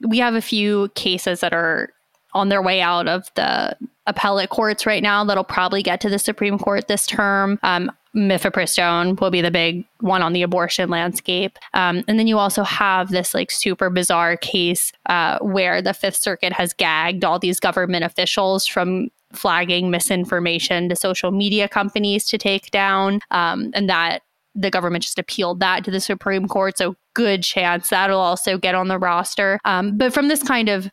we 0.07 0.19
have 0.19 0.35
a 0.35 0.43
few 0.43 0.91
cases 0.95 1.41
that 1.41 1.53
are 1.53 1.91
on 2.33 2.49
their 2.49 2.63
way 2.63 2.81
out 2.81 3.09
of 3.09 3.29
the 3.35 3.77
appellate 4.07 4.51
courts 4.51 4.87
right 4.87 5.03
now 5.03 5.25
that'll 5.25 5.43
probably 5.43 5.83
get 5.83 6.01
to 6.03 6.09
the 6.09 6.19
Supreme 6.19 6.59
Court 6.59 6.87
this 6.87 7.07
term. 7.07 7.59
Um, 7.63 7.91
mifepristone 8.15 9.21
will 9.21 9.31
be 9.31 9.41
the 9.41 9.51
big 9.51 9.85
one 10.01 10.23
on 10.23 10.33
the 10.33 10.43
abortion 10.43 10.91
landscape. 10.91 11.59
Um, 11.75 12.03
and 12.09 12.19
then 12.19 12.27
you 12.27 12.39
also 12.39 12.63
have 12.65 13.11
this 13.11 13.35
like 13.35 13.51
super 13.51 13.91
bizarre 13.91 14.37
case 14.37 14.93
uh, 15.07 15.39
where 15.39 15.81
the 15.81 15.95
Fifth 15.95 16.17
Circuit 16.17 16.53
has 16.53 16.73
gagged 16.73 17.25
all 17.25 17.39
these 17.39 17.61
government 17.61 18.05
officials 18.05 18.67
from 18.67 19.09
flagging 19.33 19.91
misinformation 19.91 20.89
to 20.89 20.97
social 20.97 21.31
media 21.31 21.69
companies 21.69 22.25
to 22.29 22.39
take 22.39 22.71
down. 22.71 23.21
Um, 23.31 23.71
and 23.75 23.89
that 23.89 24.23
the 24.55 24.71
government 24.71 25.05
just 25.05 25.19
appealed 25.19 25.61
that 25.61 25.85
to 25.85 25.91
the 25.93 26.01
Supreme 26.01 26.49
Court. 26.49 26.77
So 26.77 26.97
good 27.15 27.43
chance 27.43 27.91
that'll 27.91 28.19
also 28.19 28.59
get 28.59 28.75
on 28.75 28.89
the 28.89 28.99
roster. 28.99 29.61
Um, 29.65 29.97
but 29.97 30.13
from 30.13 30.29
this 30.29 30.43
kind 30.43 30.69
of 30.69 30.91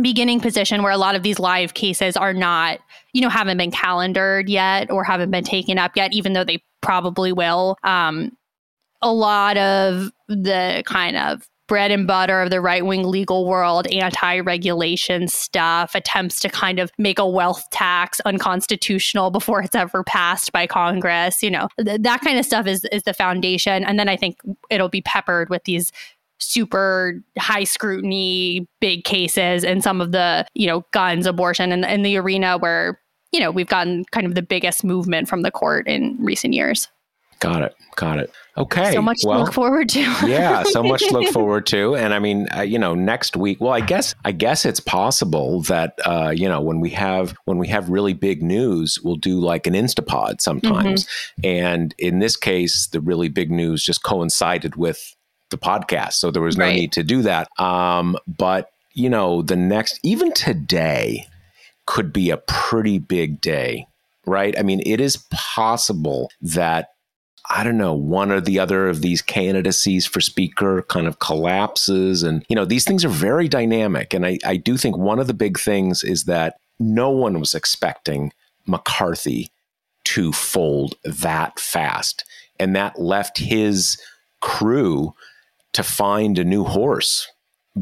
beginning 0.00 0.40
position 0.40 0.82
where 0.82 0.92
a 0.92 0.98
lot 0.98 1.14
of 1.14 1.22
these 1.22 1.38
live 1.38 1.74
cases 1.74 2.16
are 2.16 2.34
not, 2.34 2.80
you 3.12 3.20
know, 3.20 3.28
haven't 3.28 3.56
been 3.56 3.70
calendared 3.70 4.48
yet 4.48 4.90
or 4.90 5.04
haven't 5.04 5.30
been 5.30 5.44
taken 5.44 5.78
up 5.78 5.92
yet, 5.96 6.12
even 6.12 6.32
though 6.32 6.44
they 6.44 6.62
probably 6.82 7.32
will. 7.32 7.76
Um, 7.82 8.36
a 9.02 9.12
lot 9.12 9.56
of 9.56 10.10
the 10.28 10.82
kind 10.86 11.16
of 11.16 11.48
bread 11.68 11.90
and 11.90 12.06
butter 12.06 12.42
of 12.42 12.50
the 12.50 12.60
right 12.60 12.84
wing 12.84 13.04
legal 13.04 13.46
world, 13.46 13.86
anti 13.88 14.40
regulation 14.40 15.28
stuff, 15.28 15.94
attempts 15.94 16.40
to 16.40 16.48
kind 16.48 16.78
of 16.78 16.90
make 16.98 17.18
a 17.18 17.28
wealth 17.28 17.64
tax 17.70 18.20
unconstitutional 18.20 19.30
before 19.30 19.62
it's 19.62 19.74
ever 19.74 20.04
passed 20.04 20.52
by 20.52 20.66
Congress. 20.66 21.42
You 21.42 21.50
know, 21.50 21.68
th- 21.84 22.02
that 22.02 22.20
kind 22.20 22.38
of 22.38 22.44
stuff 22.44 22.66
is, 22.66 22.84
is 22.92 23.02
the 23.02 23.14
foundation. 23.14 23.84
And 23.84 23.98
then 23.98 24.08
I 24.08 24.16
think 24.16 24.40
it'll 24.70 24.88
be 24.88 25.02
peppered 25.02 25.50
with 25.50 25.64
these 25.64 25.90
super 26.38 27.22
high 27.38 27.64
scrutiny 27.64 28.66
big 28.80 29.04
cases 29.04 29.64
and 29.64 29.82
some 29.82 30.00
of 30.00 30.12
the 30.12 30.46
you 30.54 30.66
know 30.66 30.84
guns 30.92 31.26
abortion 31.26 31.72
and 31.72 31.84
in, 31.84 31.90
in 31.90 32.02
the 32.02 32.16
arena 32.16 32.58
where 32.58 33.00
you 33.32 33.40
know 33.40 33.50
we've 33.50 33.68
gotten 33.68 34.04
kind 34.12 34.26
of 34.26 34.34
the 34.34 34.42
biggest 34.42 34.84
movement 34.84 35.28
from 35.28 35.42
the 35.42 35.50
court 35.50 35.86
in 35.88 36.16
recent 36.20 36.54
years 36.54 36.88
Got 37.38 37.62
it. 37.62 37.74
Got 37.96 38.18
it. 38.18 38.32
Okay. 38.56 38.92
So 38.92 39.02
much 39.02 39.18
well, 39.24 39.38
to 39.38 39.44
look 39.44 39.52
forward 39.52 39.88
to. 39.90 40.00
yeah, 40.26 40.62
so 40.62 40.82
much 40.82 41.06
to 41.06 41.12
look 41.12 41.32
forward 41.32 41.66
to. 41.66 41.94
And 41.94 42.14
I 42.14 42.18
mean, 42.18 42.46
uh, 42.56 42.62
you 42.62 42.78
know, 42.78 42.94
next 42.94 43.36
week. 43.36 43.60
Well, 43.60 43.72
I 43.72 43.80
guess 43.80 44.14
I 44.24 44.32
guess 44.32 44.64
it's 44.64 44.80
possible 44.80 45.62
that 45.62 45.98
uh, 46.04 46.32
you 46.34 46.48
know 46.48 46.60
when 46.60 46.80
we 46.80 46.90
have 46.90 47.34
when 47.44 47.58
we 47.58 47.68
have 47.68 47.90
really 47.90 48.14
big 48.14 48.42
news, 48.42 48.98
we'll 49.02 49.16
do 49.16 49.38
like 49.38 49.66
an 49.66 49.74
Instapod 49.74 50.40
sometimes. 50.40 51.04
Mm-hmm. 51.04 51.40
And 51.46 51.94
in 51.98 52.18
this 52.20 52.36
case, 52.36 52.86
the 52.86 53.00
really 53.00 53.28
big 53.28 53.50
news 53.50 53.82
just 53.82 54.02
coincided 54.02 54.76
with 54.76 55.14
the 55.50 55.58
podcast, 55.58 56.14
so 56.14 56.30
there 56.30 56.42
was 56.42 56.56
no 56.56 56.64
right. 56.64 56.74
need 56.74 56.92
to 56.92 57.02
do 57.02 57.22
that. 57.22 57.48
Um, 57.60 58.16
but 58.26 58.70
you 58.94 59.10
know, 59.10 59.42
the 59.42 59.56
next 59.56 60.00
even 60.02 60.32
today 60.32 61.26
could 61.86 62.12
be 62.12 62.30
a 62.30 62.38
pretty 62.38 62.98
big 62.98 63.40
day 63.40 63.86
right? 64.26 64.58
I 64.58 64.62
mean, 64.62 64.82
it 64.84 65.00
is 65.00 65.24
possible 65.30 66.30
that 66.42 66.90
I 67.48 67.62
don't 67.62 67.78
know, 67.78 67.94
one 67.94 68.32
or 68.32 68.40
the 68.40 68.58
other 68.58 68.88
of 68.88 69.02
these 69.02 69.22
candidacies 69.22 70.04
for 70.04 70.20
speaker 70.20 70.82
kind 70.82 71.06
of 71.06 71.20
collapses. 71.20 72.24
And, 72.24 72.44
you 72.48 72.56
know, 72.56 72.64
these 72.64 72.84
things 72.84 73.04
are 73.04 73.08
very 73.08 73.46
dynamic. 73.46 74.12
And 74.12 74.26
I, 74.26 74.38
I 74.44 74.56
do 74.56 74.76
think 74.76 74.96
one 74.96 75.20
of 75.20 75.28
the 75.28 75.34
big 75.34 75.56
things 75.56 76.02
is 76.02 76.24
that 76.24 76.56
no 76.80 77.10
one 77.10 77.38
was 77.38 77.54
expecting 77.54 78.32
McCarthy 78.66 79.52
to 80.06 80.32
fold 80.32 80.96
that 81.04 81.60
fast. 81.60 82.24
And 82.58 82.74
that 82.74 83.00
left 83.00 83.38
his 83.38 83.96
crew 84.40 85.14
to 85.76 85.82
find 85.82 86.38
a 86.38 86.44
new 86.44 86.64
horse 86.64 87.26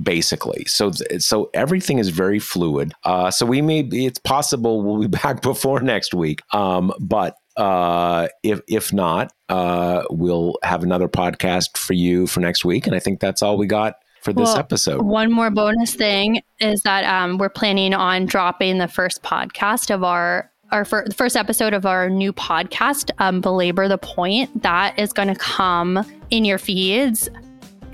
basically. 0.03 0.65
So 0.67 0.91
so 1.19 1.51
everything 1.55 1.99
is 1.99 2.09
very 2.09 2.39
fluid. 2.39 2.93
Uh, 3.05 3.31
so 3.31 3.47
we 3.47 3.63
may 3.63 3.83
be, 3.83 4.07
it's 4.07 4.19
possible 4.19 4.83
we'll 4.83 5.01
be 5.01 5.07
back 5.23 5.43
before 5.43 5.81
next 5.81 6.15
week. 6.15 6.41
Um, 6.53 6.93
but 7.01 7.37
uh, 7.57 8.29
if 8.43 8.61
if 8.69 8.93
not, 8.93 9.33
uh, 9.49 10.03
we'll 10.11 10.57
have 10.63 10.83
another 10.83 11.09
podcast 11.09 11.77
for 11.79 11.93
you 11.93 12.27
for 12.27 12.41
next 12.41 12.65
week. 12.65 12.87
And 12.87 12.97
I 12.97 12.99
think 12.99 13.21
that's 13.21 13.43
all 13.43 13.57
we 13.57 13.67
got 13.67 13.95
for 14.23 14.33
this 14.33 14.49
well, 14.49 14.59
episode. 14.59 15.03
One 15.03 15.31
more 15.31 15.51
bonus 15.51 15.95
thing 15.95 16.41
is 16.59 16.83
that 16.83 17.05
um, 17.05 17.39
we're 17.39 17.51
planning 17.51 17.95
on 17.95 18.27
dropping 18.27 18.79
the 18.79 18.89
first 18.89 19.23
podcast 19.23 19.95
of 19.95 20.03
our 20.03 20.51
our 20.73 20.85
fir- 20.85 21.07
first 21.15 21.37
episode 21.37 21.73
of 21.73 21.87
our 21.87 22.11
new 22.11 22.33
podcast, 22.33 23.11
um, 23.19 23.41
belabor 23.41 23.87
the 23.87 23.99
point. 23.99 24.63
That 24.63 24.99
is 24.99 25.13
going 25.13 25.29
to 25.29 25.37
come 25.37 26.05
in 26.31 26.45
your 26.45 26.59
feeds 26.59 27.29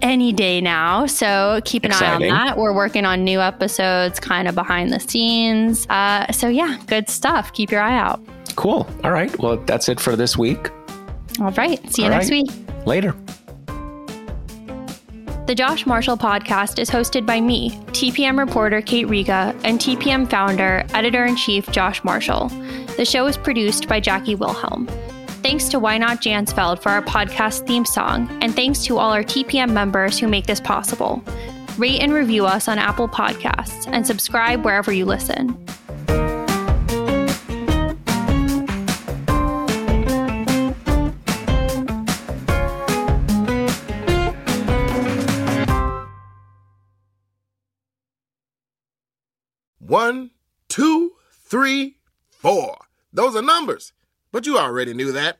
any 0.02 0.32
day 0.32 0.60
now. 0.60 1.06
So 1.06 1.60
keep 1.64 1.84
an 1.84 1.90
Exciting. 1.90 2.30
eye 2.30 2.38
on 2.38 2.46
that. 2.46 2.58
We're 2.58 2.72
working 2.74 3.04
on 3.04 3.24
new 3.24 3.40
episodes, 3.40 4.20
kind 4.20 4.48
of 4.48 4.54
behind 4.54 4.92
the 4.92 5.00
scenes. 5.00 5.86
Uh, 5.88 6.30
so 6.32 6.48
yeah, 6.48 6.78
good 6.86 7.08
stuff. 7.08 7.52
Keep 7.52 7.70
your 7.70 7.80
eye 7.80 7.98
out. 7.98 8.20
Cool. 8.56 8.86
All 9.04 9.12
right. 9.12 9.36
Well, 9.38 9.56
that's 9.58 9.88
it 9.88 10.00
for 10.00 10.16
this 10.16 10.36
week. 10.36 10.70
All 11.40 11.50
right. 11.52 11.78
See 11.92 12.02
you 12.02 12.08
All 12.08 12.14
next 12.14 12.30
right. 12.30 12.42
week. 12.48 12.86
Later. 12.86 13.14
The 15.46 15.54
Josh 15.56 15.84
Marshall 15.84 16.16
podcast 16.16 16.78
is 16.78 16.88
hosted 16.88 17.26
by 17.26 17.40
me, 17.40 17.70
TPM 17.88 18.38
reporter 18.38 18.80
Kate 18.80 19.08
Riga, 19.08 19.52
and 19.64 19.80
TPM 19.80 20.30
founder, 20.30 20.84
editor 20.94 21.24
in 21.24 21.34
chief 21.34 21.68
Josh 21.72 22.04
Marshall. 22.04 22.48
The 22.96 23.04
show 23.04 23.26
is 23.26 23.36
produced 23.36 23.88
by 23.88 23.98
Jackie 23.98 24.36
Wilhelm. 24.36 24.88
Thanks 25.50 25.68
to 25.70 25.80
Why 25.80 25.98
Not 25.98 26.20
Jansfeld 26.20 26.80
for 26.80 26.90
our 26.90 27.02
podcast 27.02 27.66
theme 27.66 27.84
song, 27.84 28.28
and 28.40 28.54
thanks 28.54 28.84
to 28.84 28.98
all 28.98 29.10
our 29.10 29.24
TPM 29.24 29.72
members 29.72 30.16
who 30.16 30.28
make 30.28 30.46
this 30.46 30.60
possible. 30.60 31.24
Rate 31.76 32.00
and 32.00 32.12
review 32.12 32.46
us 32.46 32.68
on 32.68 32.78
Apple 32.78 33.08
Podcasts 33.08 33.88
and 33.88 34.06
subscribe 34.06 34.64
wherever 34.64 34.92
you 34.92 35.04
listen. 35.06 35.48
One, 49.80 50.30
two, 50.68 51.14
three, 51.42 51.96
four. 52.28 52.76
Those 53.12 53.34
are 53.34 53.42
numbers. 53.42 53.92
But 54.30 54.46
you 54.46 54.56
already 54.58 54.94
knew 54.94 55.10
that. 55.10 55.39